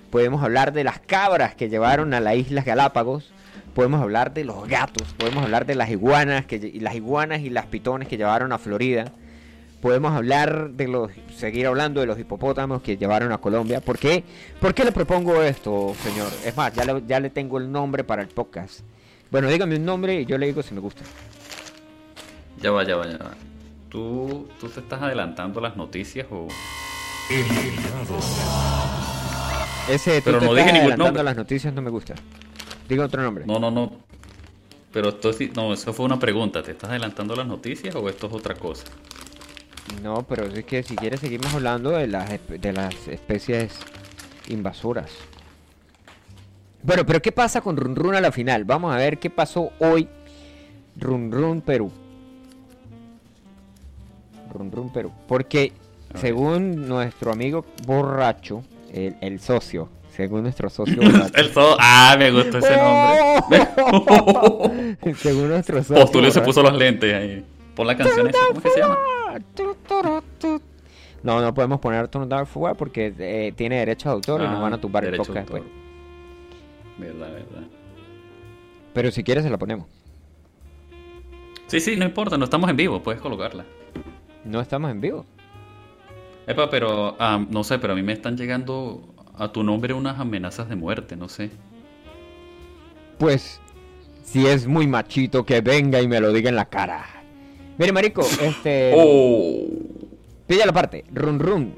podemos 0.09 0.43
hablar 0.43 0.73
de 0.73 0.83
las 0.83 0.99
cabras 0.99 1.53
que 1.55 1.69
llevaron 1.69 2.13
a 2.13 2.19
las 2.19 2.35
Islas 2.35 2.65
Galápagos, 2.65 3.31
podemos 3.75 4.01
hablar 4.01 4.33
de 4.33 4.43
los 4.43 4.67
gatos, 4.67 5.13
podemos 5.17 5.43
hablar 5.43 5.65
de 5.67 5.75
las 5.75 5.89
iguanas, 5.91 6.45
que, 6.45 6.55
y 6.55 6.79
las 6.79 6.95
iguanas 6.95 7.41
y 7.41 7.49
las 7.51 7.67
pitones 7.67 8.07
que 8.07 8.17
llevaron 8.17 8.51
a 8.51 8.57
Florida. 8.57 9.11
Podemos 9.81 10.11
hablar 10.13 10.69
de 10.71 10.87
los, 10.87 11.11
seguir 11.35 11.65
hablando 11.65 12.01
de 12.01 12.07
los 12.07 12.19
hipopótamos 12.19 12.81
que 12.83 12.97
llevaron 12.97 13.31
a 13.31 13.39
Colombia. 13.39 13.81
¿Por 13.81 13.97
qué? 13.97 14.23
¿Por 14.59 14.73
qué 14.75 14.83
le 14.85 14.91
propongo 14.91 15.41
esto, 15.41 15.95
señor? 16.03 16.27
Es 16.45 16.55
más, 16.55 16.71
ya 16.73 16.85
le, 16.85 17.01
ya 17.07 17.19
le 17.19 17.29
tengo 17.31 17.57
el 17.57 17.71
nombre 17.71 18.03
para 18.03 18.21
el 18.21 18.27
podcast. 18.27 18.81
Bueno, 19.31 19.47
dígame 19.49 19.75
un 19.77 19.85
nombre 19.85 20.21
y 20.21 20.25
yo 20.25 20.37
le 20.37 20.45
digo 20.45 20.61
si 20.61 20.73
me 20.75 20.81
gusta. 20.81 21.01
Ya 22.61 22.69
va, 22.71 22.83
ya 22.83 22.95
va, 22.95 23.07
ya 23.07 23.17
va. 23.17 23.31
¿Tú, 23.89 24.47
tú 24.59 24.69
te 24.69 24.81
estás 24.81 25.01
adelantando 25.01 25.59
las 25.59 25.75
noticias 25.75 26.27
o...? 26.29 26.47
Ese 29.89 30.19
tú 30.21 30.25
Pero 30.25 30.39
te 30.39 30.45
no 30.45 30.51
estás 30.55 30.65
dije 30.73 30.79
ningún 30.79 30.97
nombre. 30.97 31.23
las 31.23 31.35
noticias 31.35 31.73
no 31.73 31.81
me 31.81 31.89
gusta. 31.89 32.13
Diga 32.87 33.05
otro 33.05 33.21
nombre. 33.23 33.45
No, 33.45 33.59
no, 33.59 33.71
no. 33.71 33.91
Pero 34.93 35.09
esto 35.09 35.33
sí- 35.33 35.51
no, 35.55 35.73
eso 35.73 35.93
fue 35.93 36.05
una 36.05 36.19
pregunta. 36.19 36.61
¿Te 36.61 36.71
estás 36.71 36.89
adelantando 36.89 37.35
las 37.35 37.47
noticias 37.47 37.95
o 37.95 38.07
esto 38.09 38.27
es 38.27 38.33
otra 38.33 38.55
cosa? 38.55 38.83
No, 40.03 40.23
pero 40.23 40.45
es 40.45 40.63
que 40.65 40.83
si 40.83 40.95
quieres 40.95 41.19
seguimos 41.19 41.53
hablando 41.53 41.91
de 41.91 42.07
las, 42.07 42.29
de 42.47 42.73
las 42.73 43.07
especies 43.07 43.73
invasoras. 44.47 45.11
Bueno, 46.83 47.05
pero 47.05 47.21
¿qué 47.21 47.31
pasa 47.31 47.61
con 47.61 47.77
Run 47.77 47.95
Run 47.95 48.15
a 48.15 48.21
la 48.21 48.31
final? 48.31 48.63
Vamos 48.65 48.93
a 48.93 48.97
ver 48.97 49.19
qué 49.19 49.29
pasó 49.29 49.71
hoy. 49.79 50.07
Run 50.97 51.31
Run 51.31 51.61
Perú. 51.61 51.91
Run 54.53 54.71
Run 54.71 54.91
Perú. 54.91 55.11
Porque 55.27 55.71
según 56.15 56.87
nuestro 56.87 57.31
amigo 57.31 57.65
borracho, 57.85 58.63
el, 58.93 59.15
el 59.21 59.39
socio, 59.39 59.89
según 60.15 60.43
nuestro 60.43 60.69
socio 60.69 60.97
borracho. 61.01 61.33
El 61.35 61.53
so- 61.53 61.77
Ah, 61.79 62.15
me 62.17 62.31
gustó 62.31 62.57
ese 62.57 62.75
nombre. 62.77 63.67
según 65.17 65.49
nuestro 65.49 65.77
socio. 65.83 65.95
Postulio 66.01 66.31
se 66.31 66.41
puso 66.41 66.61
los 66.63 66.75
lentes 66.77 67.13
ahí. 67.13 67.45
Pon 67.75 67.87
la 67.87 67.95
canción 67.95 68.27
esa, 68.27 68.37
¿cómo 68.47 68.59
es 68.59 68.63
que 68.65 68.69
se 68.71 68.79
llama? 68.79 68.97
No, 71.23 71.39
no 71.41 71.53
podemos 71.53 71.79
poner 71.79 72.07
Turn 72.07 72.27
Dark 72.27 72.47
Fuga 72.47 72.73
porque 72.73 73.13
eh, 73.19 73.53
tiene 73.55 73.77
derechos 73.79 74.05
de 74.05 74.11
autor 74.11 74.41
y 74.41 74.45
nos 74.45 74.57
Ah, 74.57 74.61
van 74.61 74.73
a 74.73 74.81
tumbar 74.81 75.05
el 75.05 75.15
podcast 75.17 75.37
autor. 75.49 75.61
después. 75.61 75.63
Verdad, 76.97 77.31
verdad. 77.33 77.67
Pero 78.93 79.11
si 79.11 79.23
quieres 79.23 79.43
se 79.43 79.49
la 79.49 79.57
ponemos. 79.57 79.87
Sí, 81.67 81.79
sí, 81.79 81.95
no 81.95 82.05
importa, 82.05 82.37
no 82.37 82.43
estamos 82.45 82.69
en 82.69 82.75
vivo, 82.75 83.01
puedes 83.01 83.21
colocarla. 83.21 83.65
No 84.43 84.59
estamos 84.59 84.91
en 84.91 84.99
vivo. 84.99 85.25
Epa, 86.47 86.69
pero 86.69 87.15
ah, 87.19 87.39
no 87.49 87.63
sé, 87.63 87.77
pero 87.79 87.93
a 87.93 87.95
mí 87.95 88.01
me 88.03 88.13
están 88.13 88.35
llegando 88.35 89.13
a 89.37 89.51
tu 89.51 89.63
nombre 89.63 89.93
unas 89.93 90.19
amenazas 90.19 90.67
de 90.67 90.75
muerte, 90.75 91.15
no 91.15 91.29
sé. 91.29 91.51
Pues, 93.19 93.61
si 94.23 94.47
es 94.47 94.67
muy 94.67 94.87
machito, 94.87 95.45
que 95.45 95.61
venga 95.61 96.01
y 96.01 96.07
me 96.07 96.19
lo 96.19 96.33
diga 96.33 96.49
en 96.49 96.55
la 96.55 96.65
cara. 96.65 97.05
Mire, 97.81 97.91
marico, 97.93 98.21
este... 98.41 98.93
Oh. 98.95 99.65
Pilla 100.45 100.67
la 100.67 100.71
parte. 100.71 101.03
Run 101.11 101.39
Run. 101.39 101.73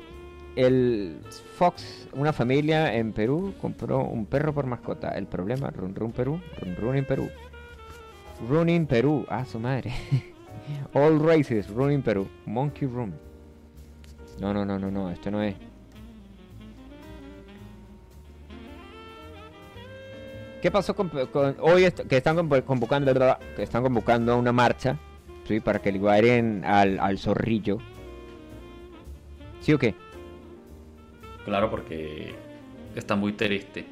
El 0.58 1.18
Fox, 1.58 2.10
una 2.12 2.34
familia 2.34 2.94
en 2.94 3.14
Perú, 3.14 3.54
compró 3.62 4.04
un 4.04 4.26
perro 4.26 4.54
por 4.54 4.66
mascota. 4.66 5.10
El 5.12 5.28
problema, 5.28 5.70
Run 5.72 5.96
Run 5.96 6.12
Perú, 6.12 6.42
Run 6.62 6.76
Run 6.76 6.98
en 6.98 7.06
Perú. 7.06 7.30
Run 8.50 8.68
in 8.68 8.86
Perú, 8.86 9.26
ah, 9.30 9.46
su 9.46 9.60
madre. 9.60 9.94
All 10.94 11.20
races, 11.26 11.70
Run 11.70 11.94
in 11.94 12.02
Perú. 12.02 12.28
Monkey 12.46 12.86
Room. 12.88 13.14
No, 14.42 14.54
no, 14.54 14.66
no, 14.66 14.78
no, 14.78 14.92
no, 14.92 15.10
esto 15.10 15.32
no 15.32 15.42
es. 15.42 15.56
¿Qué 20.62 20.70
pasó 20.70 20.96
con, 20.96 21.10
con- 21.10 21.56
hoy 21.62 21.86
est- 21.86 22.02
que 22.08 22.18
están 22.18 22.38
convo- 22.38 22.64
convocando 22.64 23.14
que 23.56 23.64
están 23.64 23.84
convocando 23.84 24.34
a 24.34 24.36
una 24.36 24.52
marcha, 24.52 24.98
sí, 25.48 25.60
para 25.60 25.80
que 25.82 25.92
liberen 25.92 26.64
al, 26.66 27.00
al 27.00 27.18
zorrillo? 27.18 27.78
¿Sí 29.62 29.74
o 29.74 29.80
qué? 29.80 29.96
Claro, 31.46 31.70
porque 31.70 32.34
está 32.96 33.16
muy 33.16 33.34
triste. 33.34 33.86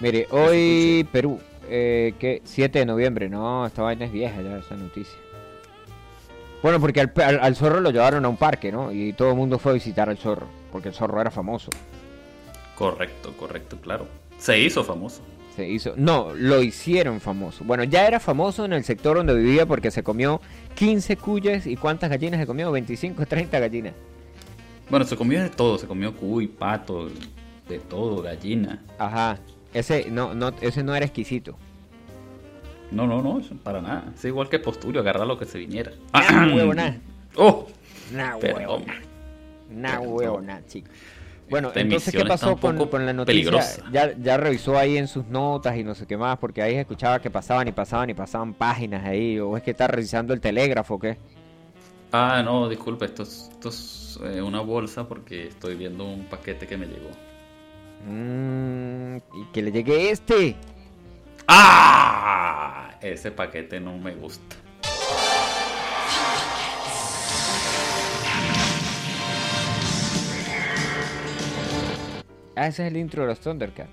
Mire, 0.00 0.26
hoy 0.30 1.06
Perú, 1.12 1.38
eh, 1.68 2.14
¿qué? 2.18 2.40
7 2.44 2.78
de 2.80 2.86
noviembre, 2.86 3.28
no, 3.28 3.66
esta 3.66 3.82
vaina 3.82 4.06
es 4.06 4.12
vieja 4.12 4.40
ya, 4.40 4.58
esa 4.58 4.76
noticia. 4.76 5.18
Bueno, 6.62 6.80
porque 6.80 7.00
al, 7.00 7.12
al- 7.16 7.40
al 7.40 7.56
zorro 7.56 7.80
lo 7.80 7.90
llevaron 7.90 8.24
a 8.24 8.28
un 8.28 8.36
parque, 8.36 8.72
¿no? 8.72 8.92
Y 8.92 9.12
todo 9.12 9.30
el 9.30 9.36
mundo 9.36 9.58
fue 9.58 9.72
a 9.72 9.74
visitar 9.74 10.08
al 10.08 10.18
zorro, 10.18 10.46
porque 10.72 10.88
el 10.88 10.94
zorro 10.94 11.20
era 11.20 11.30
famoso. 11.30 11.70
Correcto, 12.76 13.34
correcto, 13.36 13.76
claro. 13.80 14.06
Se 14.38 14.58
hizo 14.58 14.82
famoso. 14.84 15.22
Se 15.56 15.68
hizo, 15.68 15.94
no, 15.96 16.32
lo 16.34 16.62
hicieron 16.62 17.20
famoso. 17.20 17.64
Bueno, 17.64 17.84
ya 17.84 18.06
era 18.06 18.20
famoso 18.20 18.64
en 18.64 18.72
el 18.72 18.84
sector 18.84 19.16
donde 19.16 19.34
vivía 19.34 19.66
porque 19.66 19.90
se 19.90 20.02
comió 20.02 20.40
15 20.76 21.16
cuyes 21.16 21.66
y 21.66 21.76
cuántas 21.76 22.08
gallinas 22.08 22.40
se 22.40 22.46
comió, 22.46 22.70
25, 22.70 23.26
30 23.26 23.58
gallinas. 23.58 23.94
Bueno, 24.88 25.04
se 25.04 25.16
comió 25.16 25.42
de 25.42 25.50
todo, 25.50 25.78
se 25.78 25.86
comió 25.86 26.14
cuy, 26.14 26.46
pato, 26.46 27.08
de 27.68 27.78
todo, 27.78 28.22
gallina. 28.22 28.82
Ajá, 28.98 29.38
ese 29.74 30.10
no, 30.10 30.34
no, 30.34 30.52
ese 30.60 30.82
no 30.82 30.94
era 30.94 31.06
exquisito. 31.06 31.56
No, 32.90 33.06
no, 33.06 33.22
no, 33.22 33.40
para 33.62 33.80
nada. 33.80 34.12
Es 34.14 34.24
igual 34.24 34.48
que 34.48 34.58
Postulio, 34.58 35.00
agarrar 35.00 35.26
lo 35.26 35.38
que 35.38 35.46
se 35.46 35.58
viniera. 35.58 35.92
Nah, 36.12 36.54
huevo, 36.54 36.74
nah. 36.74 36.92
¡Oh! 37.36 37.68
Nah, 38.12 38.36
Perdón. 38.38 38.62
huevo, 38.62 38.82
nah. 38.86 38.94
Nah, 39.70 40.00
huevo, 40.00 40.40
nah, 40.40 40.60
chico. 40.66 40.90
Bueno, 41.50 41.68
Esta 41.68 41.80
entonces, 41.80 42.14
¿qué 42.14 42.24
pasó 42.24 42.56
con, 42.56 42.78
con 42.88 43.04
la 43.04 43.12
noticia? 43.12 43.32
peligrosa. 43.32 43.82
Ya, 43.92 44.16
ya 44.16 44.36
revisó 44.36 44.78
ahí 44.78 44.96
en 44.96 45.08
sus 45.08 45.26
notas 45.26 45.76
y 45.76 45.82
no 45.84 45.94
sé 45.96 46.06
qué 46.06 46.16
más, 46.16 46.38
porque 46.38 46.62
ahí 46.62 46.76
escuchaba 46.76 47.20
que 47.20 47.30
pasaban 47.30 47.66
y 47.68 47.72
pasaban 47.72 48.08
y 48.08 48.14
pasaban 48.14 48.54
páginas 48.54 49.04
ahí, 49.04 49.38
o 49.40 49.56
es 49.56 49.62
que 49.62 49.72
está 49.72 49.88
revisando 49.88 50.32
el 50.32 50.40
telégrafo, 50.40 50.94
¿o 50.94 50.98
¿qué? 51.00 51.18
Ah, 52.12 52.42
no, 52.44 52.68
disculpe, 52.68 53.04
esto 53.04 53.24
es, 53.24 53.48
esto 53.52 53.68
es 53.68 54.18
eh, 54.24 54.40
una 54.42 54.60
bolsa 54.60 55.08
porque 55.08 55.48
estoy 55.48 55.74
viendo 55.74 56.04
un 56.04 56.24
paquete 56.26 56.66
que 56.66 56.76
me 56.76 56.86
llegó. 56.86 57.10
Mm, 58.06 59.16
y 59.16 59.44
que 59.52 59.62
le 59.62 59.72
llegue 59.72 60.10
este. 60.10 60.56
¡Ah! 61.46 62.90
Ese 63.00 63.30
paquete 63.30 63.80
no 63.80 63.96
me 63.98 64.14
gusta. 64.14 64.56
Ah, 72.60 72.66
ese 72.66 72.86
es 72.86 72.92
el 72.92 72.98
intro 72.98 73.22
de 73.22 73.28
los 73.28 73.40
Thundercats. 73.40 73.88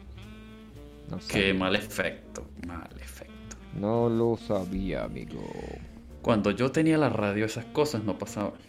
No 1.09 1.19
Qué 1.29 1.53
mal 1.53 1.73
efecto, 1.73 2.49
mal 2.67 2.89
efecto. 2.99 3.55
No 3.79 4.09
lo 4.09 4.35
sabía, 4.35 5.05
amigo. 5.05 5.41
Cuando 6.21 6.51
yo 6.51 6.69
tenía 6.69 6.97
la 6.97 7.07
radio 7.07 7.45
esas 7.45 7.63
cosas 7.63 8.03
no 8.03 8.19
pasaban. 8.19 8.59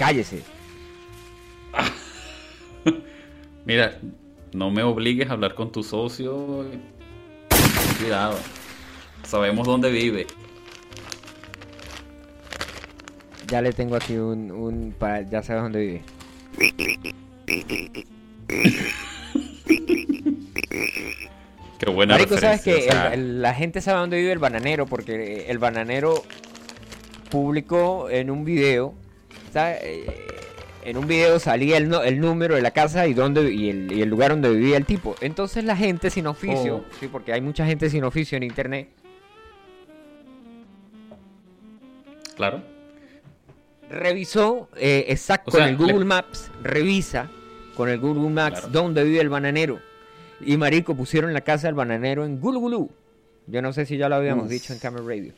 Cállese. 0.00 0.42
Mira, 3.64 4.00
no 4.52 4.72
me 4.72 4.82
obligues 4.82 5.30
a 5.30 5.34
hablar 5.34 5.54
con 5.54 5.70
tu 5.70 5.84
socio. 5.84 6.66
Cuidado. 8.00 8.36
Sabemos 9.22 9.64
dónde 9.64 9.92
vive. 9.92 10.26
Ya 13.46 13.62
le 13.62 13.72
tengo 13.72 13.94
aquí 13.94 14.16
un, 14.16 14.50
un 14.50 14.92
para, 14.98 15.22
ya 15.22 15.40
sabes 15.44 15.62
dónde 15.62 16.02
vive. 16.58 17.27
Qué 21.78 21.90
buena 21.90 22.14
Marico, 22.14 22.36
sabes 22.38 22.64
referencia. 22.64 22.74
que 22.74 22.88
o 22.88 22.92
sea, 22.92 23.14
el- 23.14 23.20
el- 23.20 23.42
la 23.42 23.54
gente 23.54 23.80
sabe 23.80 24.00
dónde 24.00 24.18
vive 24.18 24.32
el 24.32 24.38
bananero 24.38 24.86
porque 24.86 25.46
el 25.48 25.58
bananero 25.58 26.22
publicó 27.30 28.10
en 28.10 28.30
un 28.30 28.44
video, 28.44 28.94
¿sabes? 29.52 29.78
Eh, 29.82 30.26
en 30.84 30.96
un 30.96 31.06
video 31.06 31.38
salía 31.38 31.76
el, 31.76 31.88
no- 31.88 32.02
el 32.02 32.18
número 32.20 32.54
de 32.56 32.62
la 32.62 32.70
casa 32.72 33.06
y 33.06 33.14
dónde 33.14 33.52
y 33.52 33.68
el, 33.70 33.92
y 33.92 34.02
el 34.02 34.08
lugar 34.08 34.30
donde 34.30 34.50
vivía 34.50 34.76
el 34.76 34.86
tipo. 34.86 35.14
Entonces 35.20 35.62
la 35.64 35.76
gente 35.76 36.10
sin 36.10 36.26
oficio, 36.26 36.76
Oh. 36.78 36.84
sí, 36.98 37.06
porque 37.06 37.32
hay 37.32 37.40
mucha 37.40 37.64
gente 37.64 37.88
sin 37.90 38.02
oficio 38.04 38.36
en 38.36 38.42
internet, 38.42 38.88
Claro. 42.36 42.62
revisó 43.90 44.68
eh, 44.76 45.06
exacto 45.08 45.50
O 45.50 45.52
sea, 45.52 45.60
con 45.62 45.68
el 45.70 45.76
Google 45.76 45.98
le- 46.00 46.04
Maps, 46.06 46.50
revisa 46.62 47.30
con 47.78 47.88
el 47.88 47.98
Google 47.98 48.28
Maps 48.28 48.58
Claro. 48.60 48.72
dónde 48.72 49.04
vive 49.04 49.20
el 49.22 49.30
bananero. 49.30 49.78
Y 50.44 50.56
marico 50.58 50.94
pusieron 50.94 51.32
la 51.32 51.40
casa 51.40 51.68
del 51.68 51.74
bananero 51.74 52.26
en 52.26 52.38
Gulugulú. 52.40 52.90
Yo 53.46 53.62
no 53.62 53.72
sé 53.72 53.86
si 53.86 53.96
ya 53.96 54.10
lo 54.10 54.16
habíamos 54.16 54.44
Uf. 54.44 54.50
dicho 54.50 54.72
en 54.74 54.78
Camera 54.78 55.02
Radio. 55.06 55.32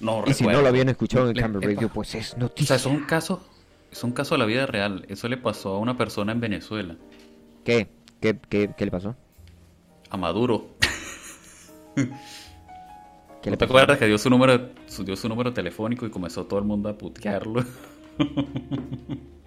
No 0.00 0.24
Y 0.26 0.34
si 0.34 0.44
no 0.44 0.60
lo 0.60 0.68
habían 0.68 0.88
escuchado 0.90 1.28
en 1.30 1.36
Camera 1.36 1.60
epa. 1.66 1.74
Radio, 1.74 1.88
pues 1.94 2.14
es 2.14 2.26
O 2.26 2.30
sea, 2.32 2.38
noticia. 2.40 2.76
es 2.76 2.84
un 2.86 3.04
caso, 3.06 3.42
es 3.90 4.02
un 4.04 4.12
caso 4.12 4.34
de 4.34 4.38
la 4.40 4.44
vida 4.44 4.66
real. 4.66 5.04
Eso 5.08 5.28
le 5.28 5.36
pasó 5.38 5.74
a 5.74 5.78
una 5.78 5.96
persona 5.96 6.32
en 6.32 6.40
Venezuela, 6.40 6.96
¿Qué? 7.64 7.88
¿Qué, 8.20 8.38
qué, 8.48 8.70
qué 8.76 8.84
le 8.84 8.90
pasó? 8.90 9.14
a 10.10 10.16
Maduro. 10.16 10.68
¿Qué 11.94 12.02
¿No 12.04 12.10
le 13.44 13.56
te 13.56 13.56
pasó? 13.56 13.64
acuerdas 13.72 13.98
que 13.98 14.06
dio 14.06 14.18
su 14.18 14.28
número, 14.30 14.70
su- 14.86 15.04
dio 15.04 15.16
su 15.16 15.28
número 15.28 15.52
telefónico 15.52 16.04
y 16.06 16.10
comenzó 16.10 16.44
todo 16.46 16.58
el 16.58 16.66
mundo 16.66 16.88
a 16.88 16.98
putearlo? 16.98 17.64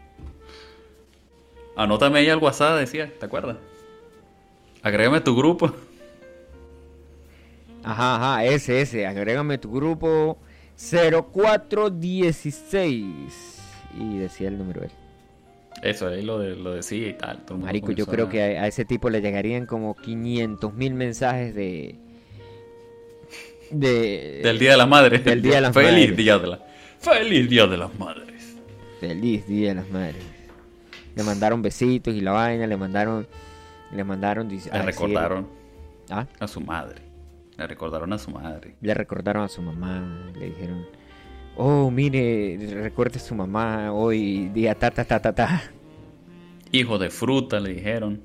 Anótame 1.76 2.19
ahí 2.19 2.30
al 2.30 2.38
WhatsApp, 2.39 2.80
decía, 2.80 3.11
¿te 3.19 3.26
acuerdas? 3.26 3.57
Agrégame 4.82 5.17
a 5.17 5.24
tu 5.24 5.36
grupo. 5.36 5.74
Ajá, 7.84 8.15
ajá, 8.15 8.45
ese, 8.45 8.82
ese. 8.82 9.05
Agrégame 9.07 9.57
tu 9.57 9.71
grupo 9.71 10.38
0416. 10.78 13.05
Y 13.99 14.17
decía 14.17 14.47
el 14.47 14.57
número 14.57 14.84
él. 14.84 14.91
Eso, 15.82 16.07
ahí 16.07 16.21
lo, 16.21 16.39
de- 16.39 16.55
lo 16.55 16.71
decía 16.74 17.09
y 17.09 17.13
tal. 17.13 17.43
todo 17.45 17.57
Marico, 17.57 17.91
yo 17.91 18.05
creo 18.05 18.28
a- 18.28 18.30
que 18.30 18.41
a, 18.57 18.63
a 18.63 18.67
ese 18.67 18.86
tipo 18.86 19.09
le 19.09 19.21
llegarían 19.21 19.65
como 19.65 19.95
500 19.95 20.74
mil 20.74 20.93
mensajes 20.93 21.53
de. 21.55 21.95
de. 23.71 24.41
Del 24.43 24.59
Día 24.59 24.71
de 24.71 24.78
la 24.78 24.86
Madre. 24.86 25.19
Del 25.19 25.41
Día 25.41 25.55
de 25.55 25.61
las 25.61 25.74
Feliz 25.74 25.91
Madres. 25.91 26.17
Día 26.17 26.38
de 26.39 26.47
la... 26.47 26.59
Feliz 26.99 27.49
Día 27.49 27.67
de 27.67 27.78
las 27.78 27.93
Madres. 27.99 28.55
Feliz 29.01 29.45
Día 29.47 29.69
de 29.69 29.76
las 29.76 29.89
Madres. 29.89 30.24
Le 31.16 31.24
mandaron 31.24 31.61
besitos 31.61 32.14
y 32.14 32.22
la 32.22 32.32
vaina, 32.32 32.66
le 32.68 32.78
mandaron. 32.78 33.28
Le 33.91 34.03
mandaron. 34.03 34.47
Le 34.49 34.55
decir- 34.55 34.72
recordaron 34.86 35.47
Ah, 36.09 36.26
a 36.39 36.47
su 36.47 36.59
madre. 36.61 37.01
Le 37.57 37.68
recordaron 37.68 38.11
a 38.14 38.18
su 38.18 38.32
madre. 38.32 38.76
le 38.82 38.93
recordaron 38.93 39.43
a 39.43 39.47
su 39.47 39.61
mamá, 39.61 40.32
le 40.38 40.47
dijeron. 40.47 40.86
Oh, 41.55 41.91
mire, 41.91 42.57
recuerde 42.82 43.18
a 43.18 43.22
su 43.22 43.36
mamá 43.36 43.93
hoy, 43.93 44.49
día 44.49 44.74
ta 44.74 44.89
ta 44.89 45.03
ta 45.05 45.20
ta 45.22 45.34
ta. 45.34 45.61
Hijo 46.72 46.97
de 46.97 47.09
fruta, 47.11 47.59
le 47.59 47.74
dijeron. 47.76 48.20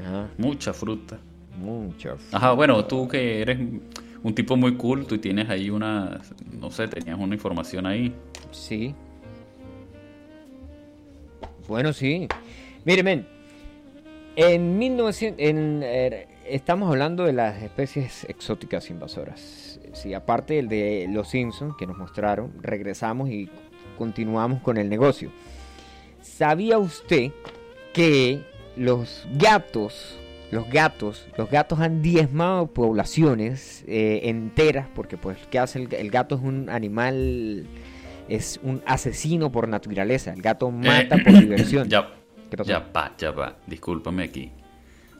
Ajá, 0.00 0.28
Mucha 0.38 0.72
fruta. 0.72 1.18
mucho. 1.58 2.16
Ajá, 2.32 2.52
bueno, 2.52 2.84
tú 2.86 3.06
que 3.08 3.40
eres 3.42 3.58
un 4.22 4.34
tipo 4.34 4.56
muy 4.56 4.74
culto 4.76 5.14
y 5.14 5.18
tienes 5.18 5.48
ahí 5.50 5.68
una, 5.70 6.20
no 6.58 6.70
sé, 6.70 6.88
tenías 6.88 7.18
una 7.18 7.34
información 7.34 7.86
ahí. 7.86 8.14
Sí. 8.52 8.94
Bueno, 11.68 11.92
sí. 11.92 12.28
Mire, 12.84 13.02
men. 13.02 13.26
En 14.36 14.78
1900... 14.78 15.40
En, 15.40 15.80
eh, 15.82 16.28
estamos 16.48 16.90
hablando 16.90 17.24
de 17.24 17.32
las 17.32 17.62
especies 17.62 18.24
exóticas 18.28 18.90
invasoras. 18.90 19.80
Sí, 19.92 20.14
aparte 20.14 20.54
del 20.54 20.68
de 20.68 21.06
los 21.10 21.28
Simpsons 21.28 21.74
que 21.76 21.86
nos 21.86 21.96
mostraron, 21.96 22.52
regresamos 22.60 23.30
y 23.30 23.48
continuamos 23.96 24.60
con 24.60 24.76
el 24.76 24.88
negocio. 24.88 25.30
¿Sabía 26.20 26.78
usted 26.78 27.32
que 27.94 28.42
los 28.76 29.26
gatos, 29.34 30.18
los 30.50 30.68
gatos, 30.68 31.26
los 31.36 31.50
gatos 31.50 31.80
han 31.80 32.02
diezmado 32.02 32.66
poblaciones 32.66 33.84
eh, 33.88 34.20
enteras? 34.24 34.86
Porque 34.94 35.16
pues, 35.16 35.38
¿qué 35.50 35.58
hace 35.58 35.80
el, 35.80 35.94
el 35.94 36.10
gato? 36.10 36.36
Es 36.36 36.42
un 36.42 36.68
animal 36.68 37.66
es 38.28 38.60
un 38.62 38.82
asesino 38.86 39.50
por 39.52 39.68
naturaleza. 39.68 40.32
El 40.32 40.42
gato 40.42 40.70
mata 40.70 41.16
Eh, 41.16 41.22
por 41.24 41.32
diversión. 41.40 41.88
Ya, 41.88 42.08
¿Qué 42.50 42.56
pasó? 42.56 42.68
ya 42.70 42.78
va, 42.94 43.14
ya 43.18 43.30
va. 43.30 43.56
Discúlpame 43.66 44.24
aquí. 44.24 44.50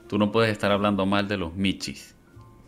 Tú 0.09 0.18
no 0.18 0.30
puedes 0.30 0.52
estar 0.52 0.70
hablando 0.70 1.04
mal 1.07 1.26
de 1.28 1.36
los 1.36 1.54
michis. 1.54 2.14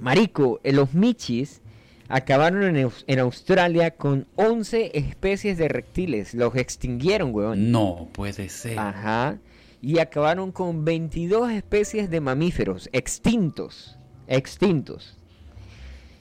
Marico, 0.01 0.61
eh, 0.65 0.73
los 0.73 0.95
michis 0.95 1.61
acabaron 2.09 2.65
en, 2.77 2.87
Aus- 2.87 3.05
en 3.07 3.19
Australia 3.19 3.91
con 3.93 4.27
11 4.37 4.93
especies 4.95 5.59
de 5.59 5.69
reptiles. 5.69 6.35
Los 6.35 6.55
extinguieron, 6.57 7.35
weón. 7.35 7.71
No 7.71 8.09
puede 8.13 8.49
ser. 8.49 8.79
Ajá. 8.79 9.39
Y 9.81 9.99
acabaron 10.01 10.51
con 10.51 10.85
22 10.85 11.53
especies 11.53 12.11
de 12.11 12.21
mamíferos 12.21 12.89
extintos. 12.93 13.97
Extintos. 14.27 15.18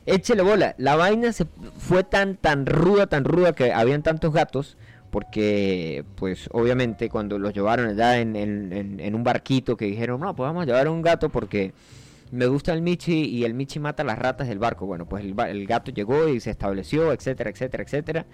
Échele 0.07 0.41
bola. 0.41 0.73
La 0.79 0.95
vaina 0.95 1.31
se 1.33 1.45
fue 1.77 2.03
tan, 2.03 2.35
tan 2.37 2.65
ruda, 2.65 3.05
tan 3.07 3.23
ruda 3.25 3.53
que 3.53 3.71
habían 3.73 4.01
tantos 4.01 4.33
gatos. 4.33 4.77
Porque, 5.09 6.03
pues, 6.15 6.49
obviamente, 6.51 7.09
cuando 7.09 7.39
los 7.39 7.53
llevaron 7.53 7.87
allá 7.87 8.19
en, 8.19 8.35
en- 8.35 8.73
en- 8.73 8.99
en 8.99 9.15
un 9.15 9.23
barquito 9.23 9.77
que 9.77 9.85
dijeron, 9.85 10.19
no, 10.19 10.35
pues 10.35 10.45
vamos 10.47 10.63
a 10.63 10.65
llevar 10.65 10.89
un 10.89 11.01
gato 11.01 11.29
porque 11.29 11.71
me 12.29 12.45
gusta 12.45 12.73
el 12.73 12.81
Michi 12.81 13.23
y 13.23 13.45
el 13.45 13.53
Michi 13.53 13.79
mata 13.79 14.03
las 14.03 14.19
ratas 14.19 14.49
del 14.49 14.59
barco. 14.59 14.85
Bueno, 14.85 15.05
pues 15.07 15.23
el, 15.23 15.33
el 15.47 15.65
gato 15.65 15.91
llegó 15.91 16.27
y 16.27 16.41
se 16.41 16.49
estableció, 16.51 17.13
etcétera, 17.13 17.49
etcétera, 17.49 17.83
etcétera. 17.83 18.25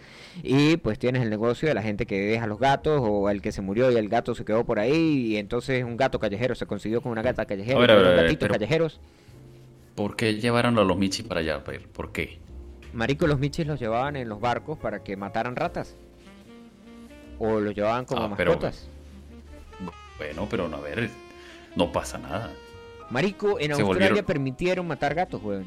Y 0.41 0.77
pues 0.77 0.97
tienes 0.97 1.21
el 1.21 1.29
negocio 1.29 1.67
de 1.69 1.75
la 1.75 1.83
gente 1.83 2.07
que 2.07 2.19
deja 2.19 2.47
los 2.47 2.59
gatos 2.59 2.99
o 3.03 3.29
el 3.29 3.41
que 3.41 3.51
se 3.51 3.61
murió 3.61 3.91
y 3.91 3.95
el 3.95 4.09
gato 4.09 4.33
se 4.33 4.43
quedó 4.43 4.65
por 4.65 4.79
ahí. 4.79 5.27
Y 5.33 5.37
entonces 5.37 5.83
un 5.83 5.95
gato 5.95 6.19
callejero 6.19 6.55
se 6.55 6.65
consiguió 6.65 7.01
con 7.01 7.11
una 7.11 7.21
gata 7.21 7.45
callejera. 7.45 7.79
Ver, 7.79 8.15
gatitos 8.15 8.39
pero- 8.49 8.53
callejeros. 8.55 8.99
¿Por 9.95 10.15
qué 10.15 10.35
llevaron 10.35 10.77
a 10.79 10.83
los 10.83 10.97
michis 10.97 11.25
para 11.25 11.41
allá, 11.41 11.63
Pedro? 11.63 11.87
¿Por 11.93 12.11
qué? 12.11 12.39
Marico, 12.93 13.25
los 13.25 13.39
Michis 13.39 13.65
los 13.65 13.79
llevaban 13.79 14.15
en 14.15 14.29
los 14.29 14.39
barcos 14.39 14.77
para 14.77 15.03
que 15.03 15.17
mataran 15.17 15.55
ratas. 15.55 15.95
O 17.39 17.59
los 17.59 17.73
llevaban 17.73 18.05
como 18.05 18.21
Ah, 18.21 18.33
pero- 18.37 18.51
mascotas. 18.51 18.87
Bueno, 20.19 20.47
pero 20.49 20.67
no, 20.69 20.77
a 20.77 20.81
ver, 20.81 21.09
no 21.75 21.91
pasa 21.91 22.19
nada. 22.19 22.51
Marico, 23.09 23.59
en 23.59 23.67
Se 23.75 23.81
Australia 23.81 24.09
volvieron- 24.09 24.25
permitieron 24.25 24.87
matar 24.87 25.15
gatos, 25.15 25.41
weón. 25.43 25.65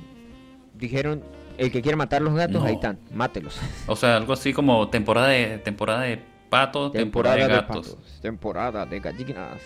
Dijeron, 0.75 1.23
el 1.59 1.73
que 1.73 1.83
quiera 1.83 1.97
matar 1.97 2.23
los 2.23 2.35
gatos, 2.35 2.63
No. 2.63 2.65
ahí 2.69 2.75
están, 2.75 2.99
mátelos. 3.13 3.59
O 3.89 3.97
sea, 3.97 4.17
algo 4.17 4.33
así 4.33 4.53
como 4.53 4.89
temporada 4.89 5.29
de 5.29 5.59
temporada 5.59 6.03
de 6.03 6.21
patos, 6.49 6.93
temporada, 6.93 7.37
de 7.37 7.47
gatos, 7.49 7.89
patos, 7.89 8.21
temporada 8.23 8.87
de 8.87 9.01
gallinas. 9.01 9.61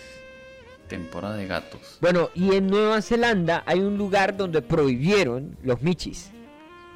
Temporada 0.95 1.35
de 1.37 1.47
gatos. 1.47 1.97
Bueno, 2.01 2.29
y 2.35 2.53
en 2.53 2.67
Nueva 2.67 3.01
Zelanda 3.01 3.63
hay 3.65 3.79
un 3.79 3.97
lugar 3.97 4.35
donde 4.37 4.61
prohibieron 4.61 5.57
los 5.63 5.81
michis. 5.81 6.31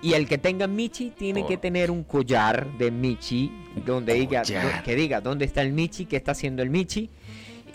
Y 0.02 0.14
el 0.14 0.28
que 0.28 0.38
tenga 0.38 0.68
michi 0.68 1.10
tiene 1.12 1.40
Por- 1.40 1.50
que 1.50 1.58
tener 1.58 1.90
un 1.90 2.04
collar 2.04 2.68
de 2.78 2.92
michi 2.92 3.50
donde 3.86 4.14
diga, 4.14 4.44
que 4.84 4.96
diga 4.96 5.22
dónde 5.22 5.46
está 5.46 5.62
el 5.62 5.72
michi, 5.72 6.06
qué 6.06 6.18
está 6.18 6.34
haciendo 6.34 6.62
el 6.62 6.70
michi. 6.70 7.10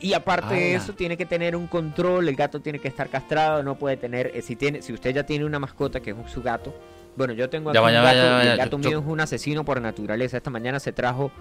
Y 0.02 0.12
aparte 0.12 0.54
de 0.54 0.74
¡Hala! 0.74 0.82
eso 0.84 0.92
tiene 0.94 1.16
que 1.16 1.26
tener 1.26 1.56
un 1.56 1.66
control, 1.66 2.28
el 2.28 2.36
gato 2.36 2.60
tiene 2.60 2.78
que 2.78 2.88
estar 2.88 3.08
castrado, 3.08 3.62
no 3.62 3.74
puede 3.76 3.96
tener, 3.96 4.30
eh, 4.34 4.42
si 4.42 4.54
tiene, 4.56 4.80
si 4.82 4.92
usted 4.92 5.14
ya 5.14 5.24
tiene 5.24 5.44
una 5.44 5.58
mascota 5.58 6.00
que 6.00 6.10
es 6.10 6.16
un- 6.16 6.28
su 6.28 6.40
gato. 6.42 6.72
Bueno, 7.16 7.32
yo 7.34 7.50
tengo 7.50 7.70
aquí 7.70 7.74
Ya 7.74 7.82
un 7.82 7.90
ya 7.92 8.02
gato 8.02 8.16
ya 8.16 8.44
y 8.44 8.48
el 8.48 8.56
gato 8.56 8.70
yo- 8.70 8.78
mío 8.78 8.90
yo- 8.92 9.00
es 9.00 9.06
un 9.06 9.20
asesino 9.20 9.64
por 9.64 9.80
naturaleza. 9.80 10.36
Esta 10.36 10.50
mañana 10.50 10.78
se 10.78 10.92
trajo 10.92 11.32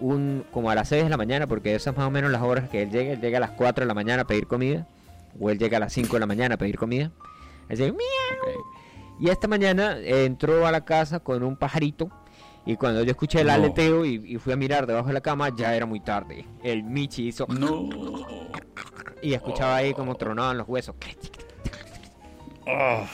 un 0.00 0.44
como 0.50 0.70
a 0.70 0.74
las 0.74 0.88
6 0.88 1.04
de 1.04 1.10
la 1.10 1.16
mañana 1.16 1.46
porque 1.46 1.74
esas 1.74 1.96
más 1.96 2.06
o 2.06 2.10
menos 2.10 2.30
las 2.30 2.42
horas 2.42 2.68
que 2.68 2.82
él 2.82 2.90
llega, 2.90 3.12
él 3.12 3.20
llega 3.20 3.38
a 3.38 3.40
las 3.40 3.50
4 3.52 3.82
de 3.84 3.88
la 3.88 3.94
mañana 3.94 4.22
a 4.22 4.26
pedir 4.26 4.46
comida 4.46 4.86
o 5.40 5.50
él 5.50 5.58
llega 5.58 5.76
a 5.76 5.80
las 5.80 5.92
5 5.92 6.14
de 6.16 6.20
la 6.20 6.26
mañana 6.26 6.54
a 6.54 6.58
pedir 6.58 6.76
comida. 6.78 7.10
Así, 7.68 7.82
"Miau". 7.82 7.94
Ok. 7.94 8.64
Y 9.20 9.30
esta 9.30 9.48
mañana 9.48 9.96
eh, 9.98 10.24
entró 10.24 10.66
a 10.66 10.72
la 10.72 10.84
casa 10.84 11.18
con 11.20 11.42
un 11.42 11.56
pajarito. 11.56 12.10
Y 12.64 12.76
cuando 12.76 13.02
yo 13.02 13.10
escuché 13.10 13.40
el 13.40 13.46
No. 13.48 13.54
aleteo 13.54 14.04
y, 14.04 14.14
y 14.26 14.36
fui 14.38 14.52
a 14.52 14.56
mirar 14.56 14.86
debajo 14.86 15.08
de 15.08 15.14
la 15.14 15.20
cama, 15.22 15.48
ya 15.56 15.74
era 15.74 15.86
muy 15.86 16.00
tarde. 16.00 16.44
El 16.62 16.82
Michi 16.84 17.28
hizo. 17.28 17.46
No. 17.48 17.88
Y 19.22 19.32
escuchaba 19.34 19.74
ahí 19.74 19.94
como 19.94 20.14
tronaban 20.14 20.56
los 20.58 20.68
huesos. 20.68 20.94
Ah. 22.66 23.04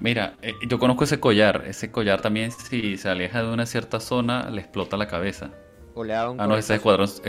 Mira, 0.00 0.34
eh, 0.42 0.54
yo 0.68 0.78
conozco 0.78 1.04
ese 1.04 1.20
collar. 1.20 1.64
Ese 1.66 1.90
collar 1.90 2.20
también, 2.22 2.50
si 2.50 2.96
se 2.96 3.08
aleja 3.10 3.42
de 3.42 3.52
una 3.52 3.66
cierta 3.66 4.00
zona, 4.00 4.48
le 4.50 4.60
explota 4.62 4.96
la 4.96 5.06
cabeza. 5.06 5.50
Ah, 5.96 6.34
no, 6.46 6.56
ese 6.56 6.74
es 6.74 6.78
escuadrón, 6.78 7.04
es- 7.04 7.22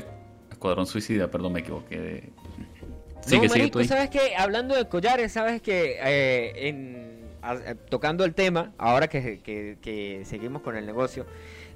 escuadrón 0.52 0.86
suicida, 0.88 1.30
perdón, 1.30 1.54
me 1.54 1.60
equivoqué. 1.62 2.00
De... 2.00 2.30
No, 2.58 3.24
Sigue, 3.24 3.48
sigue 3.48 3.50
marico, 3.50 3.70
tú 3.74 3.80
ahí. 3.80 3.88
¿sabes 3.88 4.10
qué? 4.10 4.36
Hablando 4.38 4.76
de 4.76 4.88
collares, 4.88 5.32
¿sabes 5.32 5.62
que 5.62 5.98
eh, 6.04 6.68
en, 6.70 7.22
a- 7.42 7.76
tocando 7.90 8.24
el 8.26 8.34
tema, 8.34 8.74
ahora 8.78 9.08
que, 9.08 9.40
que- 9.42 9.78
que 9.82 10.24
seguimos 10.26 10.62
con 10.62 10.76
el 10.78 10.86
negocio, 10.86 11.26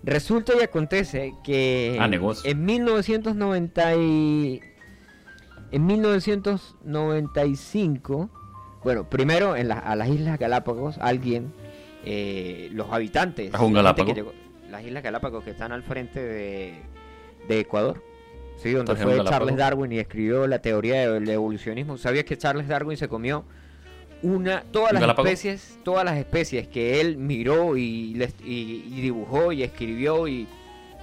resulta 0.03 0.53
y 0.59 0.63
acontece 0.63 1.33
que 1.43 1.97
Ah, 1.99 2.07
negocio. 2.07 2.49
en 2.49 2.65
1990 2.65 3.95
y- 3.95 4.61
en 5.71 5.85
1995, 5.85 8.29
bueno, 8.83 9.09
primero 9.09 9.55
en 9.55 9.67
la- 9.67 9.79
a 9.79 9.95
las 9.95 10.09
Islas 10.09 10.39
Galápagos, 10.39 10.97
alguien, 10.99 11.53
eh, 12.05 12.69
los 12.71 12.91
habitantes, 12.91 13.53
¿Es 13.53 13.59
un 13.59 13.69
que 13.69 13.75
Galápago? 13.75 14.13
llegó- 14.13 14.33
las 14.69 14.83
Islas 14.83 15.03
Galápagos 15.03 15.43
que 15.43 15.51
están 15.51 15.71
al 15.71 15.83
frente 15.83 16.21
de, 16.21 16.73
de 17.47 17.59
Ecuador, 17.59 18.03
Sí, 18.57 18.71
donde 18.71 18.93
fue 18.95 19.05
Galápagos. 19.15 19.29
Charles 19.29 19.55
Darwin 19.57 19.91
y 19.93 19.99
escribió 19.99 20.45
la 20.47 20.59
teoría 20.61 21.09
del 21.11 21.29
evolucionismo. 21.29 21.97
¿Sabías 21.97 22.25
que 22.25 22.37
Charles 22.37 22.67
Darwin 22.67 22.97
se 22.97 23.07
comió 23.07 23.45
una 24.21 24.63
todas 24.71 24.91
las 24.91 24.99
Galápagos? 25.01 25.31
especies, 25.31 25.79
todas 25.83 26.03
las 26.03 26.17
especies 26.17 26.67
que 26.67 26.99
él 26.99 27.15
miró 27.17 27.77
y, 27.77 28.21
y- 28.43 28.83
y 28.91 29.01
dibujó 29.01 29.53
y 29.53 29.63
escribió 29.63 30.27
y, 30.27 30.45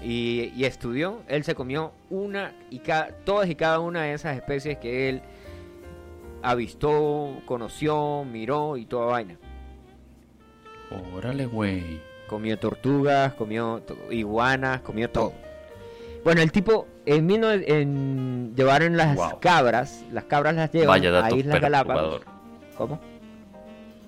y- 0.02 0.52
y 0.54 0.64
estudió? 0.66 1.22
Él 1.28 1.44
se 1.44 1.54
comió 1.54 1.92
una 2.10 2.52
y 2.70 2.80
cada, 2.80 3.08
todas 3.24 3.48
y 3.48 3.54
cada 3.54 3.80
una 3.80 4.02
de 4.02 4.12
esas 4.12 4.36
especies 4.36 4.76
que 4.76 5.08
él 5.08 5.22
avistó, 6.42 7.40
conoció, 7.46 8.24
miró 8.24 8.76
y 8.76 8.84
toda 8.84 9.06
vaina. 9.06 9.38
Órale, 11.14 11.46
güey. 11.46 12.00
Comió 12.29 12.59
tortugas, 12.59 13.35
comió 13.35 13.83
iguanas, 14.11 14.81
comió 14.81 15.09
todo. 15.11 15.33
Bueno, 16.24 16.41
el 16.43 16.51
tipo, 16.51 16.89
en, 17.05 17.27
19 17.29 17.64
en- 17.81 18.53
llevaron 18.57 18.97
las 18.97 19.14
Wow. 19.16 19.39
cabras, 19.41 20.05
las 20.12 20.24
cabras 20.24 20.57
las 20.57 20.72
llevan 20.72 21.05
a 21.05 21.31
Islas 21.31 21.61
Galápagos. 21.61 22.22
¿Cómo? 22.77 23.01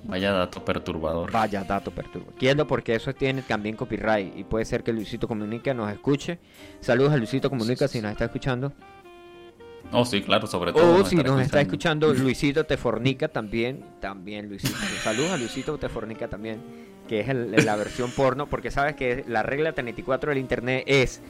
Vaya 0.05 0.33
dato 0.33 0.65
perturbador. 0.65 1.31
Vaya 1.31 1.65
dato 1.65 1.91
perturbador. 1.91 2.35
Quiero 2.39 2.67
porque 2.67 2.95
eso 2.95 3.13
tiene 3.15 3.43
también 3.43 3.77
copyright 3.77 4.37
y 4.37 4.45
puede 4.45 4.65
ser 4.65 4.83
que 4.83 4.93
Luisito 4.93 5.29
Comunica 5.29 5.75
nos 5.75 5.93
escuche. 5.93 6.39
Saludos 6.81 7.13
a 7.13 7.17
Luisito 7.17 7.51
Comunica 7.51 7.87
si 7.89 8.01
nos 8.01 8.13
está 8.13 8.25
escuchando. 8.27 8.73
Oh, 9.93 10.05
sí, 10.05 10.21
claro, 10.23 10.47
sobre 10.47 10.73
todo. 10.73 10.95
O 10.95 10.99
nos 10.99 11.09
si 11.09 11.17
nos 11.17 11.41
está 11.41 11.61
escuchando 11.61 12.13
Luisito 12.15 12.65
Te 12.65 12.77
Fornica 12.77 13.29
también, 13.29 13.85
también 14.01 14.49
Luisito. 14.49 14.77
Saludos 15.03 15.31
a 15.33 15.37
Luisito 15.37 15.79
Te 15.79 15.89
Fornica 15.89 16.29
también, 16.29 16.61
que 17.09 17.21
es 17.21 17.29
el- 17.29 17.51
la 17.65 17.75
versión 17.75 18.11
porno, 18.13 18.47
porque 18.47 18.71
sabes 18.71 18.95
que 18.95 19.25
la 19.27 19.43
regla 19.43 19.73
34 19.73 20.31
del 20.31 20.39
internet 20.39 20.85
es 20.87 21.21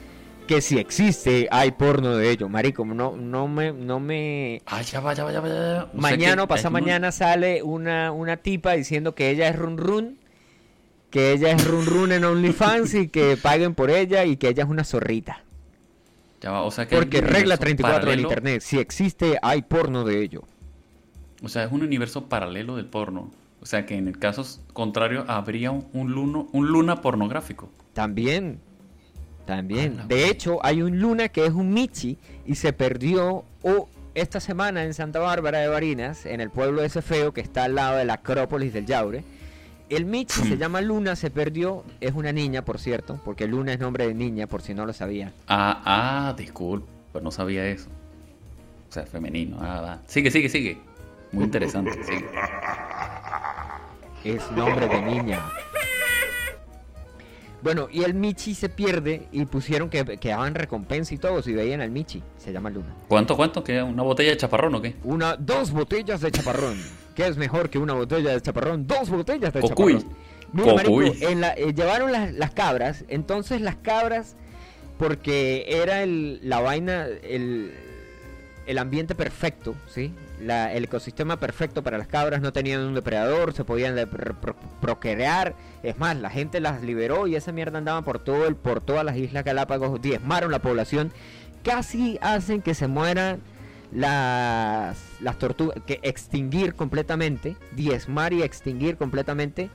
que 0.47 0.61
si 0.61 0.77
existe 0.79 1.47
hay 1.51 1.71
porno 1.71 2.15
de 2.15 2.29
ello. 2.31 2.49
Marico, 2.49 2.83
no, 2.85 3.15
no 3.15 3.47
me, 3.47 3.71
no 3.71 3.99
me. 3.99 4.61
Ah, 4.65 4.81
ya 4.81 4.99
va, 4.99 5.13
ya 5.13 5.23
va, 5.23 5.31
ya 5.31 5.41
va, 5.41 5.89
Mañana 5.93 6.43
o 6.43 6.47
muy- 6.47 6.81
mañana 6.81 7.11
sale 7.11 7.63
una, 7.63 8.11
una 8.11 8.37
tipa 8.37 8.73
diciendo 8.73 9.15
que 9.15 9.29
ella 9.29 9.47
es 9.47 9.55
run 9.55 9.77
run, 9.77 10.17
que 11.11 11.31
ella 11.33 11.51
es 11.51 11.65
run 11.67 11.85
run 11.85 12.11
en 12.11 12.23
OnlyFans 12.23 12.93
y 12.95 13.07
que 13.09 13.37
paguen 13.37 13.73
por 13.75 13.89
ella 13.89 14.25
y 14.25 14.37
que 14.37 14.47
ella 14.49 14.63
es 14.63 14.69
una 14.69 14.83
zorrita. 14.83 15.43
Ya 16.41 16.51
va, 16.51 16.61
o 16.63 16.71
sea 16.71 16.87
que 16.87 16.95
Porque 16.95 17.21
regla 17.21 17.37
universo 17.55 17.59
34 17.61 18.09
del 18.11 18.19
internet, 18.21 18.61
si 18.61 18.79
existe 18.79 19.37
hay 19.41 19.61
porno 19.61 20.03
de 20.03 20.21
ello. 20.23 20.43
O 21.43 21.49
sea, 21.49 21.63
es 21.63 21.71
un 21.71 21.83
universo 21.83 22.25
paralelo 22.27 22.75
del 22.75 22.85
porno. 22.85 23.31
O 23.61 23.65
sea 23.65 23.85
que 23.85 23.95
en 23.95 24.07
el 24.07 24.17
caso 24.17 24.45
contrario 24.73 25.25
habría 25.27 25.71
un, 25.71 25.87
un 25.93 26.11
luno, 26.11 26.47
un 26.53 26.67
luna 26.67 27.01
pornográfico. 27.01 27.69
También, 27.93 28.59
también. 29.49 30.07
De 30.07 30.29
hecho, 30.29 30.63
hay 30.63 30.83
un 30.83 30.99
Luna 30.99 31.29
que 31.29 31.43
es 31.43 31.53
un 31.53 31.73
Michi 31.73 32.19
y 32.45 32.53
se 32.53 32.71
perdió 32.71 33.45
o 33.63 33.89
esta 34.13 34.39
semana 34.39 34.83
en 34.83 34.93
Santa 34.93 35.17
Bárbara 35.19 35.57
de 35.57 35.67
Barinas, 35.67 36.27
en 36.27 36.39
el 36.39 36.51
pueblo 36.51 36.83
ese 36.83 37.01
feo 37.01 37.33
que 37.33 37.41
está 37.41 37.63
al 37.63 37.73
lado 37.73 37.97
de 37.97 38.05
la 38.05 38.13
Acrópolis 38.13 38.73
del 38.73 38.85
Yaure. 38.85 39.23
El 39.89 40.05
Michi 40.05 40.43
se 40.43 40.55
llama 40.55 40.81
Luna, 40.81 41.15
se 41.15 41.31
perdió, 41.31 41.83
es 41.99 42.13
una 42.13 42.31
niña, 42.31 42.63
por 42.63 42.77
cierto, 42.77 43.19
porque 43.25 43.47
Luna 43.47 43.73
es 43.73 43.79
nombre 43.79 44.07
de 44.07 44.13
niña, 44.13 44.45
por 44.45 44.61
si 44.61 44.75
no 44.75 44.85
lo 44.85 44.93
sabía. 44.93 45.33
Ah, 45.47 45.81
ah, 45.83 46.35
disculpa, 46.37 46.87
pero 47.11 47.23
no 47.23 47.31
sabía 47.31 47.65
eso. 47.67 47.89
O 48.87 48.91
sea, 48.91 49.07
femenino. 49.07 49.57
Ah, 49.59 49.81
va. 49.81 49.99
Sigue, 50.05 50.29
sigue, 50.29 50.49
sigue. 50.49 50.77
Muy 51.31 51.43
interesante, 51.45 52.03
sigue. 52.03 52.25
Es 54.23 54.51
nombre 54.51 54.87
de 54.87 55.01
niña. 55.01 55.39
Bueno, 57.61 57.87
y 57.91 58.03
el 58.03 58.13
Michi 58.13 58.55
se 58.55 58.69
pierde 58.69 59.27
y 59.33 59.45
pusieron 59.45 59.89
que, 59.89 60.17
que 60.17 60.29
daban 60.29 60.55
recompensa 60.55 61.13
y 61.13 61.17
todo 61.17 61.41
si 61.41 61.53
veían 61.53 61.81
al 61.81 61.91
Michi. 61.91 62.23
Se 62.37 62.53
llama 62.53 62.69
Luna. 62.69 62.95
¿Cuánto, 63.09 63.35
cuánto? 63.35 63.63
¿Qué? 63.63 63.83
¿Una 63.83 64.01
botella 64.03 64.29
de 64.31 64.37
chaparrón 64.37 64.75
o 64.75 64.81
qué? 64.81 64.95
Una, 65.03 65.35
dos 65.35 65.71
botellas 65.71 66.21
de 66.21 66.31
chaparrón. 66.31 66.77
¿Qué 67.15 67.27
es 67.27 67.35
mejor 67.35 67.69
que 67.69 67.77
una 67.77 67.93
botella 67.93 68.31
de 68.31 68.41
chaparrón? 68.41 68.87
Dos 68.87 69.09
botellas 69.09 69.51
de 69.53 69.59
Cocuy. 69.59 69.95
chaparrón. 69.97 70.17
Mira, 70.53 70.73
marico, 70.73 70.91
Cocuy. 70.95 71.17
en 71.21 71.41
la- 71.41 71.53
eh, 71.53 71.73
llevaron 71.73 72.11
las, 72.13 72.33
las 72.33 72.51
cabras, 72.51 73.03
entonces 73.09 73.59
las 73.59 73.75
cabras, 73.75 74.37
porque 74.97 75.65
era 75.67 76.01
el, 76.01 76.39
la 76.47 76.61
vaina, 76.61 77.05
el, 77.23 77.73
el 78.67 78.77
ambiente 78.77 79.15
perfecto, 79.15 79.75
¿sí? 79.87 80.13
El 80.39 80.85
ecosistema 80.85 81.37
perfecto 81.37 81.83
para 81.83 81.97
las 81.97 82.07
cabras, 82.07 82.41
no 82.41 82.53
tenían 82.53 82.81
un 82.81 82.93
depredador, 82.93 83.53
se 83.53 83.65
podían 83.65 83.95
procrear, 84.79 85.53
es 85.83 85.97
más, 85.97 86.15
la 86.15 86.29
gente 86.29 86.61
las 86.61 86.81
liberó 86.81 87.27
y 87.27 87.35
esa 87.35 87.51
mierda 87.51 87.77
andaba 87.77 88.03
por 88.03 88.19
todo 88.19 88.47
el, 88.47 88.55
por 88.55 88.79
todas 88.79 89.03
las 89.03 89.17
islas 89.17 89.43
Galápagos, 89.43 90.01
diezmaron 90.01 90.51
la 90.51 90.59
población, 90.59 91.11
casi 91.63 92.17
hacen 92.21 92.61
que 92.61 92.73
se 92.73 92.87
mueran 92.87 93.41
las, 93.91 94.97
las 95.19 95.37
tortugas, 95.37 95.77
que 95.85 95.99
extinguir 96.03 96.73
completamente, 96.73 97.57
diezmar 97.73 98.31
y 98.31 98.41
extinguir 98.41 98.95
completamente 98.95 99.69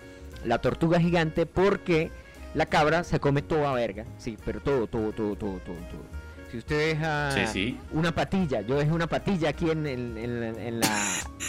la 0.44 0.58
tortuga 0.58 0.98
gigante 0.98 1.44
porque 1.46 2.10
la 2.54 2.66
cabra 2.66 3.04
se 3.04 3.20
come 3.20 3.42
toda 3.42 3.72
verga, 3.72 4.04
sí, 4.18 4.38
pero 4.44 4.60
todo, 4.60 4.86
todo, 4.86 5.12
todo, 5.12 5.36
todo, 5.36 5.58
todo, 5.58 5.76
todo. 5.76 6.23
Si 6.54 6.58
usted 6.58 6.78
deja 6.94 7.32
Sí, 7.32 7.40
sí. 7.52 7.78
una 7.90 8.14
patilla, 8.14 8.60
yo 8.60 8.76
dejé 8.76 8.92
una 8.92 9.08
patilla 9.08 9.48
aquí 9.48 9.70
en, 9.70 9.88
el- 9.88 10.16
en 10.16 10.40
la, 10.40 10.46
en 10.50 10.78
la, 10.80 10.88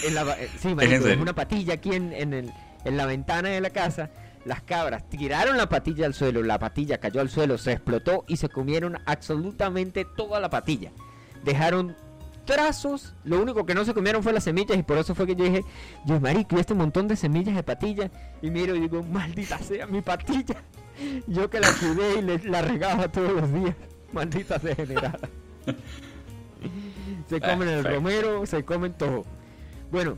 en 0.04 0.16
la- 0.16 0.32
eh, 0.42 0.50
sí, 0.60 0.74
marico, 0.74 1.04
dejé 1.06 1.22
una 1.22 1.36
patilla 1.36 1.76
aquí 1.76 1.94
en, 1.94 2.12
en, 2.12 2.34
el- 2.34 2.52
en 2.86 2.98
la 2.98 3.06
ventana 3.06 3.50
de 3.50 3.62
la 3.62 3.70
casa. 3.70 4.10
Las 4.46 4.64
cabras 4.64 5.08
tiraron 5.08 5.58
la 5.58 5.70
patilla 5.70 6.08
al 6.08 6.16
suelo, 6.16 6.42
la 6.42 6.58
patilla 6.58 6.98
cayó 6.98 7.22
al 7.22 7.30
suelo, 7.30 7.60
se 7.60 7.74
explotó 7.74 8.26
y 8.28 8.38
se 8.38 8.50
comieron 8.50 8.98
absolutamente 9.06 10.06
toda 10.18 10.40
la 10.40 10.50
patilla. 10.50 10.90
Dejaron 11.44 11.96
trazos, 12.46 13.14
lo 13.26 13.40
único 13.40 13.64
que 13.64 13.76
no 13.76 13.86
se 13.86 13.94
comieron 13.94 14.24
fue 14.24 14.34
las 14.34 14.44
semillas 14.46 14.76
y 14.76 14.82
por 14.82 14.98
eso 14.98 15.14
fue 15.14 15.28
que 15.28 15.36
yo 15.36 15.46
dije, 15.46 15.64
yo 16.08 16.20
marico, 16.20 16.58
y 16.58 16.62
este 16.62 16.74
montón 16.74 17.08
de 17.08 17.16
semillas 17.16 17.54
de 17.56 17.62
patilla 17.62 18.10
y 18.42 18.50
miro 18.50 18.74
y 18.76 18.80
digo, 18.80 19.04
maldita 19.04 19.60
sea 19.60 19.86
mi 19.86 20.02
patilla. 20.02 20.56
Yo 21.28 21.48
que 21.50 21.60
la 21.60 21.68
cuidé 21.74 22.20
y 22.20 22.22
le- 22.24 22.50
la 22.50 22.62
regaba 22.64 23.08
todos 23.10 23.34
los 23.34 23.54
días. 23.54 23.76
Maldita 24.12 24.58
degenerada. 24.58 25.30
se 27.30 27.42
comen 27.42 27.68
el 27.68 27.84
romero, 27.84 28.46
se 28.46 28.64
comen 28.64 28.94
todo. 28.94 29.26
Bueno, 29.92 30.18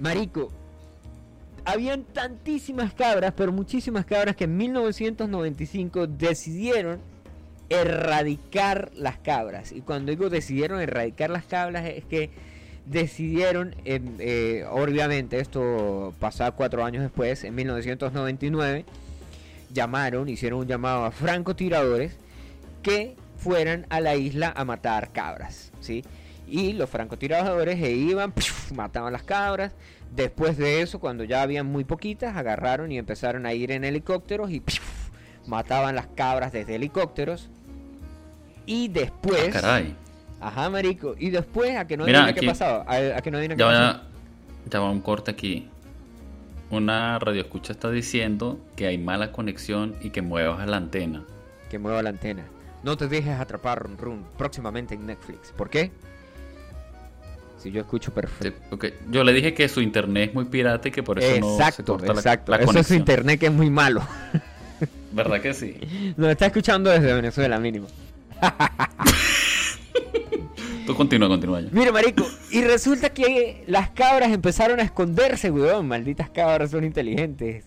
marico, 0.00 0.50
habían 1.64 2.04
tantísimas 2.04 2.94
cabras, 2.94 3.32
pero 3.36 3.52
muchísimas 3.52 4.04
cabras 4.04 4.36
que 4.36 4.44
en 4.44 4.56
1995 4.56 6.06
decidieron 6.06 7.00
erradicar 7.68 8.90
las 8.94 9.18
cabras. 9.18 9.72
Y 9.72 9.80
cuando 9.80 10.10
digo 10.10 10.28
decidieron 10.28 10.80
erradicar 10.80 11.30
las 11.30 11.44
cabras 11.44 11.86
es 11.86 12.04
que 12.04 12.30
decidieron, 12.86 13.74
eh, 13.84 14.66
obviamente 14.70 15.38
esto 15.38 16.12
pasaba 16.18 16.50
cuatro 16.52 16.84
años 16.84 17.02
después, 17.02 17.44
en 17.44 17.54
1999, 17.54 18.84
llamaron, 19.72 20.28
hicieron 20.28 20.60
un 20.60 20.66
llamado 20.66 21.04
a 21.04 21.12
francotiradores 21.12 22.16
que 22.82 23.16
fueran 23.36 23.86
a 23.90 24.00
la 24.00 24.14
isla 24.16 24.52
a 24.54 24.64
matar 24.64 25.12
cabras, 25.12 25.72
¿sí? 25.80 26.04
Y 26.46 26.74
los 26.74 26.90
francotiradores 26.90 27.78
se 27.80 27.92
iban, 27.92 28.32
mataban 28.74 29.12
las 29.12 29.22
cabras. 29.22 29.72
Después 30.14 30.58
de 30.58 30.82
eso, 30.82 31.00
cuando 31.00 31.24
ya 31.24 31.40
habían 31.42 31.66
muy 31.66 31.84
poquitas, 31.84 32.36
agarraron 32.36 32.92
y 32.92 32.98
empezaron 32.98 33.46
a 33.46 33.54
ir 33.54 33.70
en 33.72 33.84
helicópteros 33.84 34.50
y 34.50 34.62
mataban 35.46 35.94
las 35.94 36.06
cabras 36.08 36.52
desde 36.52 36.74
helicópteros. 36.74 37.48
Y 38.66 38.88
después... 38.88 39.48
Ah, 39.56 39.60
caray. 39.60 39.96
Ajá, 40.40 40.68
marico. 40.68 41.14
Y 41.18 41.30
después, 41.30 41.76
a 41.76 41.86
que 41.86 41.96
no 41.96 42.04
Mira, 42.04 42.32
qué 42.34 42.46
pasaba. 42.46 42.84
A, 42.86 43.18
a 43.18 43.22
que 43.22 43.30
no 43.30 43.38
adivina 43.38 43.54
qué 43.54 43.60
Ya 43.60 43.66
pasaba. 43.66 44.02
ya 44.70 44.80
va 44.80 44.90
un 44.90 45.00
corte 45.00 45.30
aquí. 45.30 45.68
Una 46.70 47.18
radioescucha 47.18 47.72
está 47.72 47.90
diciendo 47.90 48.58
que 48.76 48.86
hay 48.86 48.98
mala 48.98 49.30
conexión 49.32 49.94
y 50.02 50.10
que 50.10 50.20
muevas 50.22 50.66
la 50.66 50.76
antena. 50.78 51.24
Que 51.70 51.78
mueva 51.78 52.02
la 52.02 52.10
antena. 52.10 52.44
No 52.82 52.96
te 52.96 53.06
dejes 53.08 53.38
atrapar, 53.38 53.82
Run 53.82 53.96
Run. 53.98 54.24
Próximamente 54.36 54.94
en 54.94 55.06
Netflix. 55.06 55.52
¿Por 55.56 55.70
qué? 55.70 55.90
Si 57.58 57.70
yo 57.70 57.80
escucho 57.80 58.12
perfecto. 58.12 58.74
Ok, 58.74 58.86
Yo 59.10 59.22
le 59.22 59.32
dije 59.32 59.54
que 59.54 59.68
su 59.68 59.80
internet 59.80 60.30
es 60.30 60.34
muy 60.34 60.46
pirata 60.46 60.88
y 60.88 60.90
que 60.90 61.02
por 61.04 61.20
eso 61.20 61.38
no 61.40 61.56
se 61.56 61.62
Exacto, 61.62 61.92
corta 61.92 62.08
la- 62.08 62.12
exacto. 62.14 62.50
la, 62.50 62.56
Eso 62.56 62.64
es 62.64 62.70
conexión. 62.72 62.98
internet 62.98 63.38
que 63.40 63.46
es 63.46 63.52
muy 63.52 63.70
malo. 63.70 64.02
¿Verdad 65.12 65.40
que 65.40 65.54
sí? 65.54 66.14
Nos 66.16 66.30
está 66.30 66.46
escuchando 66.46 66.90
desde 66.90 67.12
Venezuela, 67.14 67.60
mínimo. 67.60 67.86
Tú 70.86 70.96
continúa, 70.96 71.28
continúa 71.28 71.60
ya. 71.60 71.68
Mira, 71.70 71.92
marico, 71.92 72.26
y 72.50 72.62
resulta 72.62 73.10
que 73.10 73.62
las 73.68 73.90
cabras 73.90 74.32
empezaron 74.32 74.80
a 74.80 74.82
esconderse, 74.82 75.52
weón. 75.52 75.86
Malditas 75.86 76.30
cabras 76.30 76.72
son 76.72 76.82
inteligentes. 76.82 77.64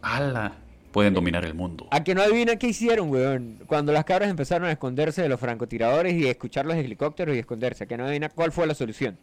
¡Hala! 0.00 0.52
Pueden 0.94 1.12
dominar 1.12 1.44
el 1.44 1.54
mundo. 1.54 1.88
A 1.90 2.04
que 2.04 2.14
no 2.14 2.22
adivina 2.22 2.54
qué 2.54 2.68
hicieron, 2.68 3.10
weón. 3.10 3.58
Cuando 3.66 3.92
las 3.92 4.04
cabras 4.04 4.30
empezaron 4.30 4.68
a 4.68 4.70
esconderse 4.70 5.22
de 5.22 5.28
los 5.28 5.40
francotiradores 5.40 6.14
y 6.14 6.28
a 6.28 6.30
escuchar 6.30 6.66
los 6.66 6.76
helicópteros 6.76 7.34
y 7.34 7.40
esconderse. 7.40 7.82
A 7.82 7.86
que 7.88 7.96
no 7.96 8.04
adivina 8.04 8.28
cuál 8.28 8.52
fue 8.52 8.64
la 8.68 8.74
solución. 8.76 9.18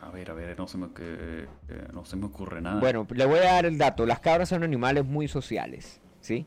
A 0.00 0.10
ver, 0.10 0.30
a 0.30 0.34
ver, 0.34 0.56
no 0.56 0.68
se 0.68 0.78
me, 0.78 0.86
que- 0.92 1.46
eh, 1.68 1.88
no 1.92 2.04
se 2.04 2.14
me 2.14 2.26
ocurre 2.26 2.60
nada. 2.60 2.78
Bueno, 2.78 3.08
le 3.12 3.26
voy 3.26 3.40
a 3.40 3.54
dar 3.54 3.66
el 3.66 3.76
dato. 3.76 4.06
Las 4.06 4.20
cabras 4.20 4.48
son 4.50 4.62
animales 4.62 5.04
muy 5.04 5.26
sociales, 5.26 5.98
¿sí? 6.20 6.46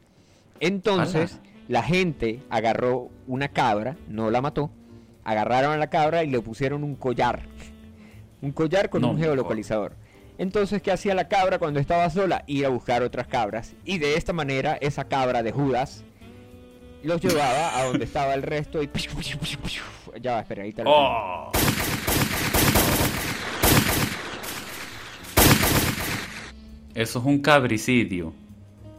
Entonces, 0.61 1.39
la 1.67 1.83
gente 1.83 2.39
agarró 2.49 3.09
una 3.27 3.49
cabra, 3.49 3.97
no 4.07 4.31
la 4.31 4.41
mató, 4.41 4.71
agarraron 5.25 5.73
a 5.73 5.77
la 5.77 5.89
cabra 5.89 6.23
y 6.23 6.27
le 6.29 6.39
pusieron 6.39 6.85
un 6.85 6.95
collar. 6.95 7.41
Un 8.41 8.53
collar 8.53 8.89
con 8.89 9.01
No 9.01 9.11
un 9.11 9.17
geolocalizador. 9.19 9.91
Entonces, 10.39 10.81
¿qué 10.81 10.93
hacía 10.93 11.13
la 11.15 11.27
cabra 11.27 11.59
cuando 11.59 11.81
estaba 11.81 12.09
sola? 12.09 12.45
Ir 12.47 12.65
a 12.65 12.69
buscar 12.69 13.03
otras 13.03 13.27
cabras. 13.27 13.75
Y 13.83 13.97
de 13.97 14.15
esta 14.15 14.31
manera, 14.31 14.77
esa 14.79 15.03
cabra 15.03 15.43
de 15.43 15.51
Judas 15.51 16.05
los 17.03 17.19
llevaba 17.19 17.77
a 17.77 17.83
donde 17.83 18.05
estaba 18.05 18.33
el 18.35 18.43
resto 18.43 18.81
y... 18.81 18.89
Ya 20.21 20.35
va, 20.35 20.39
espera, 20.39 20.63
ahí 20.63 20.71
tengo. 20.71 20.89
¡Oh! 20.89 21.51
Eso 26.95 27.19
es 27.19 27.25
un 27.25 27.39
cabricidio. 27.39 28.33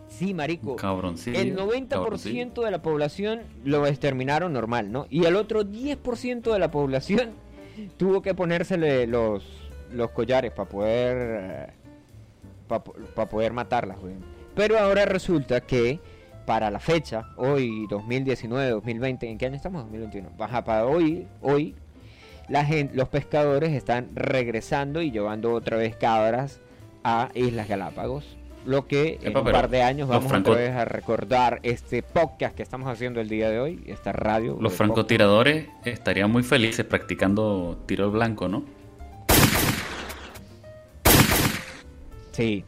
Sí, 0.09 0.35
marico. 0.35 0.77
Cabroncillo. 0.77 1.39
El 1.39 1.57
90% 1.57 2.63
de 2.63 2.71
la 2.71 2.83
población 2.83 3.45
lo 3.65 3.87
exterminaron 3.87 4.53
normal, 4.53 4.93
¿no? 4.93 5.07
Y 5.09 5.25
el 5.25 5.37
otro 5.37 5.65
10% 5.65 6.53
de 6.53 6.59
la 6.59 6.71
población 6.71 7.31
tuvo 7.97 8.21
que 8.21 8.35
ponérsele 8.35 9.07
los, 9.07 9.60
los 9.93 10.11
collares 10.11 10.53
para 10.53 10.69
poder 10.69 11.73
para 12.69 13.29
poder 13.29 13.53
matarlas, 13.53 13.99
güey. 13.99 14.15
Pero 14.55 14.79
ahora 14.79 15.05
resulta 15.05 15.61
que 15.61 15.99
para 16.47 16.71
la 16.71 16.79
fecha, 16.81 17.27
hoy 17.37 17.87
2019, 17.89 18.71
2020, 18.71 19.29
¿en 19.29 19.39
qué 19.39 19.47
año 19.47 19.57
estamos? 19.57 19.83
2021. 19.83 20.31
Baja 20.37 20.65
para 20.65 20.87
hoy, 20.87 21.27
hoy 21.43 21.75
la 22.49 22.65
gente, 22.65 22.95
los 22.97 23.09
pescadores 23.09 23.71
están 23.73 24.11
regresando 24.15 25.03
y 25.03 25.11
llevando 25.11 25.53
otra 25.53 25.77
vez 25.77 25.97
cabras 25.97 26.61
a 27.05 27.31
Islas 27.35 27.69
Galápagos. 27.69 28.37
Lo 28.67 28.87
que 28.87 29.19
en 29.23 29.37
un 29.37 29.45
par 29.45 29.71
de 29.71 29.83
años 29.83 30.09
vamos 30.09 30.29
franco- 30.29 30.51
otra 30.51 30.63
vez 30.63 30.73
a 30.77 30.85
recordar 30.85 31.61
este 31.63 32.03
podcast 32.03 32.55
que 32.55 32.63
estamos 32.63 32.89
haciendo 32.89 33.21
el 33.21 33.29
día 33.29 33.49
de 33.49 33.59
hoy, 33.59 33.83
esta 33.87 34.13
radio. 34.13 34.59
Los 34.61 34.75
francotiradores 34.75 35.69
estarían 35.85 36.31
muy 36.31 36.43
felices 36.43 36.85
practicando 36.85 37.79
tiro 37.87 38.05
al 38.05 38.11
blanco, 38.11 38.49
¿no? 38.49 38.65
Sí. 42.33 42.65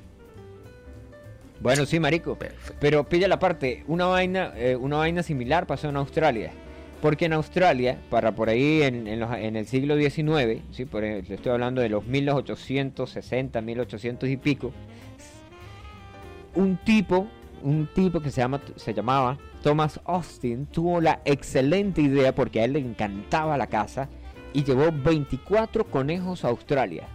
Bueno, 1.61 1.87
sí, 1.87 2.01
marico. 2.01 2.37
Pero 2.81 3.05
pilla 3.05 3.29
la 3.29 3.39
parte, 3.39 3.85
una 3.87 4.07
vaina, 4.07 4.53
eh, 4.57 4.75
una 4.77 4.97
vaina 4.97 5.23
similar 5.23 5.67
pasó 5.67 5.89
en 5.89 5.97
Australia. 5.97 6.51
Porque 7.01 7.25
en 7.25 7.33
Australia, 7.33 7.99
para 8.11 8.33
por 8.33 8.49
ahí 8.49 8.83
en, 8.83 9.07
en 9.09 9.19
los- 9.21 9.35
en 9.37 9.57
el 9.57 9.67
siglo 9.67 9.97
XIX, 9.97 10.63
¿sí? 10.71 10.85
por, 10.85 11.03
le 11.03 11.19
estoy 11.19 11.51
hablando 11.53 11.81
de 11.81 11.89
los 11.89 12.05
1860, 12.07 13.61
1800 13.61 14.29
y 14.29 14.37
pico, 14.37 14.73
un 16.55 16.77
tipo, 16.85 17.27
un 17.63 17.89
tipo 17.93 18.21
que 18.21 18.31
se, 18.31 18.41
llama, 18.41 18.61
se 18.77 18.95
llamaba 18.95 19.37
Thomas 19.63 20.01
Austin, 20.05 20.67
tuvo 20.67 21.01
la 21.01 21.21
excelente 21.25 22.03
idea, 22.03 22.35
porque 22.35 22.61
a 22.61 22.65
él 22.67 22.75
le 22.75 22.79
encantaba 22.81 23.57
la 23.57 23.67
caza, 23.67 24.09
y 24.53 24.63
llevó 24.63 24.93
24 24.93 25.85
conejos 25.87 26.45
a 26.45 26.49
Australia. 26.49 27.09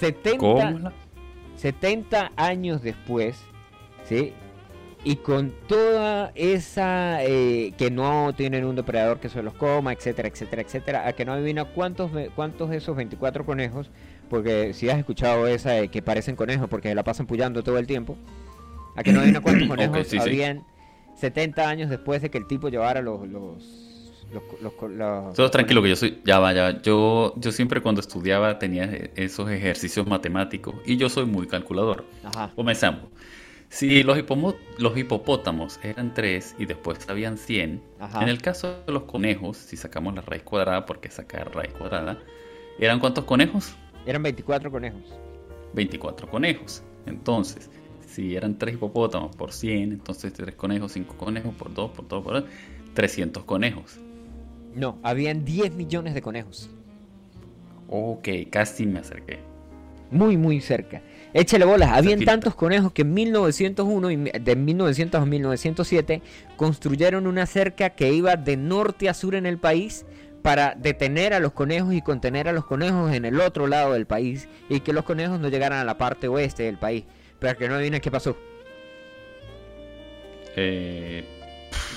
70, 0.00 0.38
¿Cómo 0.38 0.78
la- 0.78 0.92
70 1.56 2.32
años 2.36 2.82
después, 2.82 3.38
¿sí? 4.04 4.32
Y 5.02 5.16
con 5.16 5.52
toda 5.66 6.30
esa 6.34 7.24
eh, 7.24 7.72
que 7.78 7.90
no 7.90 8.34
tienen 8.34 8.64
un 8.66 8.76
depredador 8.76 9.18
que 9.18 9.28
se 9.30 9.42
los 9.42 9.54
coma, 9.54 9.92
etcétera, 9.92 10.28
etcétera, 10.28 10.62
etcétera, 10.62 11.08
a 11.08 11.12
que 11.14 11.24
no 11.24 11.32
adivina 11.32 11.64
cuántos, 11.64 12.10
cuántos 12.34 12.68
de 12.70 12.76
esos 12.78 12.96
24 12.96 13.46
conejos, 13.46 13.90
porque 14.28 14.74
si 14.74 14.90
has 14.90 14.98
escuchado 14.98 15.46
esa 15.46 15.70
de 15.72 15.88
que 15.88 16.02
parecen 16.02 16.36
conejos 16.36 16.68
porque 16.68 16.94
la 16.94 17.02
pasan 17.02 17.26
pullando 17.26 17.62
todo 17.62 17.78
el 17.78 17.86
tiempo, 17.86 18.16
a 18.96 19.02
que 19.02 19.12
no 19.12 19.20
adivina 19.20 19.40
cuántos 19.40 19.68
conejos 19.68 20.06
sí, 20.06 20.16
sí. 20.16 20.18
habían 20.18 20.64
70 21.16 21.66
años 21.68 21.88
después 21.90 22.20
de 22.20 22.30
que 22.30 22.38
el 22.38 22.46
tipo 22.46 22.68
llevara 22.68 23.00
los... 23.00 23.26
los, 23.26 23.89
los, 24.32 24.42
los- 24.60 24.90
los- 24.96 25.34
Todo 25.34 25.50
tranquilo 25.50 25.82
que 25.82 25.88
yo 25.90 25.96
soy, 25.96 26.20
ya 26.24 26.38
va, 26.38 26.52
ya 26.52 26.62
va. 26.64 26.82
Yo, 26.82 27.34
yo 27.36 27.52
siempre 27.52 27.80
cuando 27.80 28.00
estudiaba 28.00 28.58
tenía 28.58 28.84
e- 28.84 29.10
esos 29.16 29.50
ejercicios 29.50 30.06
matemáticos 30.06 30.74
y 30.86 30.96
yo 30.96 31.08
soy 31.08 31.26
muy 31.26 31.46
calculador. 31.46 32.04
Ajá. 32.24 32.52
Comenzamos. 32.54 33.04
Si 33.68 34.02
los, 34.02 34.18
los 34.78 34.98
hipopótamos 34.98 35.78
eran 35.84 36.12
3 36.12 36.56
y 36.58 36.66
después 36.66 37.08
habían 37.08 37.38
100, 37.38 37.80
Ajá. 38.00 38.22
en 38.22 38.28
el 38.28 38.42
caso 38.42 38.82
de 38.84 38.92
los 38.92 39.04
conejos, 39.04 39.56
si 39.56 39.76
sacamos 39.76 40.14
la 40.14 40.22
raíz 40.22 40.42
cuadrada, 40.42 40.86
porque 40.86 41.08
sacar 41.08 41.54
raíz 41.54 41.72
cuadrada, 41.74 42.18
¿eran 42.80 42.98
cuántos 42.98 43.24
conejos? 43.24 43.74
Eran 44.06 44.22
24 44.24 44.70
conejos. 44.72 45.02
24 45.74 46.28
conejos. 46.28 46.82
Entonces, 47.06 47.70
si 48.06 48.34
eran 48.34 48.58
3 48.58 48.74
hipopótamos 48.74 49.36
por 49.36 49.52
100, 49.52 49.92
entonces 49.92 50.32
3 50.32 50.54
conejos, 50.56 50.90
5 50.92 51.16
conejos 51.16 51.54
por 51.54 51.72
2, 51.72 51.90
por 51.92 52.08
2, 52.08 52.24
por 52.24 52.32
2, 52.42 52.44
300 52.94 53.44
conejos. 53.44 54.00
No, 54.74 54.98
habían 55.02 55.44
10 55.44 55.72
millones 55.74 56.14
de 56.14 56.22
conejos. 56.22 56.70
Ok, 57.88 58.28
casi 58.50 58.86
me 58.86 59.00
acerqué. 59.00 59.40
Muy, 60.10 60.36
muy 60.36 60.60
cerca. 60.60 61.02
Échale 61.32 61.64
bolas, 61.64 61.90
habían 61.90 62.24
tantos 62.24 62.56
conejos 62.56 62.92
que 62.92 63.02
en 63.02 63.14
1901 63.14 64.10
y 64.10 64.16
de 64.16 64.56
1900 64.56 65.22
a 65.22 65.24
1907 65.24 66.22
construyeron 66.56 67.28
una 67.28 67.46
cerca 67.46 67.90
que 67.90 68.12
iba 68.12 68.34
de 68.34 68.56
norte 68.56 69.08
a 69.08 69.14
sur 69.14 69.36
en 69.36 69.46
el 69.46 69.58
país 69.58 70.04
para 70.42 70.74
detener 70.74 71.32
a 71.34 71.38
los 71.38 71.52
conejos 71.52 71.94
y 71.94 72.02
contener 72.02 72.48
a 72.48 72.52
los 72.52 72.64
conejos 72.64 73.12
en 73.12 73.24
el 73.24 73.40
otro 73.40 73.68
lado 73.68 73.92
del 73.92 74.06
país 74.06 74.48
y 74.68 74.80
que 74.80 74.92
los 74.92 75.04
conejos 75.04 75.38
no 75.38 75.48
llegaran 75.48 75.78
a 75.78 75.84
la 75.84 75.98
parte 75.98 76.26
oeste 76.26 76.64
del 76.64 76.78
país. 76.78 77.04
Pero 77.38 77.56
que 77.56 77.68
no 77.68 77.76
adivinen 77.76 78.00
qué 78.00 78.10
pasó. 78.10 78.36
Eh, 80.56 81.24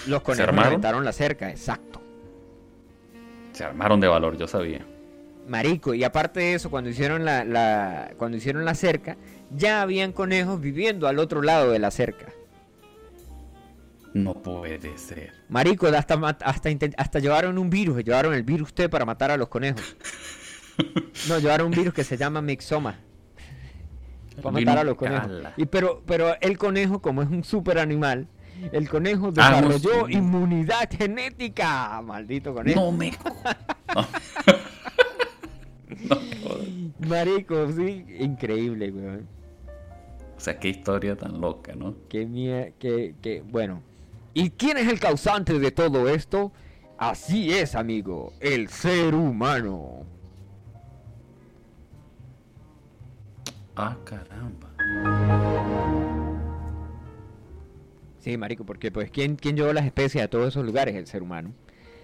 Los 0.06 0.22
conejos 0.22 0.56
reventaron 0.56 1.04
la 1.04 1.12
cerca, 1.12 1.50
exacto. 1.50 2.03
Se 3.54 3.64
armaron 3.64 4.00
de 4.00 4.08
valor, 4.08 4.38
yo 4.38 4.48
sabía. 4.48 4.86
Marico, 5.48 5.94
y 5.94 6.04
aparte 6.04 6.40
de 6.40 6.54
eso, 6.56 6.70
cuando 6.70 6.90
hicieron 6.90 7.26
la, 7.26 7.44
la- 7.44 8.12
cuando 8.18 8.38
hicieron 8.38 8.64
la 8.66 8.76
cerca, 8.76 9.18
ya 9.56 9.82
habían 9.82 10.12
conejos 10.14 10.60
viviendo 10.62 11.08
al 11.08 11.20
otro 11.20 11.42
lado 11.42 11.72
de 11.72 11.80
la 11.80 11.92
cerca. 11.92 12.28
No 14.14 14.36
puede 14.36 14.98
ser. 14.98 15.34
Marico, 15.50 15.88
hasta, 15.88 16.14
hasta, 16.14 16.70
hasta 16.98 17.20
llevaron 17.20 17.58
un 17.58 17.70
virus, 17.70 18.04
llevaron 18.04 18.34
el 18.34 18.44
virus 18.44 18.74
T 18.74 18.88
para 18.88 19.06
matar 19.06 19.32
a 19.32 19.38
los 19.38 19.48
conejos. 19.50 19.96
No, 21.30 21.38
llevaron 21.38 21.68
un 21.68 21.74
virus 21.74 21.94
que 21.94 22.04
se 22.04 22.18
llama 22.18 22.42
Mixoma. 22.42 22.96
Para 24.42 24.50
matar 24.52 24.80
a 24.80 24.84
los 24.84 24.96
conejos. 24.96 25.30
Y 25.56 25.68
pero, 25.68 26.02
pero 26.08 26.36
el 26.42 26.58
conejo, 26.58 27.00
como 27.00 27.22
es 27.22 27.30
un 27.30 27.44
super 27.44 27.78
animal, 27.78 28.28
el 28.72 28.90
conejo 28.90 29.32
Ah, 29.38 29.62
desarrolló 29.62 30.10
inmunidad 30.10 30.90
genética. 30.90 32.02
Maldito 32.02 32.54
conejo. 32.54 32.80
No 32.80 32.92
me. 32.92 33.12
Marico, 37.08 37.72
sí, 37.72 38.06
increíble, 38.20 38.92
weón. 38.92 39.28
O 40.38 40.40
sea, 40.40 40.60
qué 40.60 40.70
historia 40.70 41.16
tan 41.16 41.40
loca, 41.40 41.74
¿no? 41.76 41.96
Qué 42.10 42.26
mie... 42.26 42.74
que, 42.80 43.16
que, 43.22 43.42
bueno. 43.42 43.82
¿Y 44.34 44.50
quién 44.52 44.78
es 44.78 44.88
el 44.88 45.00
causante 45.00 45.60
de 45.60 45.72
todo 45.72 46.10
esto? 46.10 46.52
Así 46.98 47.52
es, 47.54 47.76
amigo, 47.76 48.34
el 48.40 48.70
ser 48.70 49.16
humano. 49.16 50.06
Ah, 53.76 53.98
caramba. 54.04 54.70
Sí, 58.24 58.38
marico, 58.38 58.66
porque 58.66 58.90
pues 58.90 59.12
¿quién, 59.12 59.36
quién 59.36 59.58
llevó 59.58 59.74
las 59.74 59.86
especies 59.86 60.24
a 60.24 60.30
todos 60.30 60.48
esos 60.48 60.66
lugares? 60.66 60.96
El 60.96 61.08
ser 61.08 61.22
humano. 61.22 61.54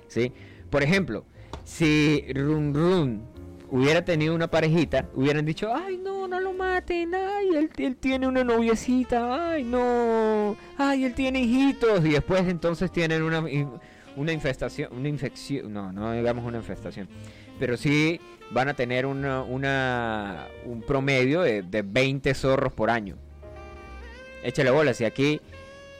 ¿Sí? 0.10 0.34
Por 0.70 0.84
ejemplo, 0.84 1.24
si 1.64 2.26
Run 2.34 2.74
Run 2.74 3.22
hubiera 3.70 4.04
tenido 4.04 4.36
una 4.36 4.52
parejita, 4.52 5.08
hubieran 5.16 5.46
dicho, 5.46 5.74
ay, 5.74 5.98
no, 5.98 6.28
no 6.28 6.42
lo 6.42 6.52
maten, 6.52 7.16
ay, 7.16 7.48
él, 7.56 7.70
él 7.78 7.96
tiene 7.96 8.28
una 8.28 8.44
noviecita, 8.44 9.52
ay, 9.52 9.64
no, 9.64 10.58
ay, 10.78 11.06
él 11.06 11.14
tiene 11.14 11.42
hijitos, 11.42 12.04
y 12.04 12.10
después 12.10 12.46
entonces 12.50 12.92
tienen 12.92 13.24
una, 13.24 13.46
una 14.18 14.34
infestación, 14.34 14.92
una 14.92 15.08
infección, 15.08 15.72
no, 15.72 15.94
no 15.94 16.12
digamos 16.12 16.44
una 16.44 16.58
infestación, 16.58 17.08
pero 17.60 17.78
sí 17.78 18.20
van 18.52 18.68
a 18.68 18.74
tener 18.74 19.06
una, 19.06 19.44
una, 19.44 20.48
un 20.66 20.82
promedio 20.82 21.44
de, 21.44 21.62
de 21.62 21.82
20 21.82 22.34
zorros 22.34 22.74
por 22.74 22.90
año. 22.90 23.16
Échale 24.44 24.72
bola, 24.72 24.94
si 24.94 25.06
aquí 25.06 25.40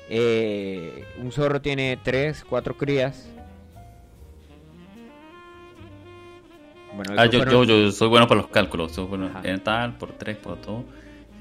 eh, 0.10 1.06
un 1.22 1.32
zorro 1.32 1.62
tiene 1.62 1.98
3, 2.04 2.44
4 2.48 2.76
crías. 2.78 3.28
Bueno, 6.96 7.14
Ah, 7.18 7.26
yo, 7.26 7.32
yo, 7.34 7.44
fueron- 7.44 7.66
yo 7.68 7.92
soy 7.92 8.08
bueno 8.10 8.28
para 8.28 8.42
los 8.42 8.50
cálculos. 8.50 8.92
Soy 8.92 9.06
bueno 9.06 9.30
en 9.44 9.64
tal, 9.64 9.98
por 9.98 10.12
3, 10.14 10.38
por 10.38 10.60
2. 10.62 10.84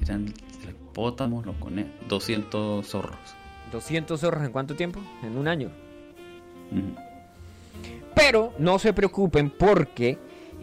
Eran 0.02 0.26
los 0.26 0.34
hipopótamos, 0.70 1.44
los 1.46 1.56
conejos. 1.56 1.90
200 2.08 2.86
zorros. 2.86 3.18
200 3.72 4.20
zorros 4.20 4.44
en 4.44 4.52
cuánto 4.52 4.74
tiempo? 4.76 5.00
En 5.22 5.36
un 5.36 5.48
año. 5.48 5.70
Pero 8.14 8.52
no 8.58 8.78
se 8.78 8.92
preocupen 8.92 9.50
porque 9.50 10.18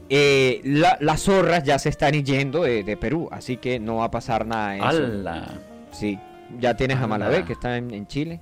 eh, 0.09 0.61
la- 0.63 0.97
las 1.01 1.21
zorras 1.23 1.63
ya 1.63 1.79
se 1.79 1.89
están 1.89 2.13
yendo 2.23 2.61
de, 2.61 2.83
de 2.83 2.95
Perú, 2.95 3.27
así 3.31 3.57
que 3.57 3.79
no 3.79 3.95
va 3.97 4.05
a 4.05 4.11
pasar 4.11 4.45
nada 4.45 4.69
de 4.71 4.77
eso. 4.77 4.85
¡Hala! 4.87 5.59
Sí, 5.91 6.19
Ya 6.59 6.75
tienes 6.75 6.97
a 6.97 7.07
Malabé, 7.07 7.35
nada. 7.35 7.45
que 7.45 7.53
está 7.53 7.77
en, 7.77 7.91
en 7.93 8.07
Chile. 8.07 8.41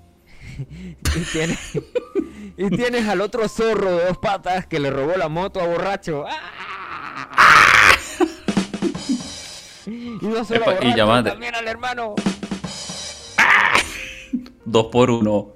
y, 1.16 1.20
tienes, 1.32 1.58
y 2.58 2.70
tienes 2.70 3.08
al 3.08 3.22
otro 3.22 3.48
zorro 3.48 3.96
de 3.98 4.06
dos 4.06 4.18
patas 4.18 4.68
que 4.68 4.80
le 4.80 4.90
robó 4.92 5.16
la 5.18 5.30
moto 5.30 5.60
a 5.62 5.66
borracho. 5.68 6.26
¡Ah! 6.28 7.96
y 9.86 10.20
no 10.22 10.44
solo 10.46 10.62
Epa, 10.62 10.74
borracho, 10.76 10.96
llamada- 10.98 11.32
también 11.32 11.56
al 11.56 11.68
hermano. 11.68 12.16
Dos 14.66 14.86
por 14.88 15.10
uno. 15.12 15.54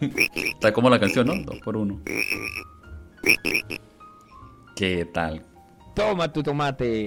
Está 0.00 0.72
como 0.72 0.88
la 0.90 0.98
canción, 0.98 1.26
¿no? 1.26 1.34
Dos 1.44 1.58
por 1.60 1.76
uno. 1.76 2.00
¿Qué 4.76 5.04
tal? 5.12 5.44
Toma 5.94 6.32
tu 6.32 6.42
tomate. 6.42 7.06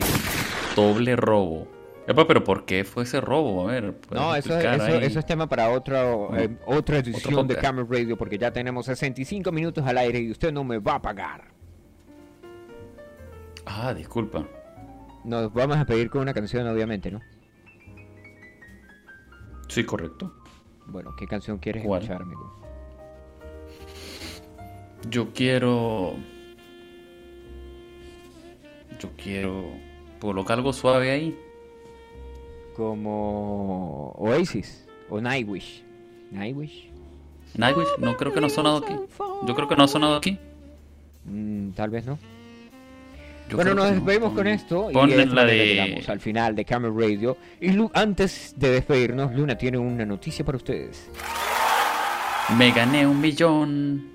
Doble 0.75 1.15
robo. 1.15 1.67
Epa, 2.07 2.27
pero 2.27 2.43
¿por 2.43 2.65
qué 2.65 2.83
fue 2.83 3.03
ese 3.03 3.19
robo? 3.19 3.67
A 3.67 3.71
ver. 3.71 3.95
¿puedes 3.97 4.23
No, 4.23 4.35
eso, 4.35 4.57
eso, 4.57 4.85
eso 4.99 5.19
es 5.19 5.25
tema 5.25 5.47
para 5.47 5.71
otro, 5.71 6.35
eh, 6.37 6.55
otra 6.67 6.99
edición 6.99 7.47
de. 7.47 7.55
Camera 7.55 7.87
Radio 7.89 8.15
porque 8.15 8.37
ya 8.37 8.51
tenemos 8.51 8.85
65 8.85 9.51
minutos 9.51 9.83
al 9.85 9.97
aire 9.97 10.19
y 10.19 10.31
usted 10.31 10.53
no 10.53 10.63
me 10.63 10.77
va 10.77 10.95
a 10.95 11.01
pagar. 11.01 11.45
Ah, 13.65 13.93
disculpa. 13.93 14.47
Nos 15.23 15.51
vamos 15.51 15.77
a 15.77 15.85
pedir 15.85 16.11
con 16.11 16.21
una 16.21 16.33
canción, 16.33 16.67
obviamente, 16.67 17.09
¿no? 17.09 17.21
Sí, 19.67 19.83
correcto. 19.83 20.31
Bueno, 20.85 21.15
¿qué 21.17 21.25
canción 21.25 21.57
quieres 21.57 21.83
¿Cuál? 21.83 22.03
escuchar, 22.03 22.21
amigo? 22.21 22.61
Yo 25.09 25.33
quiero. 25.33 26.13
Yo 28.99 29.09
quiero. 29.17 29.63
Colocar 30.19 30.59
algo 30.59 30.71
suave 30.71 31.09
ahí. 31.09 31.39
Como 32.75 34.11
Oasis 34.17 34.85
o 35.09 35.21
Nightwish. 35.21 35.83
Nightwish. 36.31 36.89
Nightwish, 37.55 37.87
no 37.99 38.17
creo 38.17 38.33
que 38.33 38.41
no 38.41 38.47
ha 38.47 38.49
sonado 38.49 38.77
aquí. 38.77 38.93
Yo 39.45 39.55
creo 39.55 39.67
que 39.67 39.75
no 39.75 39.83
ha 39.83 39.87
sonado 39.87 40.15
aquí. 40.17 40.37
Mm, 41.25 41.69
tal 41.71 41.89
vez 41.89 42.05
no. 42.05 42.19
Yo 43.49 43.55
bueno, 43.57 43.73
nos 43.75 43.85
no. 43.85 43.91
despedimos 43.91 44.33
con 44.33 44.47
esto 44.47 44.89
y 44.89 44.93
pon 44.93 45.09
de 45.09 45.21
esta 45.21 45.35
la 45.35 45.45
de- 45.45 45.65
llegamos 45.67 46.09
al 46.09 46.19
final 46.19 46.55
de 46.55 46.65
Camera 46.65 46.93
Radio. 46.97 47.37
Y 47.61 47.71
Lu- 47.71 47.91
antes 47.93 48.53
de 48.57 48.71
despedirnos, 48.71 49.31
Luna 49.33 49.55
tiene 49.57 49.77
una 49.77 50.05
noticia 50.05 50.43
para 50.43 50.57
ustedes. 50.57 51.09
Me 52.57 52.71
gané 52.71 53.05
un 53.07 53.21
millón. 53.21 54.09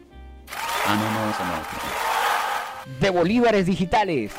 Ah, 0.86 0.96
no, 0.96 1.10
no, 1.12 1.30
eso 1.30 1.44
no. 1.44 3.00
De 3.00 3.10
bolívares 3.10 3.66
digitales. 3.66 4.32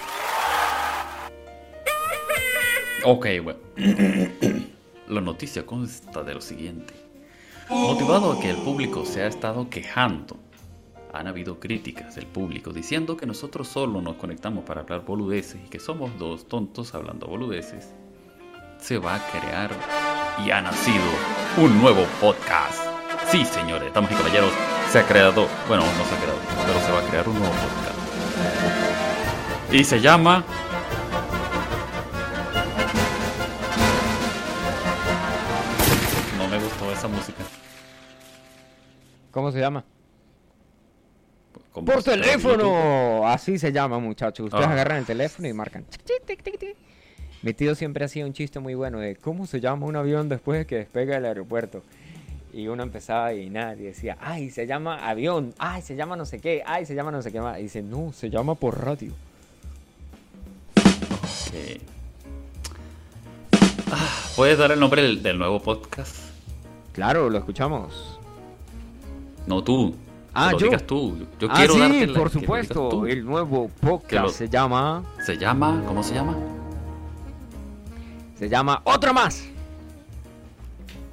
Ok, 3.04 3.28
bueno. 3.44 3.60
La 5.08 5.22
noticia 5.22 5.66
consta 5.66 6.24
de 6.24 6.36
lo 6.36 6.42
siguiente. 6.42 6.94
Motivado 7.70 8.32
a 8.34 8.40
que 8.40 8.50
el 8.50 8.58
público 8.58 9.06
se 9.06 9.24
ha 9.24 9.28
estado 9.28 9.70
quejando, 9.70 10.38
han 11.14 11.28
habido 11.28 11.60
críticas 11.60 12.16
del 12.16 12.28
público 12.28 12.72
diciendo 12.72 13.18
que 13.18 13.26
nosotros 13.26 13.68
solo 13.68 14.02
nos 14.02 14.16
conectamos 14.16 14.64
para 14.64 14.82
hablar 14.82 15.04
boludeces 15.04 15.60
y 15.66 15.70
que 15.70 15.80
somos 15.80 16.18
dos 16.18 16.48
tontos 16.48 16.94
hablando 16.94 17.28
boludeces. 17.28 17.94
Se 18.78 18.98
va 18.98 19.16
a 19.16 19.32
crear 19.32 19.72
y 20.46 20.52
ha 20.52 20.62
nacido 20.62 21.04
un 21.58 21.82
nuevo 21.82 22.06
podcast. 22.22 22.80
Sí, 23.30 23.44
señores, 23.46 23.94
damas 23.94 24.12
y 24.12 24.16
caballeros, 24.16 24.52
se 24.92 25.00
ha 25.00 25.08
creado, 25.08 25.48
bueno, 25.68 25.84
no 25.84 26.06
se 26.06 26.16
ha 26.16 26.20
creado, 26.20 26.40
pero 26.66 26.80
se 26.80 26.92
va 26.92 27.00
a 27.00 27.10
crear 27.10 27.28
un 27.28 27.40
nuevo 27.40 27.54
podcast. 27.54 28.00
Y 29.74 29.84
se 29.84 30.00
llama 30.00 30.46
esa 37.02 37.08
música. 37.08 37.44
¿Cómo 39.32 39.52
se 39.52 39.60
llama? 39.60 39.84
Por 41.74 42.04
teléfono. 42.04 43.28
Así 43.28 43.58
se 43.58 43.72
llama, 43.72 43.98
muchachos. 43.98 44.46
Ustedes 44.46 44.68
Ah. 44.68 44.72
agarran 44.72 44.98
el 45.00 45.06
teléfono 45.06 45.48
y 45.48 45.54
marcan. 45.54 45.84
Mi 47.42 47.54
tío 47.54 47.74
siempre 47.74 48.06
hacía 48.06 48.24
un 48.26 48.34
chiste 48.34 48.60
muy 48.60 48.76
bueno 48.76 49.00
de 49.00 49.16
cómo 49.16 49.48
se 49.48 49.60
llama 49.60 49.88
un 49.88 49.96
avión 49.96 50.30
después 50.30 50.60
de 50.60 50.66
que 50.68 50.76
despega 50.76 51.16
del 51.16 51.26
aeropuerto. 51.26 51.82
Y 52.54 52.68
uno 52.68 52.84
empezaba 52.84 53.34
y 53.34 53.50
nadie 53.50 53.88
decía, 53.88 54.18
ay, 54.22 54.52
se 54.52 54.68
llama 54.68 54.98
avión, 55.10 55.56
ay, 55.58 55.82
se 55.82 55.96
llama 55.96 56.16
no 56.18 56.26
sé 56.26 56.40
qué, 56.40 56.62
ay, 56.66 56.86
se 56.86 56.94
llama 56.94 57.10
no 57.10 57.22
sé 57.24 57.32
qué 57.32 57.40
más. 57.42 57.58
Y 57.60 57.64
dice, 57.64 57.82
no, 57.82 58.12
se 58.14 58.30
llama 58.30 58.54
por 58.56 58.84
radio. 58.86 59.12
Ok. 60.76 61.82
Ah, 63.92 64.20
¿Puedes 64.36 64.58
dar 64.60 64.72
el 64.74 64.80
nombre 64.80 65.02
del, 65.02 65.24
del 65.24 65.40
nuevo 65.40 65.60
podcast? 65.62 66.31
Claro, 66.94 67.30
lo 67.30 67.38
escuchamos. 67.38 68.20
No 69.48 69.64
tú. 69.64 69.96
Ah, 70.34 70.52
lo 70.52 70.60
yo. 70.60 70.66
digas 70.68 70.84
tú. 70.84 71.18
Yo, 71.40 71.48
ah, 71.50 71.54
quiero 71.58 71.74
sí, 71.74 71.80
darte 71.80 72.08
la- 72.08 72.20
por 72.20 72.30
supuesto. 72.30 73.06
El 73.08 73.26
nuevo 73.26 73.70
podcast 73.80 74.26
lo- 74.26 74.30
se 74.30 74.48
llama, 74.50 75.04
Se 75.26 75.38
llama, 75.38 75.84
¿cómo 75.88 76.04
se 76.04 76.14
llama? 76.14 76.36
se 78.38 78.50
llama 78.50 78.82
Otra 78.86 79.14
Más. 79.14 79.44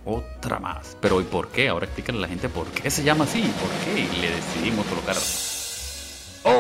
Otra 0.05 0.59
más. 0.59 0.97
Pero 1.03 1.21
¿y 1.21 1.25
por 1.25 1.49
qué? 1.49 1.69
Ahora 1.69 1.85
explícale 1.85 2.17
a 2.19 2.21
la 2.23 2.29
gente 2.29 2.49
por 2.49 2.67
qué 2.69 2.91
se 2.91 3.05
llama 3.05 3.25
así. 3.25 3.43
¿Por 3.43 3.69
qué? 3.85 4.01
Y 4.01 4.21
le 4.23 4.31
decidimos 4.31 4.87
colocar. 4.87 5.17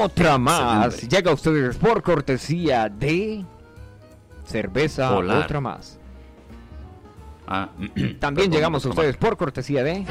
Otra 0.04 0.36
más. 0.36 1.08
Llega 1.08 1.30
a 1.30 1.34
ustedes 1.34 1.76
por 1.78 2.02
cortesía 2.02 2.90
de 2.90 3.46
cerveza 4.44 5.14
Polar. 5.14 5.44
Otra 5.44 5.60
más. 5.62 5.97
Ah, 7.50 7.70
También 8.20 8.52
llegamos 8.52 8.84
a 8.84 8.90
ustedes 8.90 9.16
por 9.16 9.36
cortesía 9.38 9.82
de 9.82 10.04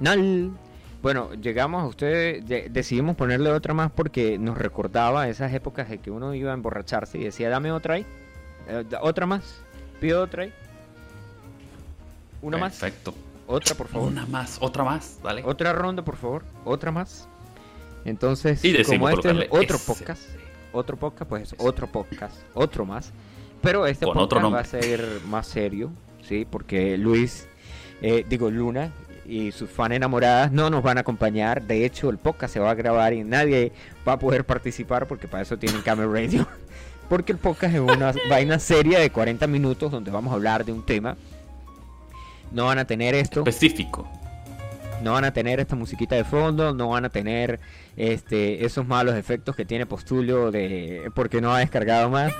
Nal. 0.00 0.50
Bueno, 1.02 1.32
llegamos 1.34 1.82
a 1.82 1.86
ustedes, 1.86 2.46
de- 2.46 2.68
decidimos 2.70 3.16
ponerle 3.16 3.50
otra 3.50 3.74
más 3.74 3.90
porque 3.90 4.38
nos 4.38 4.56
recordaba 4.56 5.28
esas 5.28 5.52
épocas 5.52 5.88
de 5.88 5.98
que 5.98 6.10
uno 6.12 6.32
iba 6.34 6.52
a 6.52 6.54
emborracharse 6.54 7.18
y 7.18 7.24
decía, 7.24 7.48
dame 7.48 7.72
otra 7.72 7.94
ahí, 7.94 8.06
Eh, 8.68 8.84
otra 9.00 9.26
más, 9.26 9.42
pido 10.00 10.22
otra 10.22 10.44
ahí, 10.44 10.52
una 12.40 12.58
más, 12.58 12.76
Perfecto. 12.78 13.12
otra 13.48 13.74
por 13.74 13.88
favor, 13.88 14.08
Una 14.12 14.24
más, 14.26 14.58
otra 14.60 14.84
más, 14.84 15.18
dale. 15.24 15.42
otra 15.44 15.72
ronda 15.72 16.04
por 16.04 16.16
favor, 16.16 16.44
otra 16.64 16.92
más. 16.92 17.26
Entonces, 18.04 18.64
Y 18.64 18.80
como 18.84 19.08
este 19.08 19.30
es 19.30 19.48
otro 19.50 19.78
podcast, 19.84 20.22
otro 20.72 20.96
podcast, 20.96 21.28
pues 21.28 21.54
otro 21.58 21.86
podcast, 21.86 22.36
otro 22.54 22.84
más. 22.84 23.12
Pero 23.60 23.86
este 23.86 24.04
Con 24.04 24.14
podcast 24.14 24.32
otro 24.32 24.50
va 24.50 24.60
a 24.60 24.64
ser 24.64 25.06
más 25.28 25.46
serio, 25.46 25.90
¿sí? 26.26 26.46
Porque 26.48 26.98
Luis, 26.98 27.46
eh, 28.00 28.24
digo 28.28 28.50
Luna 28.50 28.90
y 29.24 29.52
sus 29.52 29.70
fan 29.70 29.92
enamoradas 29.92 30.50
no 30.50 30.68
nos 30.68 30.82
van 30.82 30.98
a 30.98 31.02
acompañar. 31.02 31.62
De 31.62 31.84
hecho, 31.84 32.10
el 32.10 32.18
podcast 32.18 32.52
se 32.52 32.60
va 32.60 32.70
a 32.70 32.74
grabar 32.74 33.12
y 33.12 33.22
nadie 33.22 33.72
va 34.06 34.14
a 34.14 34.18
poder 34.18 34.44
participar 34.44 35.06
porque 35.06 35.28
para 35.28 35.42
eso 35.42 35.56
tienen 35.56 35.80
Camera 35.82 36.08
Radio. 36.10 36.46
Porque 37.08 37.32
el 37.32 37.38
podcast 37.38 37.74
es 37.74 37.80
una 37.80 38.14
vaina 38.30 38.58
seria 38.58 38.98
de 38.98 39.10
40 39.10 39.46
minutos 39.46 39.92
donde 39.92 40.10
vamos 40.10 40.32
a 40.32 40.36
hablar 40.36 40.64
de 40.64 40.72
un 40.72 40.86
tema. 40.86 41.14
No 42.52 42.66
van 42.66 42.78
a 42.78 42.86
tener 42.86 43.14
esto. 43.14 43.40
Específico. 43.40 44.08
No 45.02 45.12
van 45.12 45.24
a 45.24 45.32
tener 45.32 45.60
esta 45.60 45.76
musiquita 45.76 46.14
de 46.14 46.24
fondo, 46.24 46.72
no 46.72 46.88
van 46.88 47.04
a 47.04 47.10
tener 47.10 47.60
este 47.96 48.64
esos 48.64 48.86
malos 48.86 49.14
efectos 49.16 49.54
que 49.56 49.64
tiene 49.64 49.86
Postulio 49.86 50.50
de 50.50 51.10
porque 51.14 51.40
no 51.40 51.54
ha 51.54 51.58
descargado 51.60 52.08
más. 52.10 52.32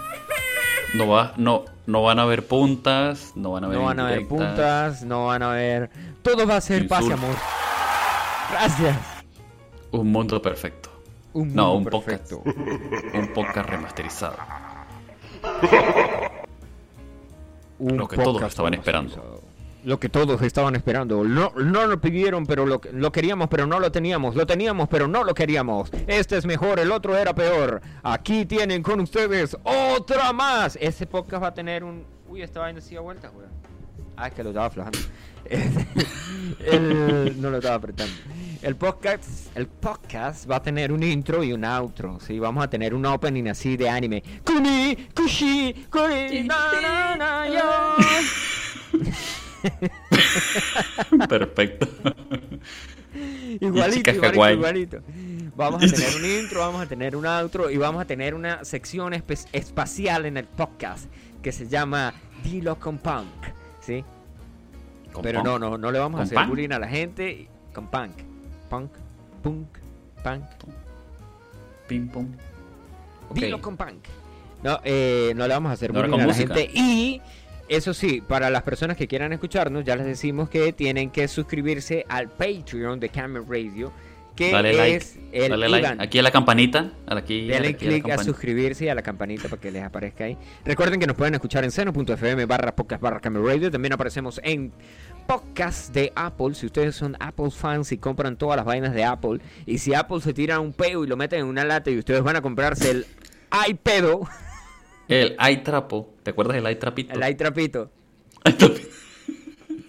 No, 0.95 1.09
va, 1.09 1.33
no, 1.37 1.65
no 1.87 2.03
van 2.03 2.19
a 2.19 2.23
haber 2.23 2.47
puntas, 2.47 3.33
no 3.35 3.53
van 3.53 3.65
a 3.65 3.67
haber 3.67 3.79
No 3.79 3.85
van 3.87 4.01
a 4.01 4.07
haber 4.09 4.29
puntas, 4.29 5.03
no 5.05 5.27
van 5.27 5.43
a 5.43 5.53
haber. 5.53 5.91
Todo 6.23 6.47
va 6.47 6.57
a 6.57 6.61
ser 6.61 6.87
paz 6.87 7.05
y 7.09 7.13
amor. 7.13 7.35
Gracias. 8.51 8.99
Un 9.91 10.13
mundo 10.13 10.41
perfecto. 10.43 10.91
Un 11.33 11.55
no, 11.55 11.75
mundo 11.75 11.97
un 11.97 12.05
perfecto. 12.05 12.43
podcast. 12.43 13.15
Un 13.15 13.29
podcast 13.33 13.69
remasterizado. 13.71 14.37
Un 17.79 17.97
Lo 17.97 18.07
que 18.07 18.17
todos 18.17 18.43
estaban 18.43 18.73
remasterizado. 18.73 19.17
esperando. 19.17 19.52
Lo 19.85 19.99
que 19.99 20.09
todos 20.09 20.41
estaban 20.43 20.77
esperando. 20.77 21.25
No, 21.25 21.53
no 21.57 21.87
lo 21.87 22.01
pidieron, 22.01 22.47
pero 22.47 22.67
lo, 22.67 22.81
lo 22.93 23.11
queríamos, 23.11 23.49
pero 23.49 23.67
no 23.67 23.81
lo 23.81 23.91
teníamos. 23.91 24.37
Lo 24.37 24.47
teníamos, 24.47 24.89
pero 24.89 25.09
no 25.09 25.25
lo 25.25 25.35
queríamos. 25.35 25.91
Este 26.07 26.37
es 26.37 26.47
mejor, 26.47 26.79
el 26.79 26.93
otro 26.93 27.17
era 27.17 27.35
peor. 27.35 27.81
Aquí 28.05 28.47
tienen 28.47 28.83
con 28.83 29.01
ustedes 29.01 29.57
otra 29.65 30.33
más. 30.33 30.79
Ese 30.81 31.07
podcast 31.07 31.43
va 31.43 31.49
a 31.49 31.55
tener 31.55 31.83
un. 31.83 32.05
Uy, 32.29 32.43
esta 32.43 32.61
vaina 32.61 32.81
sigue 32.81 32.99
a 32.99 33.01
vueltas, 33.01 33.33
weón. 33.35 33.51
Ah, 34.17 34.29
es 34.29 34.35
que 34.35 34.43
lo 34.45 34.51
estaba 34.51 34.67
aflojando. 34.67 34.99
El- 36.65 37.41
no 37.41 37.51
lo 37.51 37.57
estaba 37.57 37.75
apretando. 37.77 38.13
El 38.63 38.77
podcast, 38.77 39.57
el 39.57 39.67
podcast 39.67 40.49
va 40.49 40.57
a 40.57 40.63
tener 40.63 40.93
un 40.93 41.03
intro 41.03 41.43
y 41.43 41.53
un 41.53 41.65
outro. 41.65 42.19
Sí, 42.21 42.39
vamos 42.39 42.63
a 42.63 42.71
tener 42.71 42.95
un 42.95 43.05
opening 43.05 43.49
así 43.49 43.77
de 43.77 43.89
anime. 43.91 44.23
Kuni, 44.45 45.09
kushi, 45.15 45.87
kuni, 45.91 46.43
na, 46.45 46.57
na, 46.81 47.17
na, 47.17 47.49
yo. 47.49 49.01
Perfecto. 51.29 51.87
Igualito, 53.61 54.11
igualito, 54.11 54.51
igualito. 54.51 54.99
Vamos 55.57 55.83
a 55.83 55.87
tener 55.95 56.17
un 56.17 56.25
intro, 56.25 56.61
vamos 56.61 56.83
a 56.83 56.87
tener 56.87 57.17
un 57.17 57.27
outro 57.27 57.71
y 57.71 57.77
vamos 57.77 58.01
a 58.03 58.05
tener 58.07 58.35
una 58.35 58.65
sección 58.65 59.13
espacial 59.53 60.25
en 60.27 60.37
el 60.39 60.47
podcast 60.47 61.07
que 61.43 61.53
se 61.53 61.69
llama 61.69 62.15
Dilo 62.43 62.79
con 62.79 62.99
Punk, 62.99 63.27
¿sí? 63.81 64.05
¿Con 65.13 65.23
Pero 65.23 65.41
punk? 65.43 65.47
no, 65.47 65.59
no, 65.59 65.79
no 65.79 65.91
le 65.93 65.99
vamos 65.99 66.19
a 66.19 66.23
¿Con 66.23 66.27
hacer 66.27 66.37
punk? 66.39 66.49
bullying 66.49 66.71
a 66.73 66.79
la 66.79 66.89
gente 66.89 67.49
con 67.75 67.89
punk. 67.89 68.13
Punk, 68.71 68.91
punk, 69.43 69.67
punk. 70.23 70.45
Pim, 71.87 72.09
pum. 72.09 72.27
Ok. 73.29 73.37
Dilo 73.37 73.61
con 73.61 73.77
punk. 73.77 74.07
No, 74.63 74.81
eh, 74.85 75.33
no 75.37 75.47
le 75.47 75.53
vamos 75.53 75.71
a 75.71 75.73
hacer 75.75 75.93
No 75.93 76.01
bullying 76.01 76.15
a 76.15 76.19
la 76.19 76.27
música. 76.27 76.55
gente. 76.55 76.71
Y 76.79 77.21
eso 77.69 77.95
sí, 77.95 78.21
para 78.27 78.51
las 78.51 78.63
personas 78.63 78.97
que 78.97 79.09
quieran 79.09 79.33
escucharnos, 79.33 79.85
ya 79.85 79.97
les 79.97 80.07
decimos 80.07 80.49
que 80.49 80.73
tienen 80.73 81.11
que 81.11 81.29
suscribirse 81.29 82.05
al 82.09 82.29
Patreon 82.29 83.01
de 83.01 83.09
Camel 83.09 83.45
Radio, 83.49 83.93
que 84.37 84.51
Dale 84.51 84.73
like. 84.73 84.97
es 84.97 85.19
el 85.33 85.51
Dale 85.51 85.69
like. 85.69 86.03
Aquí 86.03 86.19
a 86.19 86.23
la 86.23 86.31
campanita. 86.31 86.91
Aquí, 87.07 87.47
Denle 87.47 87.69
a 87.69 87.77
clic 87.77 88.09
a 88.11 88.19
suscribirse 88.19 88.87
y 88.87 88.89
a 88.89 88.95
la 88.95 89.03
campanita 89.03 89.49
para 89.49 89.61
que 89.61 89.71
les 89.71 89.83
aparezca 89.83 90.25
ahí. 90.25 90.37
Recuerden 90.65 90.99
que 91.01 91.07
nos 91.07 91.17
pueden 91.17 91.35
escuchar 91.35 91.65
en 91.65 91.71
seno.fm 91.71 92.47
barra 92.47 92.75
podcast 92.75 93.03
barra 93.03 93.21
Camel 93.21 93.45
Radio. 93.45 93.71
También 93.71 93.93
aparecemos 93.93 94.41
en 94.43 94.73
podcast 95.27 95.95
de 95.95 96.13
Apple. 96.15 96.55
Si 96.55 96.67
ustedes 96.67 96.97
son 96.97 97.17
Apple 97.21 97.51
fans 97.51 97.93
y 97.93 97.99
compran 97.99 98.37
todas 98.37 98.57
las 98.57 98.65
vainas 98.65 98.95
de 98.95 99.05
Apple. 99.05 99.41
Y 99.67 99.79
si 99.79 99.95
Apple 99.95 100.21
se 100.21 100.33
tira 100.33 100.61
un 100.61 100.73
peo 100.73 101.05
y 101.05 101.07
lo 101.07 101.17
meten 101.17 101.41
en 101.41 101.47
una 101.47 101.65
lata 101.65 101.91
y 101.91 101.99
ustedes 101.99 102.23
van 102.23 102.37
a 102.37 102.43
comprarse 102.43 102.91
el 102.91 103.07
iPedo, 103.69 104.29
El 105.13 105.37
iTrapo. 105.51 106.15
¿Te 106.23 106.31
acuerdas 106.31 106.57
del 106.63 106.71
iTrapito? 106.73 107.15
el 107.15 107.31
iTrapito. 107.31 107.91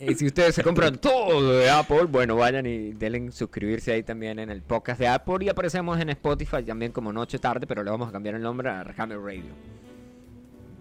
Y 0.06 0.16
si 0.16 0.26
ustedes 0.26 0.54
se 0.54 0.64
compran 0.64 0.98
todo 0.98 1.54
de 1.60 1.70
Apple, 1.70 2.04
bueno, 2.10 2.36
vayan 2.36 2.66
y 2.66 2.91
denle 2.91 3.32
suscribirse 3.32 3.94
ahí 3.94 4.04
también 4.04 4.38
en 4.38 4.50
el 4.50 4.62
podcast 4.62 5.00
de 5.00 5.08
Apple. 5.08 5.45
Y 5.45 5.48
aparecemos 5.50 5.98
en 5.98 6.10
Spotify 6.10 6.62
también 6.62 6.91
como 6.91 7.14
Noche 7.14 7.40
Tarde, 7.40 7.66
pero 7.66 7.84
le 7.86 7.91
vamos 7.91 8.10
a 8.10 8.12
cambiar 8.12 8.36
el 8.36 8.41
nombre 8.41 8.70
a 8.70 8.84
Camel 8.98 9.24
Radio. 9.24 9.54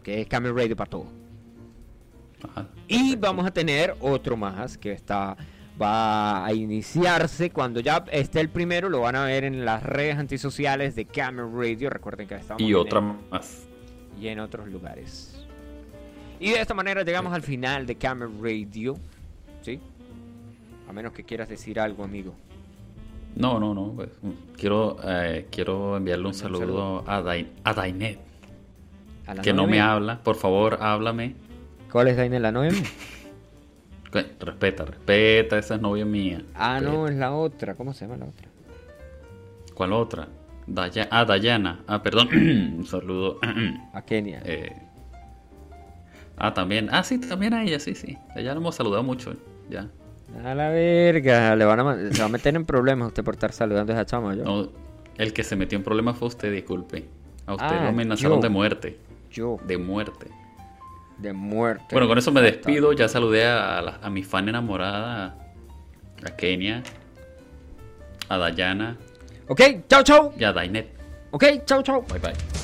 Que 0.03 0.23
es 0.23 0.27
Camel 0.27 0.57
Radio 0.57 0.75
para 0.75 0.91
todo. 0.91 1.07
Ajá. 2.43 2.67
Y 2.89 3.15
vamos 3.15 3.47
a 3.47 3.53
tener 3.53 3.95
otro 4.01 4.37
más 4.37 4.77
que 4.77 4.91
está 4.91 5.37
va 5.81 6.45
a 6.45 6.53
iniciarse 6.53 7.51
cuando 7.51 7.79
ya 7.79 8.05
esté 8.11 8.41
el 8.41 8.49
primero 8.51 8.89
lo 8.91 9.01
van 9.01 9.15
a 9.17 9.25
ver 9.25 9.45
en 9.45 9.65
las 9.65 9.83
redes 9.85 10.17
antisociales 10.19 10.95
de 10.97 11.05
Camel 11.07 11.47
Radio 11.55 11.89
recuerden 11.91 12.27
que 12.27 12.35
estamos 12.35 12.61
Y 12.61 12.75
otra 12.75 12.99
el- 12.99 13.15
más. 13.31 13.69
Y 14.23 14.29
en 14.29 14.39
otros 14.39 14.69
lugares. 14.69 15.45
Y 16.39 16.51
de 16.51 16.61
esta 16.61 16.75
manera 16.75 17.03
llegamos 17.03 17.33
al 17.33 17.43
final 17.43 17.87
de 17.87 17.97
Camel 17.97 18.31
Radio. 18.41 18.97
¿Sí? 19.63 19.81
A 20.89 20.93
menos 20.93 21.13
que 21.13 21.25
quieras 21.25 21.49
decir 21.49 21.81
algo, 21.81 22.05
amigo. 22.05 22.33
No, 23.35 23.59
no, 23.59 23.75
no. 23.75 23.93
pues, 23.97 24.11
mm, 24.23 24.31
quiero, 24.57 24.97
eh, 25.05 25.49
quiero 25.51 25.97
enviarle 25.97 26.27
un 26.29 26.35
saludo 26.35 27.03
a, 27.09 27.21
Dai- 27.21 27.49
a 27.65 27.75
Dainet. 27.75 28.21
A 29.27 29.35
Que 29.37 29.53
no 29.53 29.67
me 29.67 29.81
habla. 29.81 30.21
Por 30.23 30.37
favor, 30.37 30.79
háblame. 30.81 31.35
¿Cuál 31.91 32.09
es 32.09 32.17
Daine, 32.17 32.39
la 32.39 32.53
novia? 32.53 32.71
mía? 32.73 32.83
Que- 34.13 34.27
Respeta, 34.39 34.85
respeta. 34.85 35.59
Esa 35.59 35.75
es 35.77 35.81
novia 35.81 36.05
mía. 36.05 36.45
Ah, 36.55 36.81
no, 36.81 37.09
es 37.09 37.17
la 37.17 37.33
otra. 37.33 37.75
¿Cómo 37.75 37.93
se 37.93 38.05
llama 38.07 38.19
la 38.19 38.27
otra? 38.27 38.49
¿Cuál 39.75 39.93
otra? 39.95 40.29
Daya- 40.75 41.09
ah, 41.11 41.25
Dayana. 41.25 41.81
Ah, 41.87 42.03
perdón. 42.03 42.29
un 42.79 42.87
saludo. 42.87 43.39
A 43.93 44.03
Kenia. 44.03 44.43
Eh, 44.45 44.73
ah, 46.37 46.55
también. 46.55 46.89
Ah, 46.93 47.03
sí, 47.03 47.19
también 47.19 47.55
a 47.55 47.63
ella, 47.65 47.79
sí, 47.79 47.95
sí. 47.95 48.17
Ya 48.37 48.53
lo 48.55 48.61
hemos 48.61 48.75
saludado 48.75 49.03
mucho. 49.03 49.35
Ya. 49.69 49.89
A 50.45 50.55
la 50.55 50.71
verga. 50.71 51.55
Le 51.57 51.65
van 51.65 51.81
a, 51.81 52.11
se 52.13 52.21
va 52.21 52.27
a 52.27 52.29
meter 52.29 52.55
en 52.57 52.65
problemas 52.65 53.09
usted 53.09 53.23
por 53.25 53.35
estar 53.35 53.53
saludando 53.53 53.93
a 53.93 53.97
esa 53.97 54.07
chama. 54.07 54.35
Yo. 54.35 54.45
No, 54.45 54.69
el 55.19 55.33
que 55.33 55.45
se 55.45 55.57
metió 55.57 55.77
en 55.77 55.85
problemas 55.85 56.17
fue 56.17 56.29
usted, 56.29 56.53
disculpe. 56.53 57.05
A 57.47 57.55
usted 57.55 57.67
Ah, 57.69 57.83
lo 57.83 57.89
amenazaron 57.89 58.39
yo. 58.39 58.43
de 58.43 58.49
muerte. 58.49 58.99
Yo. 59.31 59.59
De 59.67 59.77
muerte. 59.77 60.29
De 61.19 61.33
muerte. 61.33 61.87
Bueno, 61.93 62.09
con 62.09 62.17
eso 62.19 62.33
me 62.33 62.41
despido. 62.41 62.93
Ya 62.95 63.09
saludé 63.09 63.45
a, 63.47 63.83
la- 63.83 63.99
a 64.03 64.09
mi 64.11 64.23
fan 64.23 64.49
enamorada, 64.49 65.37
a 66.25 66.31
Kenia, 66.37 66.83
a 68.29 68.39
Dayana 68.39 68.97
Ok, 69.53 69.61
chau, 69.87 70.03
chau. 70.03 70.33
y 70.39 70.45
a 70.45 70.53
Dainet. 70.53 70.87
Ok, 71.31 71.45
chau, 71.67 71.83
chau. 71.83 72.01
Bye 72.09 72.19
bye. 72.19 72.62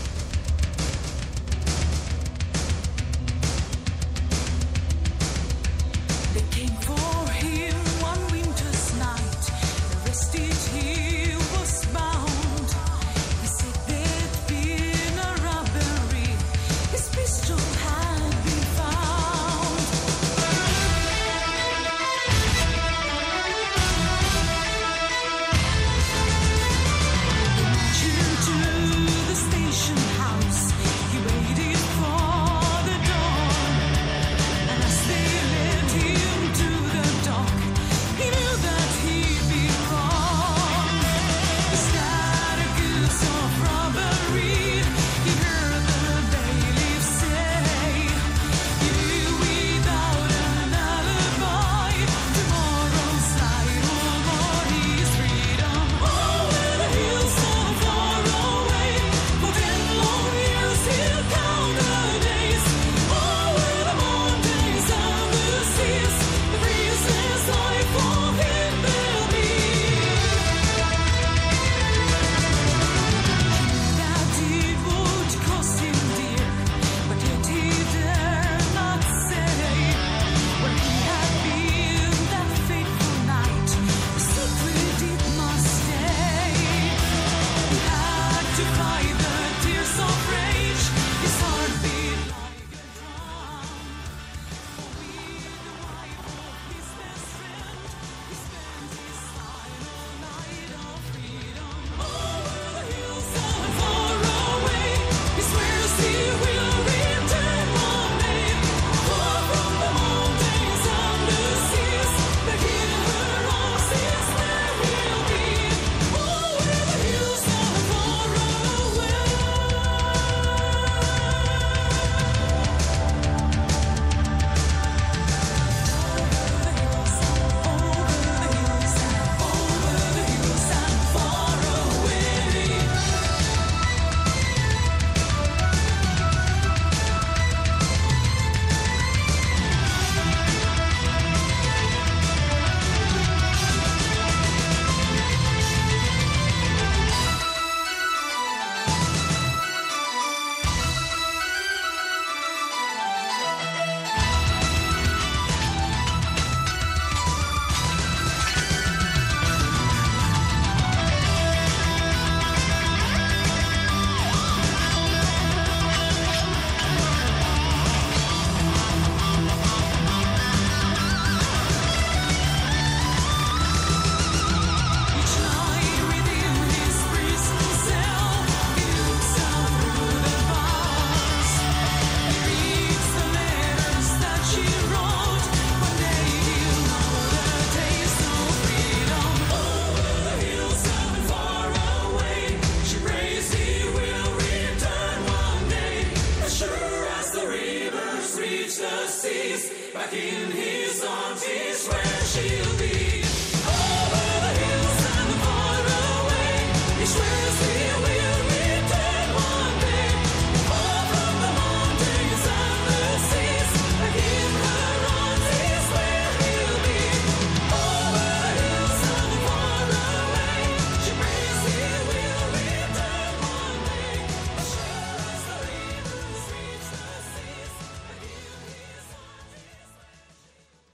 fight. 88.76 89.17